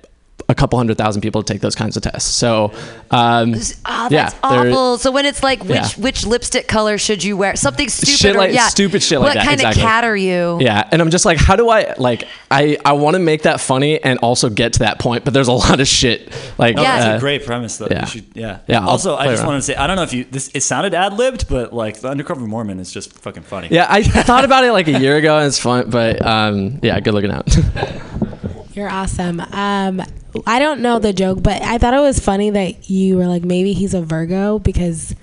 [0.50, 2.30] a couple hundred thousand people to take those kinds of tests.
[2.34, 2.72] So,
[3.12, 3.54] um,
[3.86, 4.98] Oh, yeah, that's they're- awful.
[4.98, 5.88] So when it's like, which Yeah.
[5.98, 7.56] which lipstick color should you wear?
[7.58, 8.18] Something stupid.
[8.20, 8.68] Shit or, like- yeah.
[8.70, 9.82] stupid shit like what that, What kind exactly.
[9.84, 10.58] of cat are you?
[10.62, 12.24] Yeah, and I'm just like, how do I like?
[12.50, 15.50] I I want to make that funny and also get to that point, but there's
[15.50, 16.32] a lot of shit.
[16.58, 17.88] Like, No, that's uh, a great premise, though.
[17.92, 18.02] yeah.
[18.02, 18.60] You should, yeah.
[18.68, 19.48] Yeah, Also, I just around.
[19.48, 20.50] wanted to say, I don't know if you this.
[20.54, 23.68] It sounded ad libbed, but like the undercover Mormon is just fucking funny.
[23.72, 27.00] Yeah, I thought about it like a year ago, and it's fun, but um, yeah,
[27.02, 27.48] good looking out.
[28.78, 29.40] You're awesome.
[29.40, 30.04] Um,
[30.46, 33.44] I don't know the joke, but I thought it was funny that you were like,
[33.44, 35.16] maybe he's a Virgo because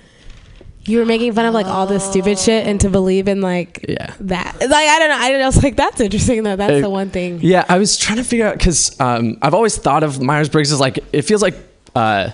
[0.86, 3.84] you were making fun of like all this stupid shit and to believe in like
[3.88, 4.12] Yeah.
[4.20, 4.56] that.
[4.58, 5.16] Like I don't know.
[5.16, 5.46] I don't know.
[5.48, 6.56] It's like that's interesting though.
[6.56, 7.38] That's Uh, the one thing.
[7.42, 10.72] Yeah, I was trying to figure out because um, I've always thought of Myers Briggs
[10.72, 11.54] as like it feels like
[11.94, 12.30] uh,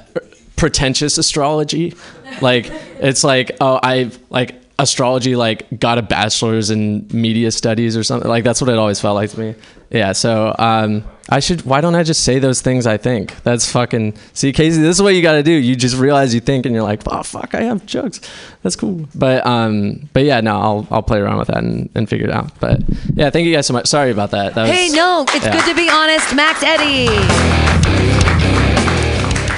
[0.57, 1.95] pretentious astrology.
[2.41, 2.67] Like
[2.99, 8.29] it's like oh I like astrology like got a bachelor's in media studies or something
[8.29, 9.55] like that's what it always felt like to me.
[9.91, 11.63] Yeah, so um, I should.
[11.63, 13.43] Why don't I just say those things I think?
[13.43, 14.17] That's fucking.
[14.35, 15.51] See, Casey, this is what you got to do.
[15.51, 18.21] You just realize you think, and you're like, oh fuck, I have jokes.
[18.63, 19.09] That's cool.
[19.17, 22.33] But um, but yeah, no, I'll I'll play around with that and, and figure it
[22.33, 22.53] out.
[22.61, 22.83] But
[23.15, 23.89] yeah, thank you guys so much.
[23.89, 24.55] Sorry about that.
[24.55, 25.53] that Hey, no, it's yeah.
[25.53, 26.37] good to be honest.
[26.37, 28.20] Max Eddie.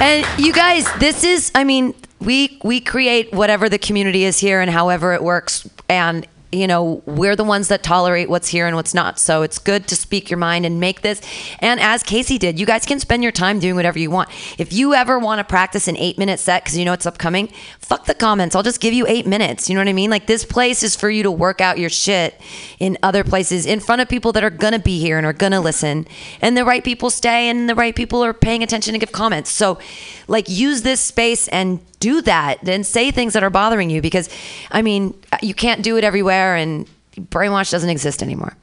[0.03, 4.59] And you guys, this is, I mean, we we create whatever the community is here
[4.59, 5.65] and however it works.
[5.87, 9.19] And you know, we're the ones that tolerate what's here and what's not.
[9.19, 11.21] So it's good to speak your mind and make this.
[11.59, 14.29] And as Casey did, you guys can spend your time doing whatever you want.
[14.57, 17.47] If you ever want to practice an eight minute set because you know it's upcoming,
[17.79, 18.55] fuck the comments.
[18.55, 19.69] I'll just give you eight minutes.
[19.69, 20.09] You know what I mean?
[20.09, 22.39] Like this place is for you to work out your shit
[22.79, 25.61] in other places in front of people that are gonna be here and are gonna
[25.61, 26.07] listen.
[26.41, 29.49] And the right people stay and the right people are paying attention and give comments.
[29.49, 29.79] So
[30.27, 34.29] like use this space and do that and say things that are bothering you because
[34.71, 38.55] I mean you can't do it everywhere and brainwash doesn't exist anymore.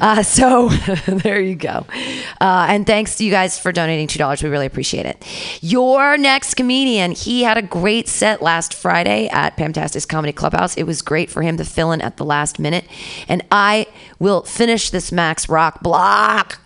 [0.00, 0.68] Uh, so
[1.06, 1.86] there you go.
[2.40, 4.42] Uh, and thanks to you guys for donating two dollars.
[4.42, 5.24] We really appreciate it.
[5.60, 10.76] Your next comedian, he had a great set last Friday at Pamtastic's Comedy Clubhouse.
[10.76, 12.84] It was great for him to fill in at the last minute,
[13.28, 13.86] and I
[14.18, 16.60] will finish this Max Rock block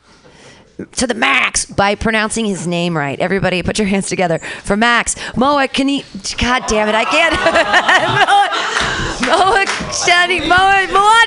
[0.87, 3.19] to the max by pronouncing his name right.
[3.21, 5.17] Everybody, put your hands together for Max.
[5.37, 6.05] Moa, can he?
[6.39, 7.35] God damn it, I can't.
[9.27, 11.21] Moa, Moa, Shani, Moa, Moa,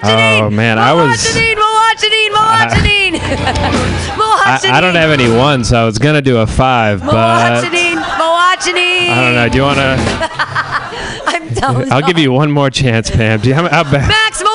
[0.44, 3.14] Oh, man, I was- Moa, Janine, Moa, Janine,
[4.18, 7.12] Moa, I, I don't have any one, so I was gonna do a five, Moa,
[7.12, 9.10] but Janine, Moa, Janine.
[9.10, 9.50] I don't know.
[9.50, 9.96] Do you wanna?
[11.26, 11.92] I'm done.
[11.92, 13.40] I'll give you one more chance, Pam.
[13.40, 14.08] Do you have how bad?
[14.08, 14.50] Max Moa.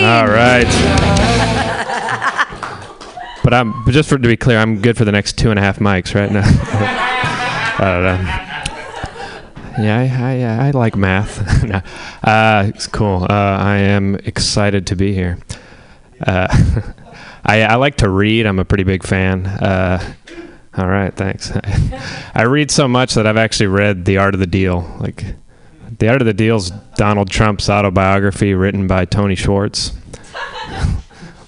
[0.00, 0.66] All right.
[3.42, 5.62] But I'm just for to be clear, I'm good for the next two and a
[5.62, 6.44] half mics right now.
[7.78, 8.52] I don't know.
[9.78, 11.64] Yeah, I, I, I like math.
[11.64, 11.80] no.
[12.22, 13.24] uh, it's cool.
[13.24, 15.38] Uh, I am excited to be here.
[16.24, 16.46] Uh,
[17.44, 18.46] I, I like to read.
[18.46, 19.46] I'm a pretty big fan.
[19.46, 20.14] Uh,
[20.76, 21.52] all right, thanks.
[22.34, 24.94] I read so much that I've actually read The Art of the Deal.
[25.00, 25.24] Like,
[25.98, 29.92] The Art of the Deal's Donald Trump's autobiography written by Tony Schwartz.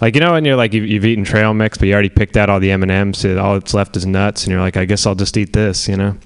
[0.01, 2.37] Like you know when you're like you've, you've eaten trail mix, but you already picked
[2.37, 3.25] out all the M and M's.
[3.25, 5.89] All that's left is nuts, and you're like, I guess I'll just eat this.
[5.89, 6.17] You know,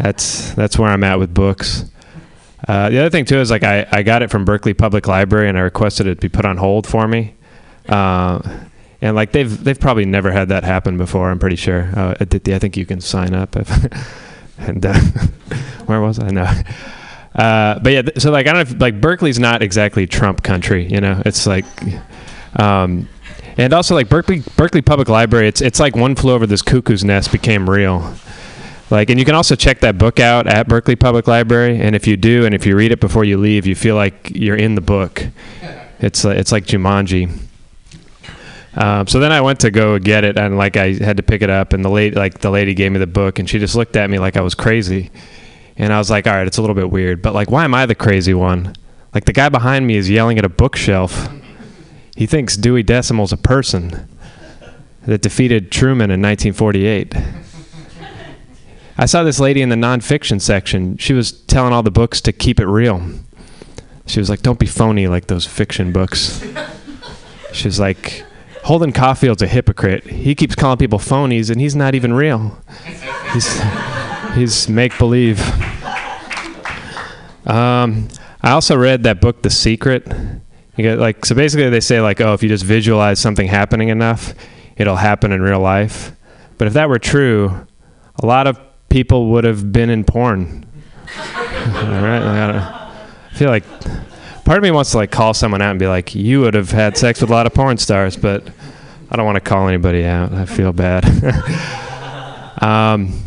[0.00, 1.84] that's that's where I'm at with books.
[2.66, 5.48] Uh, the other thing too is like I, I got it from Berkeley Public Library
[5.48, 7.34] and I requested it be put on hold for me.
[7.88, 8.40] Uh,
[9.00, 11.30] and like they've they've probably never had that happen before.
[11.30, 11.90] I'm pretty sure.
[11.94, 13.56] Uh, I think- you can sign up.
[13.56, 13.68] If
[14.58, 14.94] and uh,
[15.86, 16.28] where was I?
[16.28, 16.44] No.
[17.34, 20.86] Uh, but yeah, so like I don't know if like Berkeley's not exactly Trump country.
[20.90, 21.64] You know, it's like.
[22.56, 23.08] Um,
[23.56, 27.04] and also like Berkeley Berkeley Public Library, it's it's like one flew over this cuckoo's
[27.04, 28.14] nest became real.
[28.90, 31.80] Like, and you can also check that book out at Berkeley Public Library.
[31.80, 34.30] And if you do, and if you read it before you leave, you feel like
[34.34, 35.26] you're in the book.
[36.00, 37.38] It's uh, it's like Jumanji.
[38.74, 41.42] Um, so then I went to go get it, and like I had to pick
[41.42, 43.74] it up, and the lady like the lady gave me the book, and she just
[43.74, 45.10] looked at me like I was crazy.
[45.76, 47.74] And I was like, all right, it's a little bit weird, but like, why am
[47.74, 48.74] I the crazy one?
[49.14, 51.28] Like the guy behind me is yelling at a bookshelf.
[52.16, 54.08] He thinks Dewey Decimal's a person
[55.06, 57.14] that defeated Truman in 1948.
[58.96, 60.96] I saw this lady in the nonfiction section.
[60.98, 63.02] She was telling all the books to keep it real.
[64.06, 66.44] She was like, "Don't be phony like those fiction books."
[67.52, 68.24] She was like,
[68.64, 70.04] "Holden Caulfield's a hypocrite.
[70.04, 72.58] He keeps calling people phonies, and he's not even real.
[73.32, 73.62] He's
[74.34, 75.40] he's make believe."
[77.46, 78.08] Um,
[78.42, 80.06] I also read that book, The Secret.
[80.76, 83.88] You get like so basically they say like, oh, if you just visualize something happening
[83.88, 84.34] enough,
[84.76, 86.12] it'll happen in real life.
[86.58, 87.66] But if that were true,
[88.16, 88.58] a lot of
[88.88, 90.66] people would have been in porn.
[91.18, 91.24] All
[91.72, 92.92] right, like, I,
[93.30, 93.64] I feel like
[94.44, 96.70] part of me wants to like call someone out and be like, you would have
[96.70, 98.48] had sex with a lot of porn stars, but
[99.10, 100.32] I don't want to call anybody out.
[100.32, 101.04] I feel bad.
[102.62, 103.20] um,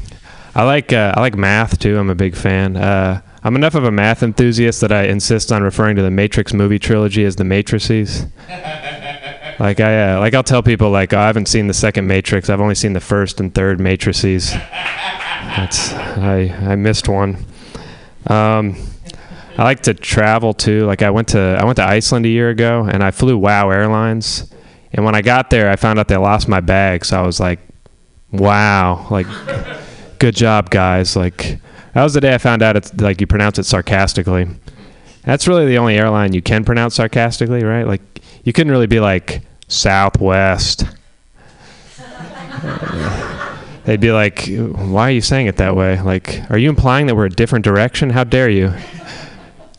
[0.55, 1.97] I like uh, I like math too.
[1.99, 2.77] I'm a big fan.
[2.77, 6.51] Uh, I'm enough of a math enthusiast that I insist on referring to the Matrix
[6.51, 8.25] movie trilogy as the Matrices.
[9.59, 12.49] like I uh, like I'll tell people like oh, I haven't seen the second Matrix.
[12.49, 14.51] I've only seen the first and third Matrices.
[14.51, 17.37] That's I I missed one.
[18.25, 18.77] Um,
[19.59, 20.87] I like to travel too.
[20.87, 23.69] Like I went to I went to Iceland a year ago and I flew WoW
[23.69, 24.51] Airlines.
[24.91, 27.05] And when I got there, I found out they lost my bag.
[27.05, 27.59] So I was like,
[28.31, 29.05] "Wow!
[29.11, 29.27] Like,
[30.17, 31.15] good job, guys!
[31.15, 31.59] Like,
[31.95, 34.49] That was the day I found out it's like you pronounce it sarcastically.
[35.23, 37.87] That's really the only airline you can pronounce sarcastically, right?
[37.87, 38.01] Like
[38.43, 40.83] you couldn't really be like Southwest.
[43.85, 46.01] They'd be like, "Why are you saying it that way?
[46.01, 48.09] Like, are you implying that we're a different direction?
[48.09, 48.73] How dare you?"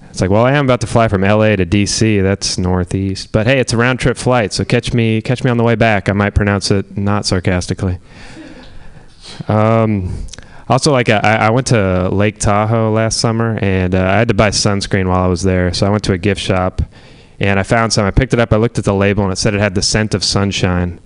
[0.08, 2.22] It's like, well, I am about to fly from LA to DC.
[2.22, 3.30] That's northeast.
[3.30, 5.74] But hey, it's a round trip flight, so catch me catch me on the way
[5.74, 6.08] back.
[6.08, 7.98] I might pronounce it not sarcastically.
[9.48, 10.26] Um,
[10.68, 14.34] also, like I, I went to Lake Tahoe last summer, and uh, I had to
[14.34, 15.72] buy sunscreen while I was there.
[15.72, 16.82] So I went to a gift shop,
[17.38, 18.04] and I found some.
[18.04, 18.52] I picked it up.
[18.52, 21.00] I looked at the label, and it said it had the scent of sunshine.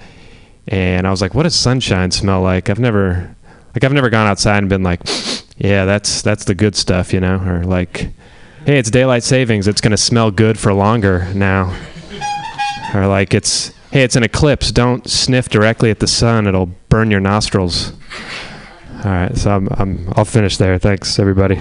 [0.66, 3.36] And I was like, "What does sunshine smell like?" I've never,
[3.74, 5.00] like, I've never gone outside and been like,
[5.58, 8.08] "Yeah, that's that's the good stuff," you know, or like,
[8.64, 9.68] "Hey, it's daylight savings.
[9.68, 11.76] It's gonna smell good for longer now,"
[12.94, 14.72] or like, "It's hey, it's an eclipse.
[14.72, 16.46] Don't sniff directly at the sun.
[16.46, 17.92] It'll burn your nostrils."
[19.02, 20.78] All right, so I'm, I'm I'll finish there.
[20.78, 21.54] Thanks, everybody.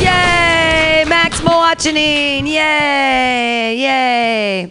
[0.00, 1.04] Yay!
[1.06, 2.48] Max Moachanine!
[2.48, 3.76] Yay!
[3.76, 4.64] Yay!
[4.64, 4.70] Uh,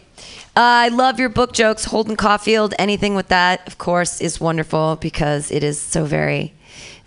[0.58, 1.86] I love your book jokes.
[1.86, 6.54] Holden Caulfield, anything with that, of course, is wonderful because it is so very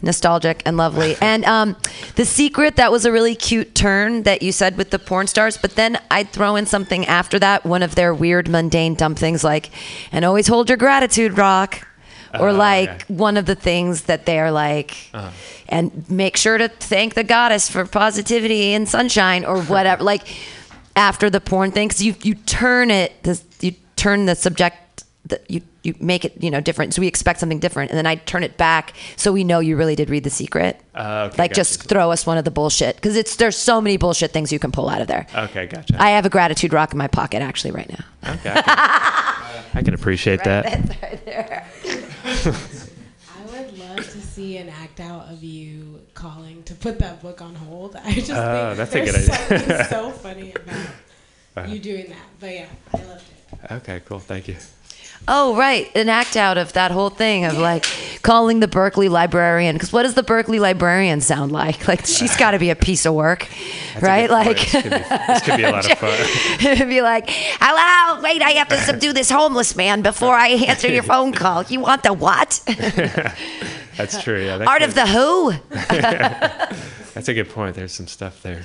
[0.01, 1.16] nostalgic and lovely.
[1.20, 1.76] and um,
[2.16, 5.59] The Secret, that was a really cute turn that you said with the porn stars.
[5.59, 9.44] But then I'd throw in something after that, one of their weird, mundane, dumb things
[9.44, 9.68] like,
[10.10, 11.86] and always hold your gratitude, rock.
[12.40, 13.05] Or Oh, like okay.
[13.09, 15.31] one of the things that they're like, Uh-huh.
[15.69, 20.02] and make sure to thank the goddess for positivity and sunshine or whatever.
[20.02, 20.23] like
[20.97, 23.12] after the porn thing, 'cause you you turn it,
[23.61, 24.77] you turn the subject,
[25.27, 26.94] the, you you make it you know different.
[26.94, 29.77] So we expect something different, and then I turn it back so we know you
[29.77, 30.81] really did read the secret.
[30.94, 31.55] Uh, okay, like gotcha.
[31.61, 34.59] just throw us one of the bullshit because it's there's so many bullshit things you
[34.59, 35.27] can pull out of there.
[35.35, 35.97] Okay, gotcha.
[36.01, 38.32] I have a gratitude rock in my pocket actually right now.
[38.35, 40.65] Okay, I can, I can appreciate that.
[41.02, 41.66] right there.
[42.47, 47.41] I would love to see an act out of you calling to put that book
[47.43, 47.97] on hold.
[47.97, 49.59] I just Oh, think that's a good there's idea.
[49.59, 50.77] something so funny about
[51.57, 51.71] Uh-huh.
[51.73, 52.27] you doing that.
[52.41, 53.25] But yeah, I loved
[53.62, 53.73] it.
[53.73, 54.19] Okay, cool.
[54.19, 54.57] Thank you.
[55.26, 55.90] Oh, right.
[55.96, 57.86] An act out of that whole thing of like
[58.22, 59.74] calling the Berkeley librarian.
[59.74, 61.86] Because what does the Berkeley librarian sound like?
[61.94, 63.48] Like, she's got to be a piece of work,
[63.94, 64.28] That's right?
[64.30, 66.18] Like, This could be- this could be a lot of fun.
[66.72, 70.88] It'd be like, hello, wait, I have to subdue this homeless man before I answer
[70.88, 71.62] your phone call.
[71.64, 72.60] You want the what?
[73.96, 74.44] That's true.
[74.44, 74.59] Yeah.
[74.59, 75.52] that Art could- of the who?
[77.14, 77.76] That's a good point.
[77.76, 78.62] There's some stuff there.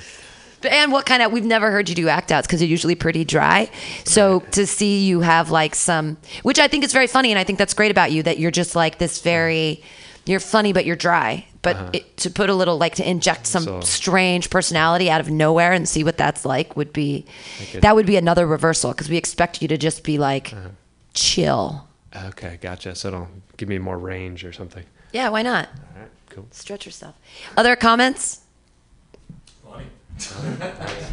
[0.68, 3.24] And what kind of, we've never heard you do act outs because you're usually pretty
[3.24, 3.70] dry.
[4.04, 7.30] So to see you have like some, which I think is very funny.
[7.30, 9.82] And I think that's great about you that you're just like this very,
[10.26, 11.46] you're funny, but you're dry.
[11.62, 11.90] But Uh-huh.
[11.92, 15.72] it, to put a little, like to inject some So- strange personality out of nowhere
[15.72, 17.26] and see what that's like would be,
[17.72, 20.68] it- that would be another reversal because we expect you to just be like Uh-huh.
[21.14, 21.86] chill.
[22.14, 22.94] Okay, gotcha.
[22.94, 24.84] So it'll give me more range or something.
[25.12, 25.68] Yeah, why not?
[25.94, 26.46] All right, cool.
[26.50, 27.14] Stretch yourself.
[27.56, 28.40] Other comments?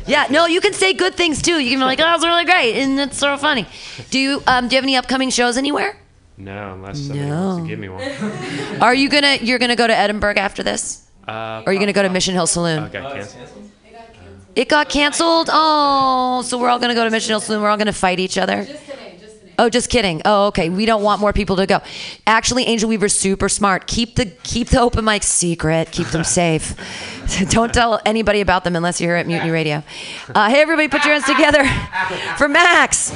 [0.05, 1.59] Yeah, no, you can say good things too.
[1.59, 3.65] You can be like, "Oh, it's really great," and it's so funny.
[4.09, 5.97] Do you um, do you have any upcoming shows anywhere?
[6.37, 7.63] No, unless somebody wants No.
[7.63, 8.81] to give me one.
[8.81, 11.03] Are you gonna you're gonna go to Edinburgh after this?
[11.27, 12.83] Uh, or are you gonna go to Mission Hill Saloon?
[12.85, 13.71] Okay, canceled.
[14.55, 15.49] It got canceled.
[15.51, 17.61] Oh, so we're all gonna go to Mission Hill Saloon.
[17.61, 18.65] We're all gonna fight each other.
[19.59, 20.21] Oh, just kidding.
[20.23, 20.69] Oh, okay.
[20.69, 21.81] We don't want more people to go.
[22.27, 23.87] Actually, Angel Weaver's super smart.
[23.87, 25.91] Keep the keep the open mics secret.
[25.91, 26.75] Keep them safe.
[27.49, 29.83] don't tell anybody about them unless you're here at Mutiny Radio.
[30.33, 31.63] Uh, hey, everybody, put your hands together
[32.37, 33.11] for Max.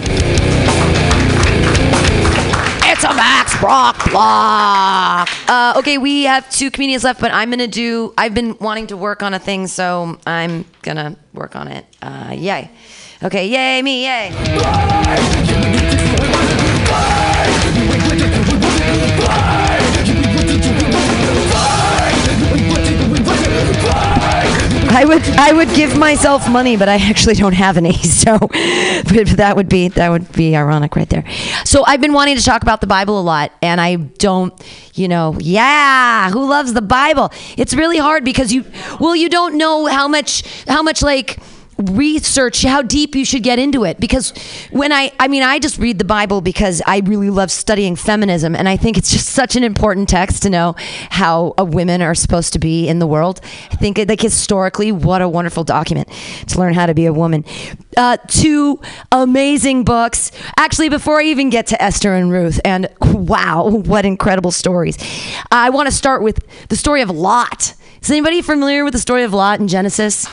[2.84, 5.30] It's a Max Brock block.
[5.48, 8.14] Uh, okay, we have two comedians left, but I'm gonna do.
[8.18, 11.86] I've been wanting to work on a thing, so I'm gonna work on it.
[12.02, 12.70] Uh, yay.
[13.24, 14.32] Okay, yay me, yay.
[24.94, 27.94] I would I would give myself money, but I actually don't have any.
[28.22, 31.24] So, but that would be that would be ironic right there.
[31.66, 34.54] So I've been wanting to talk about the Bible a lot, and I don't,
[34.94, 37.32] you know, yeah, who loves the Bible?
[37.58, 38.64] It's really hard because you,
[39.00, 41.40] well, you don't know how much how much like
[41.90, 44.00] research how deep you should get into it.
[44.00, 44.34] Because
[44.72, 48.56] when i i mean i just read the bible because i really love studying feminism
[48.56, 50.76] and i think it's just such an important text to know
[51.10, 53.42] how women are supposed to be in the world.
[53.72, 56.10] I think like historically what a wonderful document
[56.48, 57.46] to learn how to be a woman.
[57.96, 58.80] Uh, two
[59.12, 60.32] amazing books.
[60.58, 64.98] Actually before i even get to esther and ruth and wow what incredible stories.
[65.52, 67.74] I want to start with the story of lot.
[68.02, 70.28] Is anybody familiar with the story of lot in genesis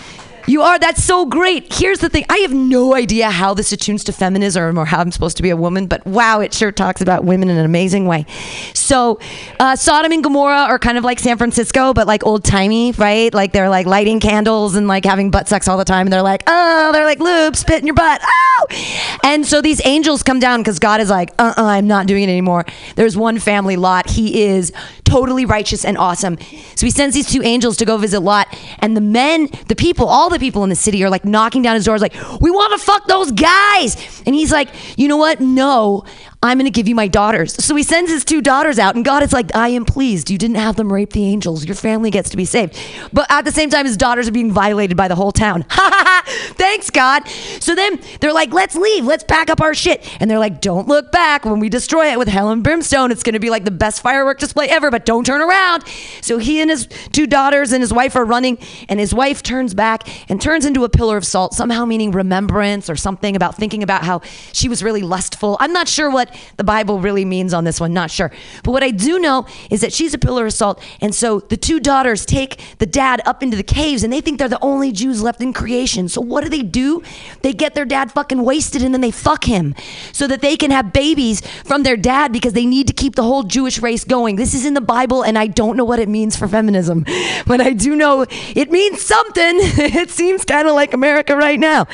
[0.49, 0.79] You are.
[0.79, 1.71] That's so great.
[1.75, 2.25] Here's the thing.
[2.31, 5.51] I have no idea how this attunes to feminism or how I'm supposed to be
[5.51, 8.25] a woman, but wow, it sure talks about women in an amazing way.
[8.73, 9.21] So,
[9.61, 13.33] uh, Sodom and Gomorrah are kind of like San Francisco, but like old timey, right?
[13.35, 16.07] Like they're like lighting candles and like having butt sex all the time.
[16.07, 18.23] And they're like, oh, they're like lube, spit in your butt.
[18.25, 19.19] Oh!
[19.25, 21.87] And so these angels come down because God is like, uh uh-uh, uh, i am
[21.87, 22.65] not doing it anymore.
[22.97, 24.09] There's one family, Lot.
[24.11, 24.73] He is
[25.05, 26.39] totally righteous and awesome.
[26.75, 28.49] So he sends these two angels to go visit Lot.
[28.79, 31.75] And the men, the people, all the people in the city are like knocking down
[31.75, 34.23] his doors, like, we want to fuck those guys.
[34.27, 35.41] And he's like, you know what?
[35.41, 36.05] No,
[36.41, 37.53] I'm going to give you my daughters.
[37.65, 40.31] So he sends his two daughters out, and God is like, I am pleased.
[40.31, 41.65] You didn't have them rape the angels.
[41.65, 42.79] Your family gets to be saved.
[43.13, 45.65] But at the same time, his daughters are being violated by the whole town.
[45.69, 46.55] Ha ha ha!
[46.55, 47.27] Thanks, God.
[47.29, 49.05] So then they're like, let's leave.
[49.05, 50.09] Let's pack up our shit.
[50.21, 51.45] And they're like, don't look back.
[51.45, 54.01] When we destroy it with hell and brimstone, it's going to be like the best
[54.01, 55.85] firework display ever, but don't turn around.
[56.21, 58.59] So he and his two daughters and his wife are running,
[58.89, 62.89] and his wife turns back and turns into a pillar of salt, somehow meaning remembrance
[62.89, 64.21] or something about thinking about how
[64.53, 65.57] she was really lustful.
[65.59, 68.31] I'm not sure what the Bible really means on this one, not sure.
[68.63, 70.83] But what I do know is that she's a pillar of salt.
[71.01, 74.39] And so the two daughters take the dad up into the caves and they think
[74.39, 76.09] they're the only Jews left in creation.
[76.09, 77.03] So what do they do?
[77.43, 79.75] They get their dad fucking wasted and then they fuck him
[80.13, 83.23] so that they can have babies from their dad because they need to keep the
[83.23, 84.37] whole Jewish race going.
[84.37, 87.05] This is in the Bible and I don't know what it means for feminism,
[87.47, 89.57] but I do know it means something.
[89.59, 91.87] it seems kind of like America right now.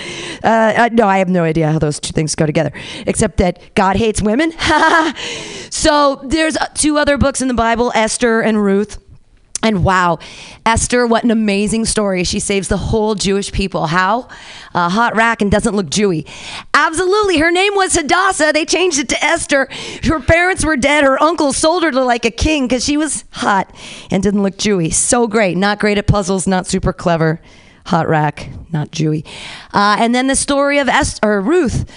[0.43, 2.73] Uh, no, I have no idea how those two things go together,
[3.07, 4.53] except that God hates women.
[5.71, 8.99] so there's uh, two other books in the Bible, Esther and Ruth.
[9.65, 10.19] And wow,
[10.67, 12.23] Esther, what an amazing story.
[12.23, 13.87] She saves the whole Jewish people.
[13.87, 14.29] How?
[14.75, 16.29] Hot rack and doesn't look Jewy.
[16.75, 17.39] Absolutely.
[17.39, 18.51] Her name was Hadassah.
[18.53, 19.69] They changed it to Esther.
[20.05, 21.03] Her parents were dead.
[21.03, 23.75] Her uncle sold her to like a king because she was hot
[24.11, 24.93] and didn't look Jewy.
[24.93, 25.57] So great.
[25.57, 27.41] Not great at puzzles, not super clever.
[27.87, 29.27] Hot rack, not Jewy.
[29.73, 31.91] Uh, and then the story of Esther, Ruth.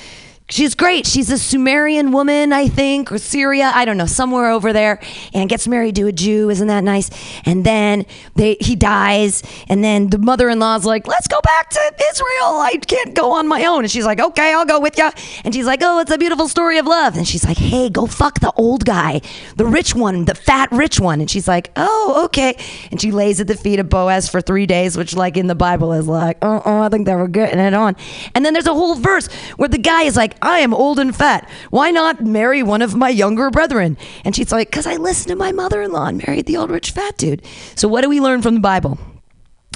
[0.49, 1.06] She's great.
[1.06, 5.02] She's a Sumerian woman, I think, or Syria, I don't know, somewhere over there,
[5.34, 6.49] and gets married to a Jew.
[6.49, 7.10] Isn't that nice?
[7.45, 8.06] And then
[8.36, 12.61] they, he dies, and then the mother-in-law's like, "Let's go back to Israel.
[12.61, 15.10] I can't go on my own." And she's like, "Okay, I'll go with you."
[15.44, 18.06] And she's like, "Oh, it's a beautiful story of love." And she's like, "Hey, go
[18.06, 19.19] fuck the old guy,
[19.57, 22.56] the rich one, the fat rich one." And she's like, "Oh, okay."
[22.90, 25.56] And she lays at the feet of Boaz for three days, which, like in the
[25.56, 27.98] Bible, is like, "Oh, I think they were getting it on."
[28.34, 31.15] And then there's a whole verse where the guy is like I am old and
[31.15, 31.49] fat.
[31.69, 33.97] Why not marry one of my younger brethren?
[34.23, 36.72] And she's like, Because I listened to my mother in law and married the old
[36.72, 37.43] rich fat dude.
[37.76, 38.97] So, what do we learn from the Bible?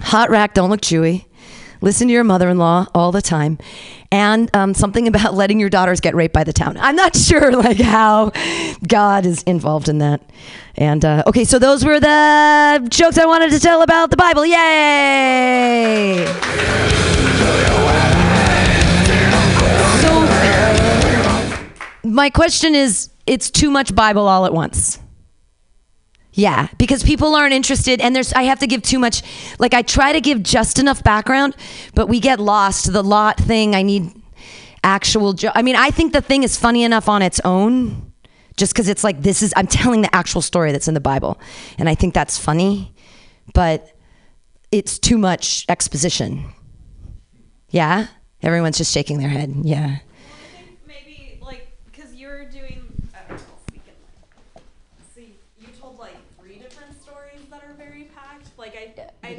[0.02, 1.26] Hot rack, don't look chewy.
[1.84, 3.58] Listen to your mother in law all the time.
[4.12, 6.78] And um, something about letting your daughters get raped by the town.
[6.78, 8.32] I'm not sure like how
[8.88, 10.22] God is involved in that.
[10.76, 14.46] And uh, okay, so those were the jokes I wanted to tell about the Bible.
[14.46, 16.26] Yay!
[22.12, 25.00] My question is it's too much Bible all at once.
[26.34, 29.22] Yeah, because people aren't interested and there's I have to give too much
[29.60, 31.56] like I try to give just enough background,
[31.94, 32.92] but we get lost.
[32.92, 34.12] The lot thing, I need
[34.84, 38.14] actual jo- I mean, I think the thing is funny enough on its own
[38.56, 41.40] just cuz it's like this is I'm telling the actual story that's in the Bible.
[41.78, 42.94] And I think that's funny,
[43.54, 43.90] but
[44.72, 46.54] it's too much exposition.
[47.70, 48.08] Yeah?
[48.42, 49.54] Everyone's just shaking their head.
[49.64, 49.98] Yeah.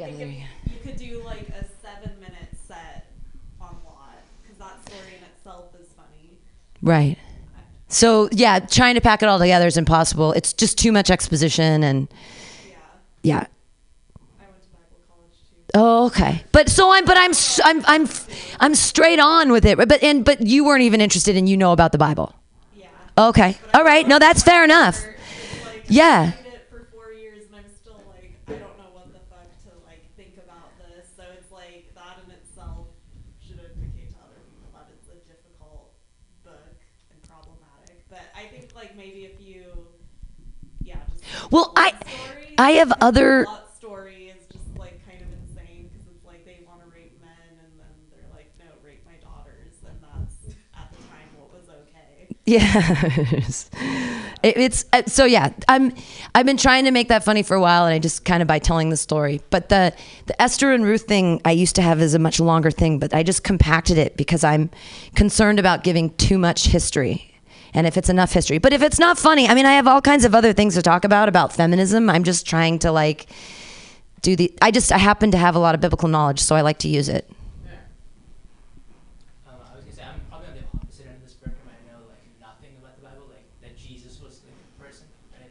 [0.01, 3.11] I think if you could do like a seven minute set
[3.61, 6.37] on Lot, because that story in itself is funny.
[6.81, 7.17] Right.
[7.89, 10.31] So yeah, trying to pack it all together is impossible.
[10.33, 12.07] It's just too much exposition and
[12.67, 12.75] yeah.
[13.21, 13.35] Yeah.
[14.39, 15.71] I went to Bible college too.
[15.75, 16.43] Oh, okay.
[16.51, 17.31] But so I'm, but I'm,
[17.63, 18.09] I'm, I'm,
[18.59, 19.77] I'm straight on with it.
[19.77, 22.33] But and but you weren't even interested, and you know about the Bible.
[22.75, 22.87] Yeah.
[23.17, 23.57] Okay.
[23.73, 24.07] All right.
[24.07, 25.03] No, that's fair enough.
[25.87, 26.31] Yeah.
[26.31, 26.63] Well, I I have other.
[26.89, 28.33] story is just like
[31.95, 33.19] kind of insane because
[40.81, 41.21] it's like they want to rape men and then they're like, no, rape my daughters,
[41.21, 41.29] and that's at
[50.91, 52.35] the time what was okay.
[52.45, 53.69] Yes.
[54.43, 55.53] It, it's uh, so yeah.
[55.67, 55.93] I'm
[56.35, 58.47] I've been trying to make that funny for a while, and I just kind of
[58.47, 59.41] by telling the story.
[59.49, 59.93] But the
[60.25, 63.13] the Esther and Ruth thing I used to have is a much longer thing, but
[63.13, 64.69] I just compacted it because I'm
[65.15, 67.32] concerned about giving too much history
[67.73, 68.57] and if it's enough history.
[68.57, 70.81] But if it's not funny, I mean, I have all kinds of other things to
[70.81, 72.09] talk about about feminism.
[72.09, 73.27] I'm just trying to like
[74.21, 74.53] do the.
[74.61, 76.87] I just I happen to have a lot of biblical knowledge, so I like to
[76.87, 77.29] use it.
[79.47, 81.67] Um, I was gonna say I'm probably on the opposite end of the spectrum.
[81.67, 84.51] I know like nothing about the Bible, like that Jesus was the
[84.81, 85.07] person.
[85.35, 85.43] And,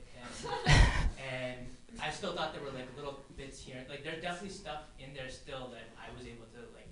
[1.20, 1.59] and
[2.03, 3.85] I still thought there were like little bits here.
[3.89, 6.89] Like there's definitely stuff in there still that I was able to like.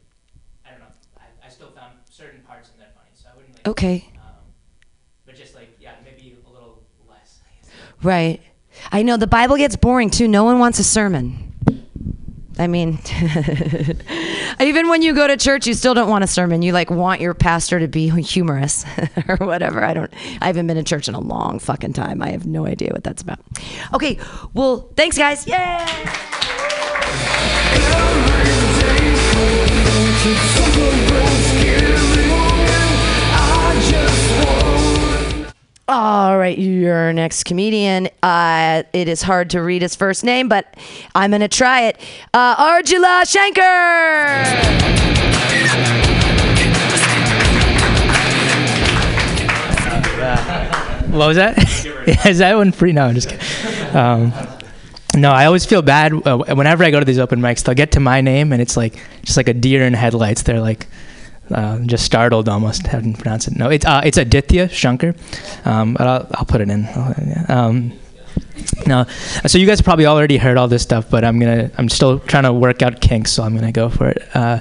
[0.66, 0.92] I don't know.
[1.16, 3.68] I, I still found certain parts in there funny, so I wouldn't like.
[3.68, 4.04] Okay.
[4.20, 4.52] Um,
[5.24, 7.40] but just like yeah, maybe a little less.
[7.40, 7.72] I guess.
[8.02, 8.40] Right.
[8.92, 10.28] I know the Bible gets boring too.
[10.28, 11.46] No one wants a sermon.
[12.58, 12.98] I mean,
[14.60, 16.60] even when you go to church, you still don't want a sermon.
[16.60, 18.84] You like want your pastor to be humorous
[19.28, 19.82] or whatever.
[19.82, 20.12] I don't.
[20.42, 22.20] I haven't been in church in a long fucking time.
[22.20, 23.38] I have no idea what that's about.
[23.94, 24.18] Okay.
[24.52, 25.46] Well, thanks, guys.
[25.46, 25.86] Yay!
[35.92, 38.10] All right, your next comedian.
[38.22, 40.76] Uh, it is hard to read his first name, but
[41.16, 42.00] I'm going to try it.
[42.32, 44.44] Uh, Arjula Shankar.
[51.10, 51.58] What was that?
[52.24, 52.92] Is that one free?
[52.92, 53.96] No, I'm just kidding.
[53.96, 54.32] Um,
[55.16, 57.64] no, I always feel bad uh, whenever I go to these open mics.
[57.64, 60.42] They'll get to my name, and it's like just like a deer in headlights.
[60.42, 60.86] They're like
[61.50, 63.56] uh, just startled almost I to pronounce it.
[63.56, 65.14] No, it's uh, it's Aditya Shankar,
[65.64, 66.88] um, but I'll I'll put it in.
[67.48, 67.92] Um,
[68.86, 69.04] no,
[69.46, 72.44] so you guys probably already heard all this stuff, but I'm gonna I'm still trying
[72.44, 74.22] to work out kinks, so I'm gonna go for it.
[74.34, 74.60] Uh,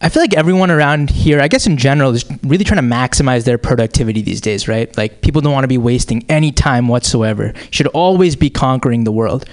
[0.00, 3.44] I feel like everyone around here, I guess in general, is really trying to maximize
[3.44, 4.96] their productivity these days, right?
[4.96, 7.52] Like people don't want to be wasting any time whatsoever.
[7.70, 9.44] Should always be conquering the world.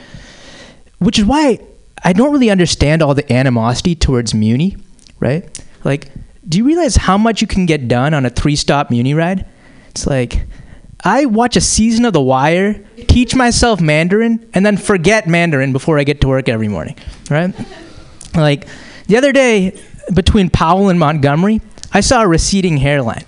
[1.00, 1.60] Which is why
[2.04, 4.78] I don't really understand all the animosity towards Muni,
[5.20, 5.50] right?
[5.86, 6.12] Like,
[6.48, 9.46] do you realize how much you can get done on a three-stop Muni ride?
[9.90, 10.46] It's like
[11.04, 16.00] I watch a season of The Wire, teach myself Mandarin, and then forget Mandarin before
[16.00, 16.98] I get to work every morning,
[17.30, 17.54] right?
[18.34, 18.68] Like
[19.08, 19.80] the other day,
[20.14, 21.62] between Powell and Montgomery,
[21.94, 23.24] I saw a receding hairline.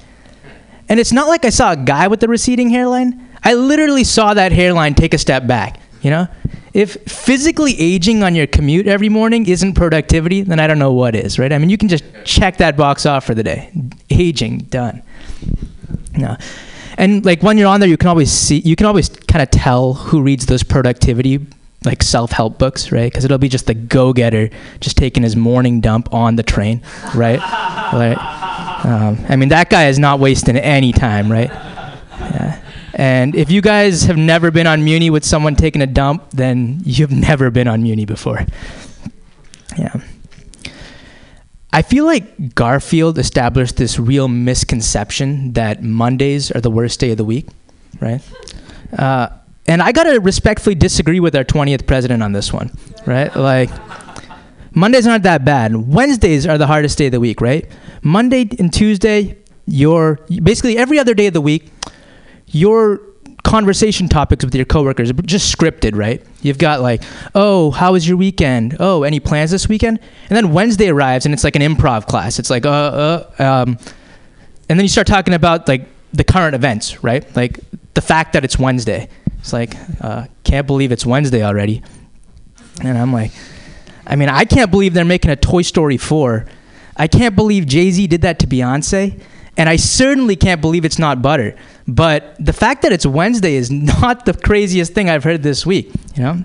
[0.90, 3.30] And it's not like I saw a guy with a receding hairline.
[3.44, 6.28] I literally saw that hairline take a step back, you know?
[6.74, 11.16] If physically aging on your commute every morning isn't productivity, then I don't know what
[11.16, 11.52] is, right?
[11.52, 13.72] I mean, you can just check that box off for the day.
[14.10, 15.02] Aging, done.
[16.16, 16.38] No.
[16.98, 19.52] And like when you're on there, you can always see, you can always kind of
[19.52, 21.46] tell who reads those productivity
[21.86, 23.12] like self-help books, right?
[23.12, 24.50] Because it'll be just the go-getter
[24.80, 26.82] just taking his morning dump on the train,
[27.16, 27.40] right?
[27.40, 28.18] right.
[28.84, 31.50] Um, I mean, that guy is not wasting any time, right?
[31.50, 32.62] Yeah.
[32.98, 36.82] And if you guys have never been on Muni with someone taking a dump, then
[36.84, 38.44] you've never been on Muni before.
[39.78, 40.02] Yeah.
[41.72, 47.18] I feel like Garfield established this real misconception that Mondays are the worst day of
[47.18, 47.48] the week,
[48.02, 48.22] right?
[48.98, 49.30] Uh,
[49.68, 52.72] and I gotta respectfully disagree with our 20th president on this one,
[53.06, 53.34] right?
[53.36, 53.70] Like,
[54.74, 55.76] Mondays aren't that bad.
[55.76, 57.70] Wednesdays are the hardest day of the week, right?
[58.02, 59.38] Monday and Tuesday,
[59.68, 61.72] you're basically every other day of the week,
[62.48, 63.02] your
[63.44, 66.22] conversation topics with your coworkers are just scripted, right?
[66.42, 67.02] You've got like,
[67.34, 68.76] oh, how was your weekend?
[68.80, 70.00] Oh, any plans this weekend?
[70.30, 72.40] And then Wednesday arrives and it's like an improv class.
[72.40, 73.78] It's like, uh, uh, um,
[74.70, 77.24] and then you start talking about like the current events, right?
[77.36, 77.60] Like
[77.94, 79.08] the fact that it's Wednesday.
[79.40, 81.84] It's like, uh, can't believe it's Wednesday already.
[82.84, 83.32] And I'm like,
[84.06, 86.46] I mean, I can't believe they're making a Toy Story 4.
[86.98, 89.22] I can't believe Jay Z did that to Beyonce.
[89.58, 91.56] And I certainly can't believe it's not butter.
[91.88, 93.72] But the fact that it's Wednesday is
[94.02, 96.44] not the craziest thing I've heard this week, you know?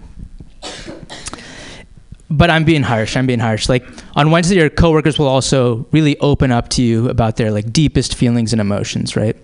[2.30, 3.16] But I'm being harsh.
[3.16, 3.68] I'm being harsh.
[3.68, 3.86] Like
[4.16, 8.14] on Wednesday, your coworkers will also really open up to you about their like deepest
[8.14, 9.36] feelings and emotions, right?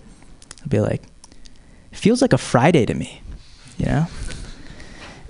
[0.60, 1.02] They'll be like,
[1.98, 3.20] feels like a Friday to me,
[3.76, 4.06] you know?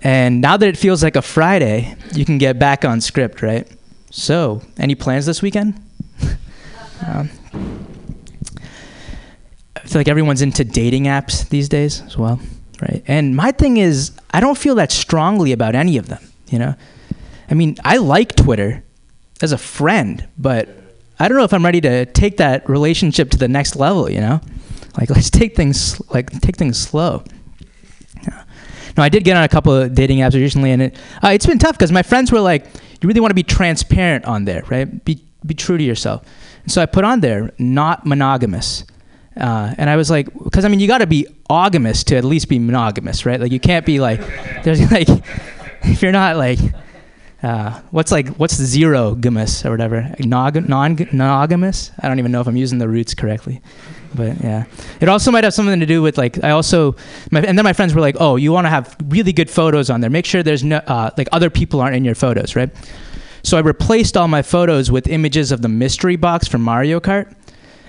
[0.00, 3.68] And now that it feels like a Friday, you can get back on script, right?
[4.10, 5.82] So, any plans this weekend?
[7.06, 7.28] um,
[9.84, 12.40] I feel like everyone's into dating apps these days as well,
[12.80, 13.02] right?
[13.06, 16.74] And my thing is, I don't feel that strongly about any of them, you know?
[17.50, 18.82] I mean, I like Twitter
[19.40, 20.68] as a friend, but
[21.18, 24.20] I don't know if I'm ready to take that relationship to the next level, you
[24.20, 24.40] know?
[24.98, 27.24] Like, let's take things, like, take things slow.
[28.98, 31.46] No, I did get on a couple of dating apps recently, and it uh, it's
[31.46, 32.66] been tough because my friends were like,
[33.00, 35.04] "You really want to be transparent on there, right?
[35.04, 36.26] Be be true to yourself."
[36.64, 38.84] And so I put on there, "Not monogamous,"
[39.38, 42.24] uh, and I was like, "Because I mean, you got to be ogamous to at
[42.24, 43.40] least be monogamous, right?
[43.40, 44.20] Like you can't be like,
[44.64, 45.08] there's like,
[45.82, 46.58] if you're not like,
[47.42, 50.12] uh, what's like what's zero gamus or whatever?
[50.18, 53.62] Non non-monogamous i don't even know if i'm using the roots correctly
[54.14, 54.64] but yeah.
[55.00, 56.96] It also might have something to do with like i also
[57.30, 59.90] my, and then my friends were like oh you want to have really good photos
[59.90, 60.10] on there.
[60.10, 62.70] Make sure there's no uh, like other people aren't in your photos right?
[63.44, 67.32] So i replaced all my photos with images of the mystery box from mario kart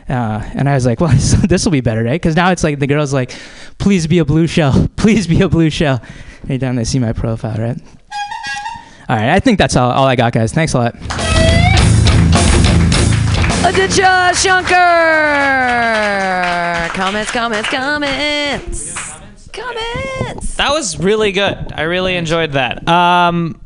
[0.09, 2.21] uh, and I was like, well, this will be better, right?
[2.21, 3.35] Because now it's like the girl's like,
[3.77, 6.01] please be a blue shell, please be a blue shell.
[6.47, 7.77] Anytime they see my profile, right?
[9.09, 10.53] All right, I think that's all, all I got, guys.
[10.53, 10.95] Thanks a lot.
[13.65, 14.79] Aditya Shankar.
[16.89, 19.13] Comments, comments, comments.
[19.51, 20.55] Comments.
[20.55, 21.71] That was really good.
[21.73, 22.87] I really enjoyed that.
[22.87, 23.59] Um,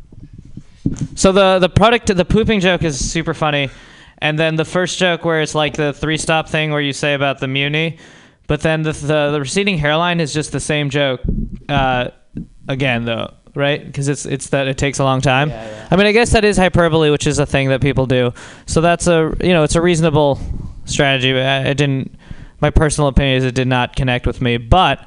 [1.15, 3.69] so the the product, the pooping joke is super funny,
[4.23, 7.13] and then the first joke where it's like the three stop thing where you say
[7.13, 7.97] about the Muni,
[8.47, 11.21] but then the the, the receding hairline is just the same joke.
[11.69, 12.09] Uh,
[12.67, 13.85] again though, right?
[13.85, 15.51] Because it's it's that it takes a long time.
[15.91, 18.33] I mean, I guess that is hyperbole, which is a thing that people do.
[18.65, 20.39] So that's a you know it's a reasonable
[20.85, 21.33] strategy.
[21.33, 22.15] But I, it didn't.
[22.61, 25.05] My personal opinion is it did not connect with me, but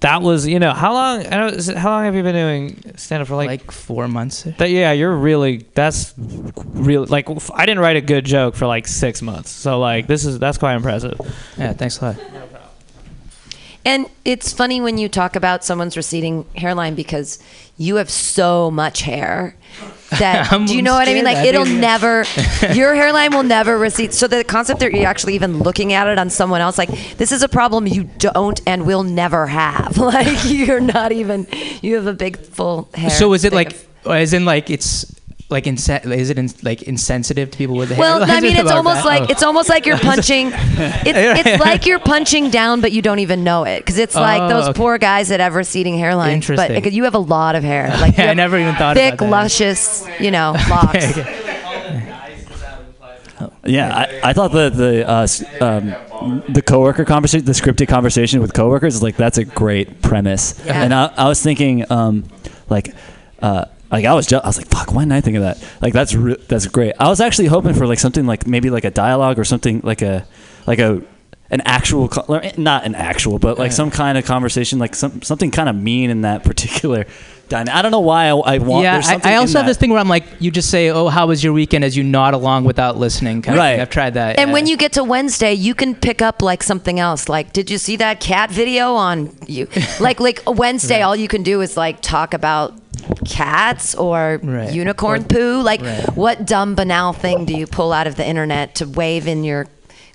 [0.00, 3.22] that was you know how long I it, how long have you been doing stand
[3.22, 7.80] up for like like four months that yeah you're really that's really like I didn't
[7.80, 9.50] write a good joke for like six months.
[9.50, 11.18] So like this is that's quite impressive.
[11.56, 12.52] Yeah thanks a lot
[13.84, 17.38] And it's funny when you talk about someone's receding hairline because
[17.76, 19.56] you have so much hair
[20.18, 21.24] that do you know what I mean?
[21.24, 22.24] Like it'll never
[22.72, 24.14] your hairline will never recede.
[24.14, 27.30] So the concept that you're actually even looking at it on someone else, like this
[27.30, 29.98] is a problem you don't and will never have.
[30.14, 31.46] Like you're not even
[31.82, 33.10] you have a big full hair.
[33.10, 33.74] So is it like,
[34.06, 35.13] as in like it's
[35.50, 37.98] like inse- is it in, like insensitive to people with hair?
[37.98, 39.06] well, I mean, it's almost that?
[39.06, 39.26] like Oh.
[39.30, 40.52] it's almost like you're punching.
[41.06, 44.40] It's, it's like you're punching down, but you don't even know it because it's like
[44.42, 44.76] Oh, those okay.
[44.76, 46.32] poor guys that have receding hairlines.
[46.32, 46.82] Interesting.
[46.82, 47.88] But you have a lot of hair.
[48.00, 49.30] Like Yeah, I never even thought thick, about that.
[49.30, 51.18] luscious, you know, locks.
[53.66, 55.26] Yeah, I, I thought that the uh,
[55.64, 60.60] um, the coworker conversation, the scripted conversation with coworkers, is like that's a great premise.
[60.64, 60.82] Yeah.
[60.82, 62.24] And I, I was thinking, um,
[62.70, 62.94] like,
[63.42, 63.64] uh,
[63.94, 65.62] like I was ju- I was like, fuck, why didn't I think of that?
[65.80, 66.94] Like that's re- that's great.
[66.98, 70.02] I was actually hoping for like something like maybe like a dialogue or something like
[70.02, 70.26] a
[70.66, 71.00] like a
[71.50, 72.08] an actual
[72.42, 73.74] eh, not an actual but like Yeah.
[73.76, 77.04] some kind of conversation like some something kind of mean in that particular
[77.50, 79.70] dyna- I don't know why I, I want yeah, there's I, I also have that.
[79.72, 82.02] this thing where I'm like, you just say, "Oh, how was your weekend?" as you
[82.02, 83.42] nod along without listening.
[83.42, 83.72] Kind Right.
[83.72, 83.80] Of.
[83.80, 84.38] I've tried that.
[84.38, 84.52] And yeah.
[84.54, 87.28] when you get to Wednesday, you can pick up like something else.
[87.28, 89.68] Like, did you see that cat video on you?
[90.00, 92.72] like, like a Wednesday, all you can do is like talk about
[93.26, 94.72] cats or Right.
[94.72, 95.60] unicorn Or- poo.
[95.62, 96.16] Like, right.
[96.16, 99.66] what dumb banal thing do you pull out of the internet to wave in your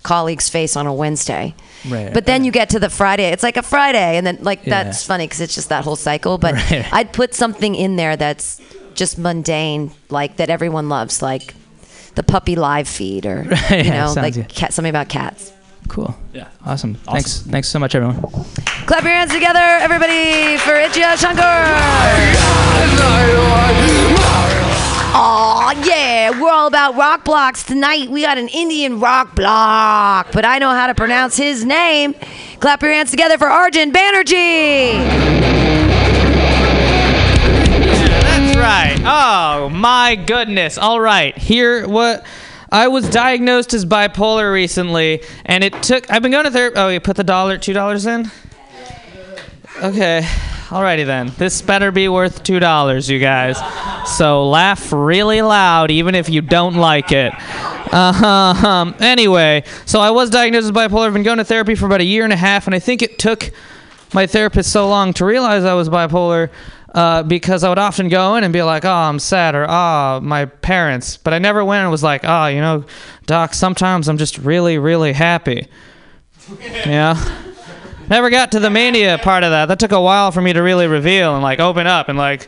[0.04, 1.54] colleague's face on a Wednesday?
[1.88, 2.14] Right.
[2.14, 3.30] But then you get to the Friday.
[3.32, 4.84] It's like a Friday, and then like Yeah.
[4.84, 6.38] that's funny because it's just that whole cycle.
[6.38, 6.86] But Right.
[6.94, 8.60] I'd put something in there that's
[8.96, 11.54] just mundane, like that everyone loves, like
[12.16, 15.54] the puppy live feed, or Right, you know, sounds like cat, something about cats.
[15.88, 16.16] cool.
[16.34, 16.48] Yeah.
[16.66, 16.96] Awesome.
[16.96, 17.40] Thanks.
[17.42, 18.22] Thanks so much, everyone.
[18.86, 21.66] Clap your hands together, everybody, for Itchia Shankar.
[25.12, 28.12] Aw, yeah, we're all about rock blocks tonight.
[28.12, 32.14] We got an Indian rock block, but I know how to pronounce his name.
[32.60, 34.94] Clap your hands together for Arjun Banerjee.
[38.22, 39.00] That's right.
[39.04, 40.78] Oh my goodness.
[40.78, 41.36] All right.
[41.36, 42.24] Here what
[42.72, 46.90] I was diagnosed as bipolar recently and it took I've been going to therapy Oh,
[46.90, 48.30] you put the dollar 2 dollars in?
[49.82, 50.28] Okay.
[50.70, 51.32] Alrighty then.
[51.40, 53.58] This better be worth two dollars, you guys.
[54.18, 57.34] So laugh really loud, even if you don't like it.
[57.92, 61.08] Uh, um, anyway, so I was diagnosed with bipolar.
[61.08, 63.02] I've been going to therapy for about a year and a half, and I think
[63.02, 63.50] it took
[64.14, 66.52] my therapist so long to realize I was bipolar
[66.94, 70.20] uh, because I would often go in and be like, "Oh, I'm sad," or "Oh,
[70.22, 72.86] my parents," but I never went and was like, "Oh, you know,
[73.26, 75.68] doc, sometimes I'm just really, really happy."
[76.86, 77.16] Yeah.
[78.10, 79.68] Never got to the mania part of that.
[79.68, 82.48] That took a while for me to really reveal and like open up and like,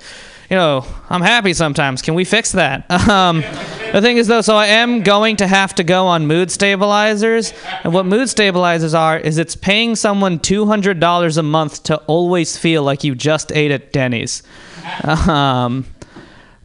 [0.49, 2.01] you know, I'm happy sometimes.
[2.01, 2.85] Can we fix that?
[3.11, 3.43] Um,
[3.91, 7.53] the thing is though, so I am going to have to go on mood stabilizers.
[7.83, 12.83] And what mood stabilizers are is it's paying someone $200 a month to always feel
[12.83, 14.43] like you just ate at Denny's.
[15.03, 15.85] Um,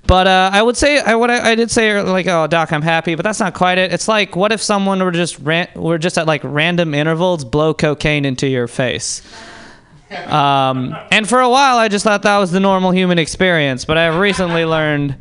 [0.06, 2.82] but uh, I would say I what I, I did say like oh doc I'm
[2.82, 3.92] happy but that's not quite it.
[3.92, 7.74] It's like what if someone were just ran, were just at like random intervals blow
[7.74, 9.22] cocaine into your face.
[10.26, 13.98] Um, and for a while I just thought that was the normal human experience, but
[13.98, 15.16] I've recently learned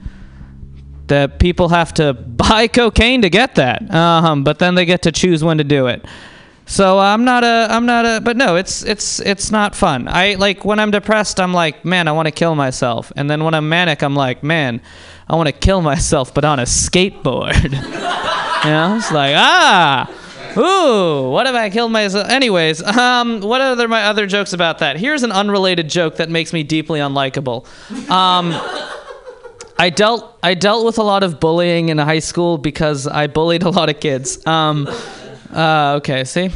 [1.07, 3.93] that people have to buy cocaine to get that.
[3.93, 6.05] Um, but then they get to choose when to do it.
[6.67, 10.07] So I'm not a I'm not a but no, it's it's it's not fun.
[10.07, 13.11] I like when I'm depressed, I'm like, man, I want to kill myself.
[13.15, 14.81] And then when I'm manic, I'm like, man,
[15.29, 17.63] I want to kill myself but on a skateboard.
[17.63, 18.95] you know?
[18.97, 20.11] It's like, ah.
[20.57, 22.29] Ooh, what if I killed myself?
[22.29, 24.97] Anyways, um, what are my other jokes about that?
[24.97, 27.65] Here's an unrelated joke that makes me deeply unlikable.
[28.09, 28.53] Um,
[29.77, 33.63] I dealt I dealt with a lot of bullying in high school because I bullied
[33.63, 34.45] a lot of kids.
[34.47, 34.87] Um,
[35.55, 36.49] uh, okay, see.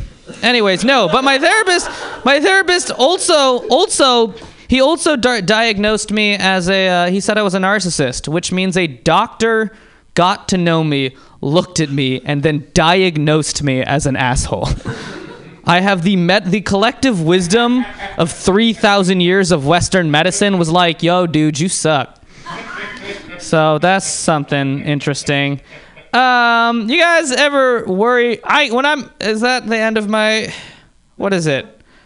[0.44, 1.90] Anyways, no, but my therapist,
[2.24, 4.36] my therapist also also
[4.68, 8.52] he also di- diagnosed me as a uh, he said I was a narcissist, which
[8.52, 9.72] means a doctor
[10.14, 14.68] got to know me, looked at me, and then diagnosed me as an asshole.
[15.66, 17.86] I have the met the collective wisdom
[18.18, 22.20] of 3,000 years of Western medicine was like, yo, dude, you suck.
[23.40, 25.62] So that's something interesting.
[26.14, 28.44] Um, you guys ever worry?
[28.44, 30.54] I when I'm is that the end of my?
[31.18, 31.66] What is it?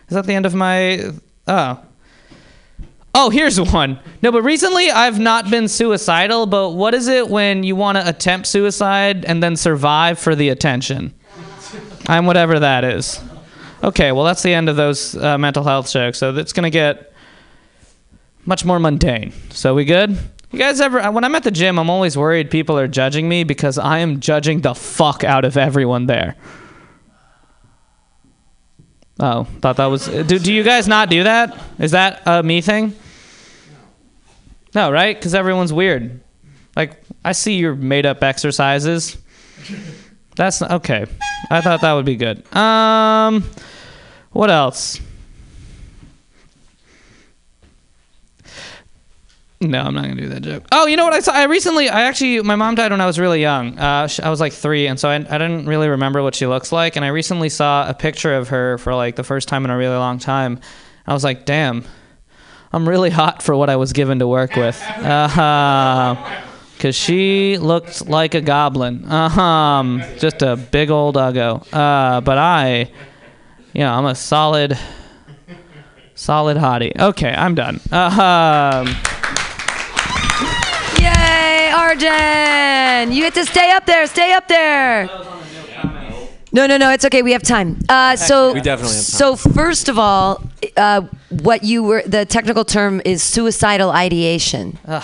[0.09, 1.11] Is that the end of my?
[1.47, 1.79] Oh.
[3.15, 3.99] Oh, here's one.
[4.23, 6.47] No, but recently I've not been suicidal.
[6.47, 10.49] But what is it when you want to attempt suicide and then survive for the
[10.49, 11.13] attention?
[12.07, 13.21] I'm whatever that is.
[13.83, 16.17] Okay, well that's the end of those uh, mental health jokes.
[16.17, 17.13] So it's gonna get
[18.45, 19.31] much more mundane.
[19.51, 20.17] So we good?
[20.53, 21.11] You guys ever?
[21.11, 24.19] When I'm at the gym, I'm always worried people are judging me because I am
[24.19, 26.35] judging the fuck out of everyone there.
[29.19, 30.05] Oh, thought that was.
[30.05, 31.59] Do, do you guys not do that?
[31.79, 32.93] Is that a me thing?
[34.75, 35.17] No, right?
[35.17, 36.21] Because everyone's weird.
[36.75, 39.17] Like, I see your made up exercises.
[40.35, 41.07] That's okay.
[41.49, 42.45] I thought that would be good.
[42.55, 43.43] Um,
[44.31, 44.99] what else?
[49.63, 50.65] No, I'm not gonna do that joke.
[50.71, 51.31] Oh, you know what I saw?
[51.31, 53.79] I recently, I actually, my mom died when I was really young.
[53.79, 56.71] Uh, I was like three, and so I, I didn't really remember what she looks
[56.71, 56.95] like.
[56.97, 59.77] And I recently saw a picture of her for like the first time in a
[59.77, 60.59] really long time.
[61.07, 61.85] I was like, damn,
[62.73, 64.81] I'm really hot for what I was given to work with.
[64.97, 66.39] Uh,
[66.79, 69.09] Cause she looked like a goblin.
[69.09, 71.65] Um, just a big old uggo.
[71.71, 72.91] Uh, but I,
[73.71, 74.77] you know, I'm a solid,
[76.13, 76.91] solid hottie.
[76.99, 77.79] Okay, I'm done.
[77.89, 78.95] Uh, um,
[81.83, 83.11] Yay, Arjun!
[83.11, 84.07] You get to stay up there.
[84.07, 85.09] Stay up there.
[86.51, 86.91] No, no, no.
[86.91, 87.21] It's okay.
[87.23, 87.79] We have time.
[87.89, 90.43] Uh, so We definitely have So first of all,
[90.77, 94.77] uh, what you were the technical term is suicidal ideation.
[94.85, 95.01] Uh,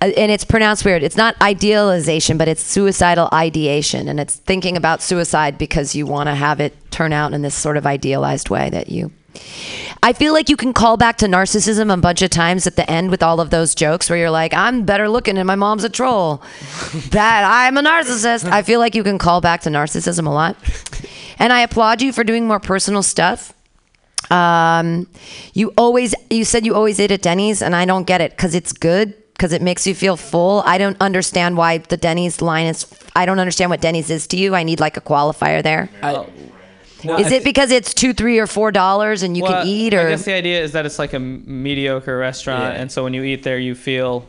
[0.00, 1.02] and it's pronounced weird.
[1.02, 6.28] It's not idealization, but it's suicidal ideation, and it's thinking about suicide because you want
[6.28, 9.10] to have it turn out in this sort of idealized way that you.
[10.02, 12.88] I feel like you can call back to narcissism a bunch of times at the
[12.90, 15.84] end with all of those jokes where you're like, I'm better looking and my mom's
[15.84, 16.42] a troll.
[17.10, 18.44] that I'm a narcissist.
[18.44, 20.56] I feel like you can call back to narcissism a lot.
[21.38, 23.52] And I applaud you for doing more personal stuff.
[24.30, 25.06] Um,
[25.54, 28.54] you always, you said you always ate at Denny's, and I don't get it because
[28.54, 30.62] it's good because it makes you feel full.
[30.64, 32.86] I don't understand why the Denny's line is.
[33.14, 34.54] I don't understand what Denny's is to you.
[34.54, 35.90] I need like a qualifier there.
[37.08, 39.66] Well, is I it because it's two, three, or four dollars and you well, can
[39.66, 42.80] eat, Or I or guess the idea is that it's like a mediocre restaurant, Yeah.
[42.80, 44.28] and so when you eat there, you feel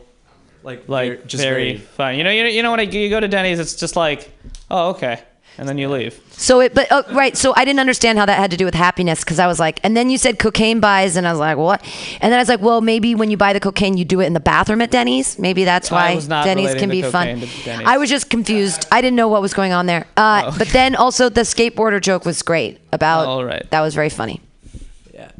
[0.62, 2.16] like like just very, very- fun.
[2.16, 4.30] You know, you know, you know when I, you go to Denny's, it's just like,
[4.70, 5.20] oh, okay,
[5.58, 6.20] and then you leave.
[6.30, 6.74] so it?
[6.74, 9.38] But oh, right, so I didn't understand how that had to do with happiness because
[9.38, 11.82] I was like, and then you said cocaine buys, and I was like, what?
[12.20, 14.26] And then I was like, well, maybe when you buy the cocaine, you do it
[14.26, 15.38] in the bathroom at Denny's.
[15.38, 17.26] Maybe that's why Denny's can be fun.
[17.26, 17.86] cocaine to Denny's.
[17.86, 18.86] I was just confused.
[18.92, 20.06] I didn't know what was going on there.
[20.16, 20.54] Uh, Oh.
[20.56, 23.26] But then also the skateboarder joke was great about.
[23.26, 23.68] All right.
[23.70, 24.40] That was very funny.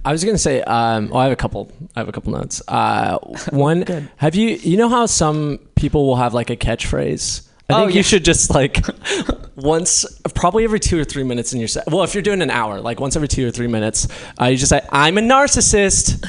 [0.04, 1.70] I was gonna say, um, well, I have a couple.
[1.94, 2.62] I have a couple notes.
[2.68, 3.18] Uh,
[3.50, 7.47] one, have you you know how some people will have like a catchphrase?
[7.70, 7.96] I Oh, think yeah.
[7.98, 8.78] you should just like
[9.56, 11.86] once, probably every two or three minutes in your set.
[11.90, 14.08] Well, if you're doing an hour, like once every two or three minutes,
[14.40, 16.24] uh, you just say, "I'm a narcissist,"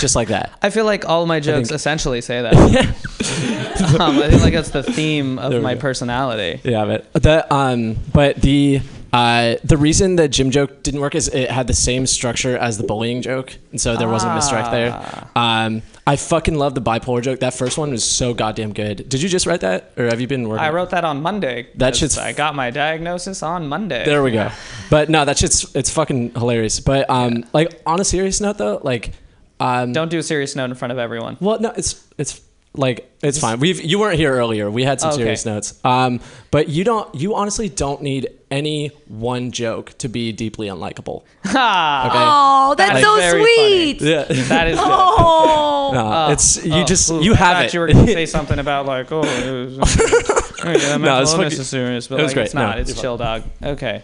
[0.00, 0.58] just like that.
[0.62, 2.54] I feel like all my jokes think- essentially say that.
[4.00, 5.80] um, I feel like that's the theme of my go.
[5.80, 6.60] personality.
[6.68, 8.80] Yeah, but the um, but the
[9.16, 12.76] uh, the reason the gym joke didn't work is it had the same structure as
[12.76, 14.90] the bullying joke, and so there wasn't a misdirect there.
[14.92, 15.64] Ah.
[15.64, 17.40] Um, I fucking love the bipolar joke.
[17.40, 19.08] That first one was so goddamn good.
[19.08, 20.64] Did you just write that, or have you been working?
[20.64, 21.68] I wrote that on Monday.
[21.76, 24.04] That shit's- I got my diagnosis on Monday.
[24.04, 24.50] There we go.
[24.90, 26.78] But no, that shit's it's fucking hilarious.
[26.78, 29.12] But um, like on a serious note though, like
[29.58, 31.36] um, Don't do a serious note in front of everyone.
[31.40, 32.40] Well, no, it's it's
[32.78, 33.58] like it's fine.
[33.60, 34.70] We've you weren't here earlier.
[34.70, 35.18] We had some Okay.
[35.22, 35.78] serious notes.
[35.84, 36.20] Um,
[36.50, 37.14] but you don't.
[37.14, 41.24] You honestly don't need any one joke to be deeply unlikable.
[41.44, 42.06] Ha!
[42.08, 42.18] Okay.
[42.20, 44.00] Oh, that's Like, so very sweet.
[44.02, 44.24] Yeah.
[44.48, 44.78] That is.
[44.82, 45.90] Oh.
[45.94, 47.74] No, Oh, it's you oh, just ooh, you have thought it.
[47.74, 49.96] You were gonna say something about like, oh, it was,
[50.64, 52.44] yeah, mental No, it's fucking- is serious, but it was like, great.
[52.46, 52.74] it's not.
[52.76, 53.44] No, it's you're chill, dog.
[53.62, 54.02] Okay.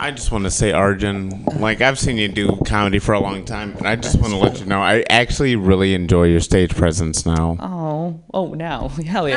[0.00, 3.44] I just want to say, Arjun, like I've seen you do comedy for a long
[3.44, 6.74] time, and I just want to let you know I actually really enjoy your stage
[6.74, 7.56] presence now.
[7.58, 9.36] Oh, oh, now, hell yeah!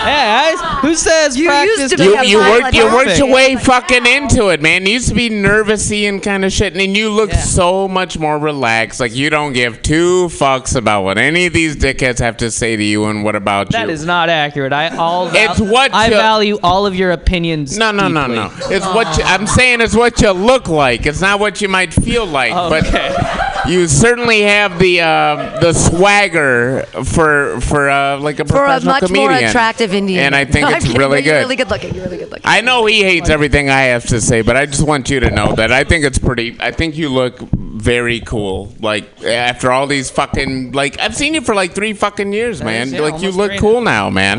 [0.00, 1.92] Hey, guys, who says You practice?
[1.92, 4.86] You, makes you worked you worked your way fucking into it, man.
[4.86, 8.18] You used to be nervousy and kind of shit, and then you look so much
[8.18, 9.00] more relaxed.
[9.00, 12.74] Like you don't give two fucks about what any of these dickheads have to say
[12.74, 13.86] to you, and what about That you.
[13.88, 14.72] That is not accurate.
[14.72, 17.76] I all val- It's what I you- value all of your opinions.
[17.76, 18.36] No, no, no, deeply.
[18.36, 18.74] no.
[18.74, 19.82] It's what you, I'm saying.
[19.90, 21.04] It's what you look like.
[21.04, 22.52] It's not what you might feel like.
[22.52, 28.78] But you certainly have the uh, the swagger for for uh, like a For a
[28.78, 29.30] professional much comedian.
[29.32, 30.26] more attractive Indian.
[30.26, 30.96] And I think I'm it's kidding.
[31.00, 31.38] really You're good.
[31.40, 31.92] really good looking.
[31.92, 32.44] You're really good looking.
[32.44, 35.30] I know he hates everything I have to say, but I just want you to
[35.30, 36.56] know that I think it's pretty.
[36.60, 37.40] I think you look
[37.80, 38.72] very cool.
[38.80, 42.92] Like after all these fucking like I've seen you for like three fucking years, man.
[42.92, 44.38] yeah, like you look cool now, man.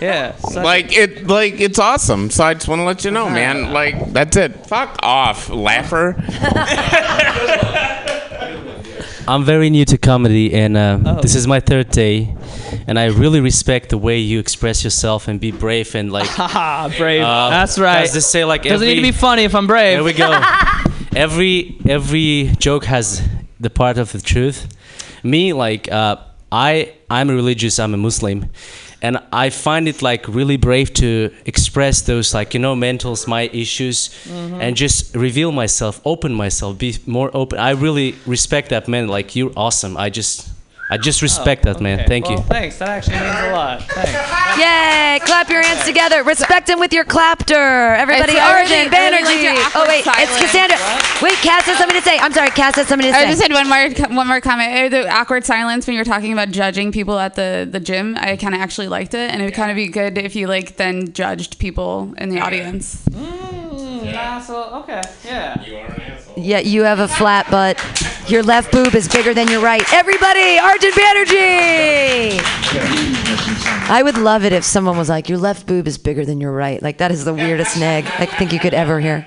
[0.00, 0.34] Yeah.
[0.36, 2.30] such- Like it, like it's awesome.
[2.30, 3.72] So I just want to let you know, man.
[3.72, 4.66] Like that's it.
[4.66, 6.16] Fuck off, laugher.
[9.28, 11.20] I'm very new to comedy, and uh, Oh.
[11.20, 12.34] this is my third day,
[12.88, 16.26] and I really respect the way you express yourself and be brave and like.
[16.26, 17.22] Haha, brave.
[17.22, 18.02] uh, That's right.
[18.02, 19.94] As they say, like Doesn't need to be funny if I'm brave.
[19.98, 20.28] There we go.
[21.14, 23.22] every every joke has
[23.60, 24.66] the part of the truth.
[25.22, 26.16] Me, like uh,
[26.50, 27.78] I, I'm religious.
[27.78, 28.46] I'm a Muslim,
[29.00, 33.42] and I find it like really brave to express those like you know mentals, my
[33.52, 34.60] issues, Mhm.
[34.60, 37.58] and just reveal myself, open myself, be more open.
[37.58, 39.08] I really respect that man.
[39.08, 39.96] Like you're awesome.
[39.96, 40.48] I just,
[40.92, 42.00] I just respect that man.
[42.00, 42.08] Oh, Okay.
[42.08, 42.44] Thank Well, you.
[42.44, 42.76] Thanks.
[42.78, 43.82] That actually means a lot.
[43.88, 44.58] Thanks.
[44.60, 45.18] Yay!
[45.24, 46.22] Clap your hands together.
[46.22, 47.54] Respect him with your clapter.
[47.54, 50.38] Everybody, It's- I Arjun, really- like oh awkward wait, it's silence.
[50.42, 50.76] Cassandra.
[51.22, 52.18] Wait, Cass has something to say.
[52.18, 53.24] I'm sorry, Cass has something to say.
[53.26, 54.70] I just had one more one more comment.
[54.70, 58.14] Uh, The awkward silence when you were talking about judging people at the, the gym,
[58.20, 60.46] I kind of actually liked it, and it would kind of be good if you
[60.46, 63.00] like then judged people in the audience.
[63.10, 64.74] Mm, asshole.
[64.82, 65.00] Okay.
[65.24, 65.64] Yeah.
[65.64, 66.34] You are an asshole.
[66.36, 67.78] Yeah, you have a flat butt.
[68.28, 69.82] Your left boob is bigger than your right.
[69.92, 72.40] Everybody, Arjun Banerjee!
[73.90, 76.52] I would love it if someone was like, your left boob is bigger than your
[76.52, 76.80] right.
[76.80, 79.26] Like, that is the weirdest neg I think you could ever hear.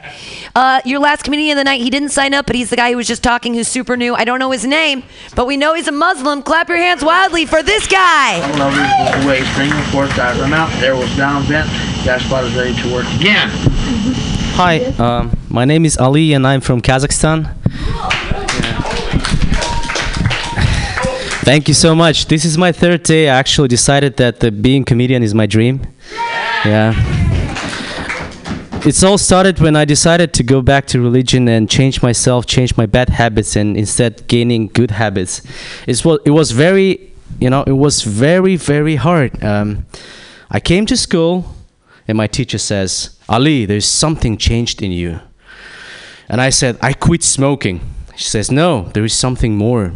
[0.56, 2.92] Uh, your last comedian of the night, he didn't sign up, but he's the guy
[2.92, 4.16] who was just talking who's super new.
[4.16, 5.04] I don't know his name,
[5.36, 6.42] but we know he's a Muslim.
[6.42, 8.40] Clap your hands wildly for this guy.
[8.58, 8.80] Lovely
[9.22, 10.72] the way string, of course, got them out.
[10.80, 11.68] There was down vent.
[12.06, 13.50] Gas spot is ready to work again.
[14.56, 17.54] Hi, um, my name is Ali, and I'm from Kazakhstan.
[21.46, 22.26] Thank you so much.
[22.26, 23.30] This is my third day.
[23.30, 25.80] I actually decided that the being comedian is my dream.
[26.66, 26.96] Yeah.
[28.84, 32.76] It's all started when I decided to go back to religion and change myself, change
[32.78, 35.44] my bad habits, and instead gaining good habits.
[35.86, 39.44] It's what it was very, you know, it was very very hard.
[39.44, 39.86] Um,
[40.50, 41.46] I came to school,
[42.08, 45.20] and my teacher says, "Ali, there's something changed in you."
[46.28, 47.82] And I said, "I quit smoking."
[48.16, 49.94] She says, "No, there is something more."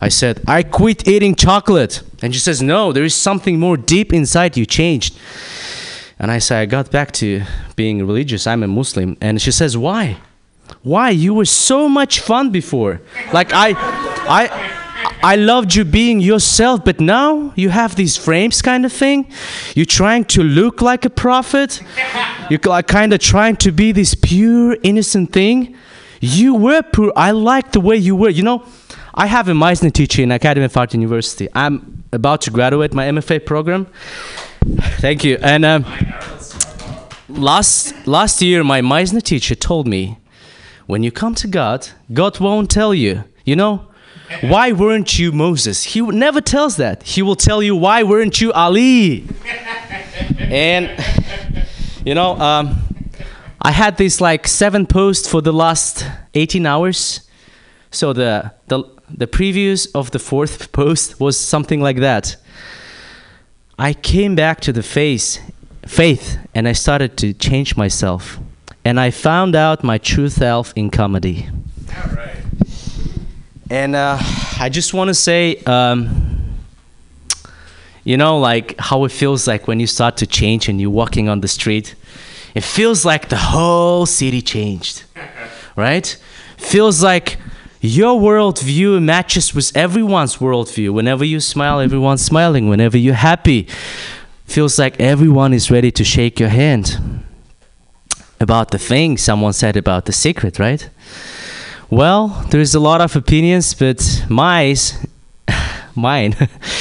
[0.00, 2.02] I said, I quit eating chocolate.
[2.22, 5.18] And she says, No, there is something more deep inside you changed.
[6.18, 7.42] And I say, I got back to
[7.76, 8.46] being religious.
[8.46, 9.16] I'm a Muslim.
[9.20, 10.18] And she says, Why?
[10.82, 11.10] Why?
[11.10, 13.00] You were so much fun before.
[13.32, 13.74] Like I
[14.28, 14.70] I
[15.22, 19.30] I loved you being yourself, but now you have these frames kind of thing.
[19.74, 21.82] You're trying to look like a prophet.
[22.48, 25.76] You're kind of trying to be this pure, innocent thing.
[26.20, 27.12] You were pure.
[27.16, 28.30] I like the way you were.
[28.30, 28.64] You know,
[29.14, 31.48] I have a Meisner teacher in Academy of Art University.
[31.52, 33.88] I'm about to graduate my MFA program.
[35.00, 35.36] Thank you.
[35.42, 35.84] And um,
[37.28, 40.18] last last year, my Meisner teacher told me,
[40.86, 43.24] when you come to God, God won't tell you.
[43.44, 43.88] You know,
[44.42, 45.82] why weren't you Moses?
[45.82, 47.02] He never tells that.
[47.02, 49.26] He will tell you, why weren't you Ali?
[50.38, 50.88] and
[52.04, 52.76] you know, um,
[53.60, 57.22] I had this like seven posts for the last 18 hours.
[57.90, 62.36] So the the the previews of the fourth post was something like that.
[63.78, 65.40] I came back to the face,
[65.86, 68.38] faith, and I started to change myself,
[68.84, 71.48] and I found out my true self in comedy.
[73.70, 74.18] And uh,
[74.58, 76.40] I just want to say, um,
[78.04, 81.28] you know, like how it feels like when you start to change and you're walking
[81.28, 81.94] on the street.
[82.54, 85.04] It feels like the whole city changed,
[85.76, 86.18] right?
[86.56, 87.38] Feels like
[87.80, 90.92] your worldview matches with everyone's worldview.
[90.92, 92.68] Whenever you smile, everyone's smiling.
[92.68, 93.66] Whenever you're happy,
[94.44, 97.24] feels like everyone is ready to shake your hand.
[98.38, 100.88] About the thing someone said about the secret, right?
[101.90, 104.76] Well, there's a lot of opinions, but mine,
[105.94, 106.36] mine,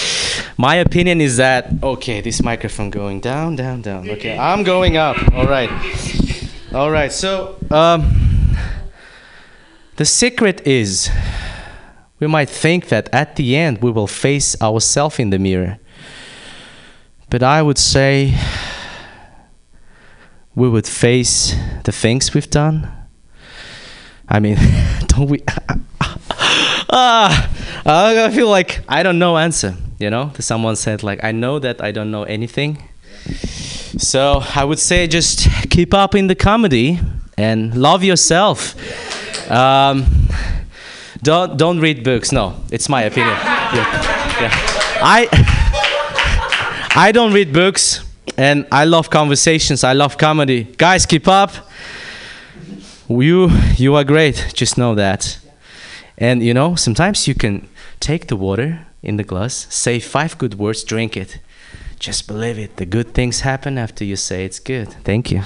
[0.57, 4.09] my opinion is that okay, this microphone going down, down, down.
[4.09, 5.17] Okay, I'm going up.
[5.33, 5.69] All right.
[6.73, 7.11] All right.
[7.11, 8.28] So, um,
[9.99, 11.11] the secret is
[12.21, 15.77] we might think that at the end we will face ourselves in the mirror.
[17.29, 18.33] But I would say
[20.55, 21.53] we would face
[21.83, 22.89] the things we've done.
[24.29, 24.55] I mean,
[25.07, 25.43] don't we?
[26.89, 27.51] ah,
[27.85, 29.75] I feel like I don't know answer.
[29.99, 32.87] You know, someone said like I know that I don't know anything.
[33.97, 37.01] So I would say just keep up in the comedy
[37.37, 38.75] and love yourself.
[39.49, 40.05] Um,
[41.21, 42.31] don't don't read books.
[42.31, 43.35] No, it's my opinion.
[43.35, 44.51] Yeah, yeah.
[45.01, 45.27] I
[46.95, 48.03] I don't read books,
[48.37, 49.83] and I love conversations.
[49.83, 50.63] I love comedy.
[50.77, 51.51] Guys, keep up.
[53.07, 54.51] You you are great.
[54.53, 55.39] Just know that.
[56.17, 57.67] And you know, sometimes you can
[57.99, 61.39] take the water in the glass, say five good words, drink it.
[61.99, 62.77] Just believe it.
[62.77, 64.89] The good things happen after you say it's good.
[65.03, 65.43] Thank you.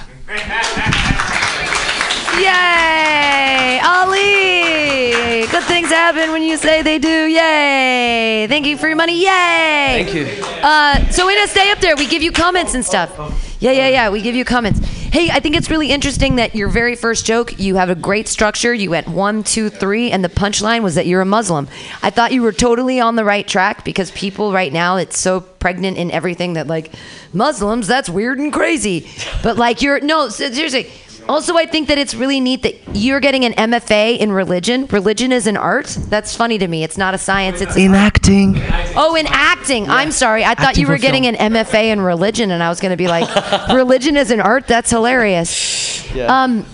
[2.40, 3.80] Yay!
[3.84, 5.46] Ali!
[5.46, 7.08] Good things happen when you say they do.
[7.08, 8.46] Yay!
[8.48, 9.20] Thank you for your money.
[9.20, 10.04] Yay!
[10.04, 10.26] Thank you.
[10.62, 11.94] Uh, so we to stay up there.
[11.96, 13.16] We give you comments and stuff.
[13.60, 14.10] Yeah, yeah, yeah.
[14.10, 14.80] We give you comments.
[15.14, 18.26] Hey, I think it's really interesting that your very first joke, you have a great
[18.26, 18.74] structure.
[18.74, 21.68] You went one, two, three, and the punchline was that you're a Muslim.
[22.02, 25.40] I thought you were totally on the right track because people right now, it's so
[25.40, 26.92] pregnant in everything that like
[27.32, 29.08] Muslims, that's weird and crazy.
[29.42, 30.90] But like you're no, seriously.
[31.28, 34.86] Also, I think that it's really neat that you're getting an MFA in religion.
[34.86, 35.86] Religion is an art.
[36.08, 36.84] That's funny to me.
[36.84, 37.60] It's not a science.
[37.60, 38.54] It's in acting.
[38.96, 39.88] Oh, in acting.
[39.88, 40.44] I'm sorry.
[40.44, 41.36] I thought you were getting film.
[41.36, 43.28] an MFA in religion, and I was going to be like,
[43.74, 44.66] religion is an art.
[44.66, 46.14] That's hilarious.
[46.14, 46.26] Yeah.
[46.26, 46.66] Um,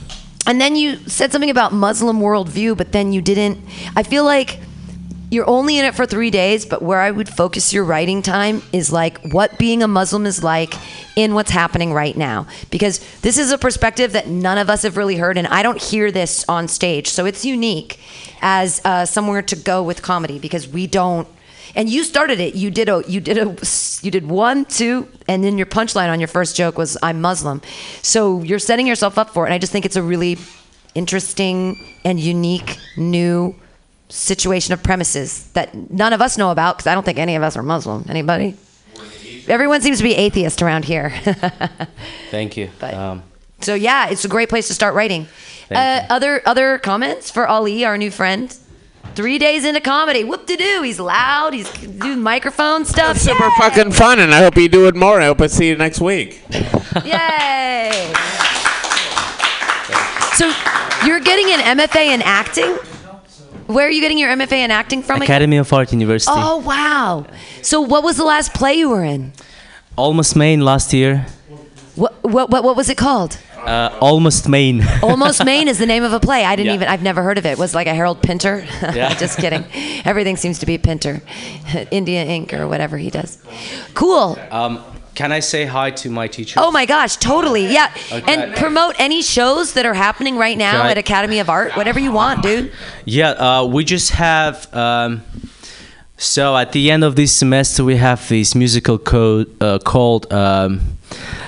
[0.46, 3.58] and then you said something about Muslim worldview, but then you didn't.
[3.94, 4.58] I feel like
[5.30, 8.62] you're only in it for three days, but where I would focus your writing time
[8.72, 10.74] is like what being a Muslim is like
[11.16, 12.48] in what's happening right now.
[12.70, 15.80] Because this is a perspective that none of us have really heard, and I don't
[15.80, 17.08] hear this on stage.
[17.08, 18.00] So it's unique
[18.42, 21.28] as uh, somewhere to go with comedy because we don't.
[21.76, 22.56] And you started it.
[22.56, 23.56] You did a you did a
[24.02, 27.62] you did one, two, and then your punchline on your first joke was I'm Muslim.
[28.02, 29.48] So you're setting yourself up for it.
[29.48, 30.38] And I just think it's a really
[30.96, 33.54] interesting and unique new
[34.10, 37.42] situation of premises that none of us know about because I don't think any of
[37.42, 38.04] us are Muslim.
[38.08, 38.56] Anybody?
[39.48, 41.10] Everyone seems to be atheist around here.
[42.30, 42.70] Thank you.
[42.82, 43.22] Um,
[43.60, 45.26] so yeah, it's a great place to start writing.
[45.70, 48.56] Uh, other other comments for Ali, our new friend.
[49.14, 50.82] Three days into comedy, whoop de doo.
[50.82, 51.52] He's loud.
[51.52, 53.16] He's doing microphone stuff.
[53.16, 55.20] It's super fucking fun, and I hope you do it more.
[55.20, 56.42] I hope I see you next week.
[57.04, 58.12] Yay!
[60.34, 60.52] So
[61.04, 62.76] you're getting an MFA in acting.
[63.70, 65.16] Where are you getting your MFA in acting from?
[65.16, 65.26] again?
[65.26, 66.32] Academy of Art University.
[66.34, 67.26] Oh wow!
[67.62, 69.32] So what was the last play you were in?
[69.96, 71.26] Almost Maine last year.
[71.96, 73.38] What what what, what was it called?
[73.56, 74.82] Uh, Almost Maine.
[75.02, 76.44] Almost Maine is the name of a play.
[76.46, 76.74] I didn't Yeah.
[76.76, 76.88] even.
[76.88, 77.58] I've never heard of it.
[77.58, 78.64] Was like a Harold Pinter?
[78.94, 79.12] Yeah.
[79.14, 79.64] Just kidding.
[80.06, 81.20] Everything seems to be Pinter,
[81.90, 83.36] India Ink or whatever he does.
[83.94, 84.38] Cool.
[84.50, 84.82] Um,
[85.20, 86.58] can I say hi to my teacher?
[86.64, 87.66] Oh my gosh, totally.
[87.66, 87.92] Yeah.
[88.10, 88.22] Okay.
[88.32, 90.92] And promote any shows that are happening right now Right.
[90.92, 91.76] at Academy of Art.
[91.76, 92.72] Whatever you want, dude.
[93.04, 94.54] Yeah, uh, we just have.
[94.74, 95.20] Um,
[96.16, 100.80] so at the end of this semester, we have this musical code uh, called um,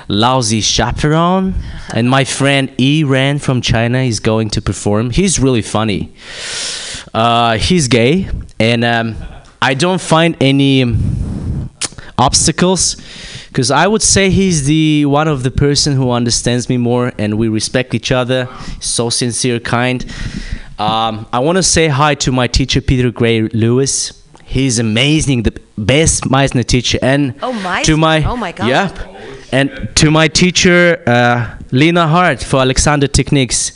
[0.07, 1.55] "Drowsy Chaperone,"
[1.95, 5.11] and my friend E Ran from China is going to perform.
[5.11, 6.13] He's really funny.
[7.15, 8.29] Uh, he's gay,
[8.61, 9.15] and um,
[9.63, 11.71] I don't find any um,
[12.19, 12.97] obstacles
[13.53, 17.37] because I would say he's the one of the person who understands me more, and
[17.39, 18.49] we respect each other.
[18.81, 20.05] So sincere, kind.
[20.79, 24.19] Um, I want to say hi to my teacher Peter Gray Lewis.
[24.45, 27.85] He's amazing, the best Meisner teacher, and Oh, Meisner?
[27.85, 28.69] to my Oh, my God.
[28.69, 28.99] Yep.
[29.53, 33.73] And to my teacher uh, Lena Hart for Alexander Techniques.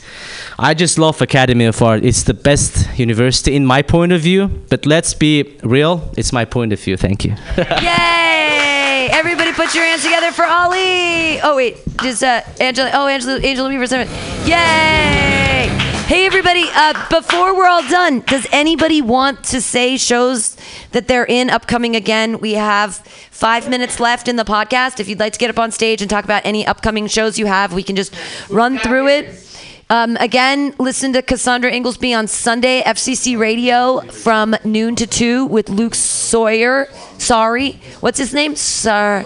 [0.59, 2.03] I just love Academy of Art.
[2.03, 4.47] It's the best university in my point of view.
[4.69, 6.11] But let's be real.
[6.17, 6.97] It's my point of view.
[6.97, 7.35] Thank you.
[7.57, 9.09] Yay!
[9.11, 11.41] Everybody put your hands together for Ali.
[11.41, 12.91] Oh wait, just uh, Angela.
[12.93, 13.85] Oh, Angela, Angela Weaver.
[14.45, 15.67] Yay!
[16.05, 16.65] Hey everybody!
[16.71, 20.55] Uh, before we're all done, does anybody want to say shows
[20.91, 22.39] that they're in upcoming again?
[22.39, 22.97] We have
[23.31, 24.99] five minutes left in the podcast.
[24.99, 27.47] If you'd like to get up on stage and talk about any upcoming shows you
[27.47, 28.13] have, we can just
[28.49, 29.43] run through it.
[29.89, 35.69] Um, again, listen to Cassandra Inglesby on Sunday, FCC Radio from noon to 2 with
[35.69, 36.89] Luke Sawyer.
[37.17, 37.79] Sorry.
[38.01, 38.57] What's his name?
[38.57, 39.25] Sir.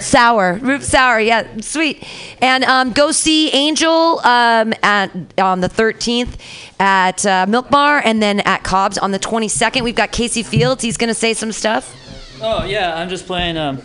[0.00, 0.54] Sour.
[0.54, 1.20] Roof Sour.
[1.20, 2.04] Yeah, sweet.
[2.42, 6.36] And um, go see Angel um, at, on the 13th
[6.80, 9.82] at uh, Milk Bar and then at Cobb's on the 22nd.
[9.82, 10.82] We've got Casey Fields.
[10.82, 11.96] He's going to say some stuff.
[12.42, 13.58] Oh yeah, I'm just playing.
[13.58, 13.82] Um,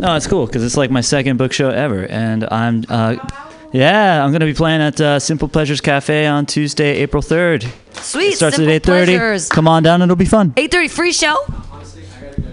[0.00, 3.16] no, it's cool because it's like my second book show ever, and I'm uh,
[3.72, 7.70] Yeah, I'm gonna be playing at uh, Simple Pleasures Cafe on Tuesday, April 3rd.
[7.94, 8.32] Sweet.
[8.32, 8.84] It starts Simple at 8:30.
[8.84, 9.48] Pleasures.
[9.48, 10.52] Come on down, it'll be fun.
[10.52, 11.36] 8:30 free show.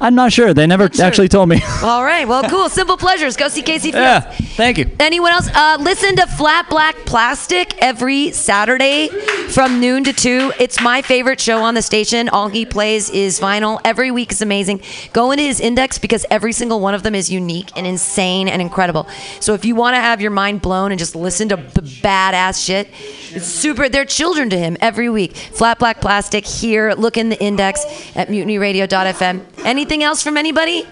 [0.01, 0.53] I'm not sure.
[0.53, 1.61] They never actually told me.
[1.83, 2.27] All right.
[2.27, 2.69] Well, cool.
[2.69, 3.35] Simple pleasures.
[3.35, 4.03] Go see Casey Fields.
[4.03, 4.19] yeah.
[4.21, 4.89] Thank you.
[4.99, 5.49] Anyone else?
[5.53, 9.07] Uh, listen to Flat Black Plastic every Saturday
[9.49, 10.53] from noon to 2.
[10.59, 12.29] It's my favorite show on the station.
[12.29, 13.79] All he plays is vinyl.
[13.85, 14.81] Every week is amazing.
[15.13, 18.61] Go into his index because every single one of them is unique and insane and
[18.61, 19.07] incredible.
[19.39, 22.65] So if you want to have your mind blown and just listen to the badass
[22.65, 22.87] shit,
[23.37, 23.87] it's super.
[23.87, 25.35] They're children to him every week.
[25.35, 26.93] Flat Black Plastic here.
[26.93, 27.85] Look in the index
[28.15, 29.45] at mutinyradio.fm.
[29.63, 30.87] Anything else from anybody?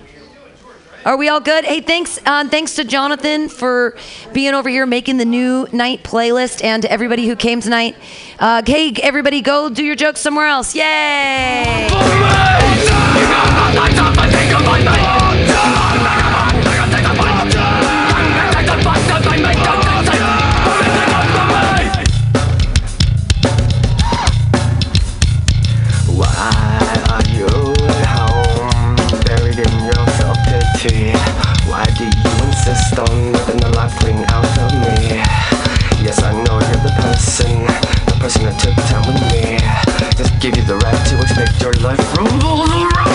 [1.06, 1.66] Are we all good?
[1.66, 3.96] Hey, thanks, uh, thanks to Jonathan for
[4.34, 7.96] being over here making the new night playlist, and to everybody who came tonight.
[8.40, 10.74] Uh, hey, everybody, go do your jokes somewhere else!
[10.76, 11.88] Yay!
[33.00, 35.22] On ripping the life ring out of me?
[36.04, 37.66] Yes, I know you're the person,
[38.06, 39.58] the person that took time with me.
[40.18, 43.15] Just give you the right to expect your life rumble the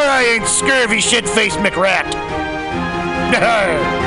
[0.09, 2.11] I ain't scurvy shit-faced McRat.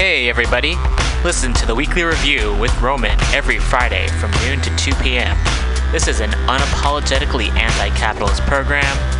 [0.00, 0.76] Hey, everybody.
[1.24, 5.36] Listen to the weekly review with Roman every Friday from noon to 2 p.m.
[5.92, 9.19] This is an unapologetically anti capitalist program.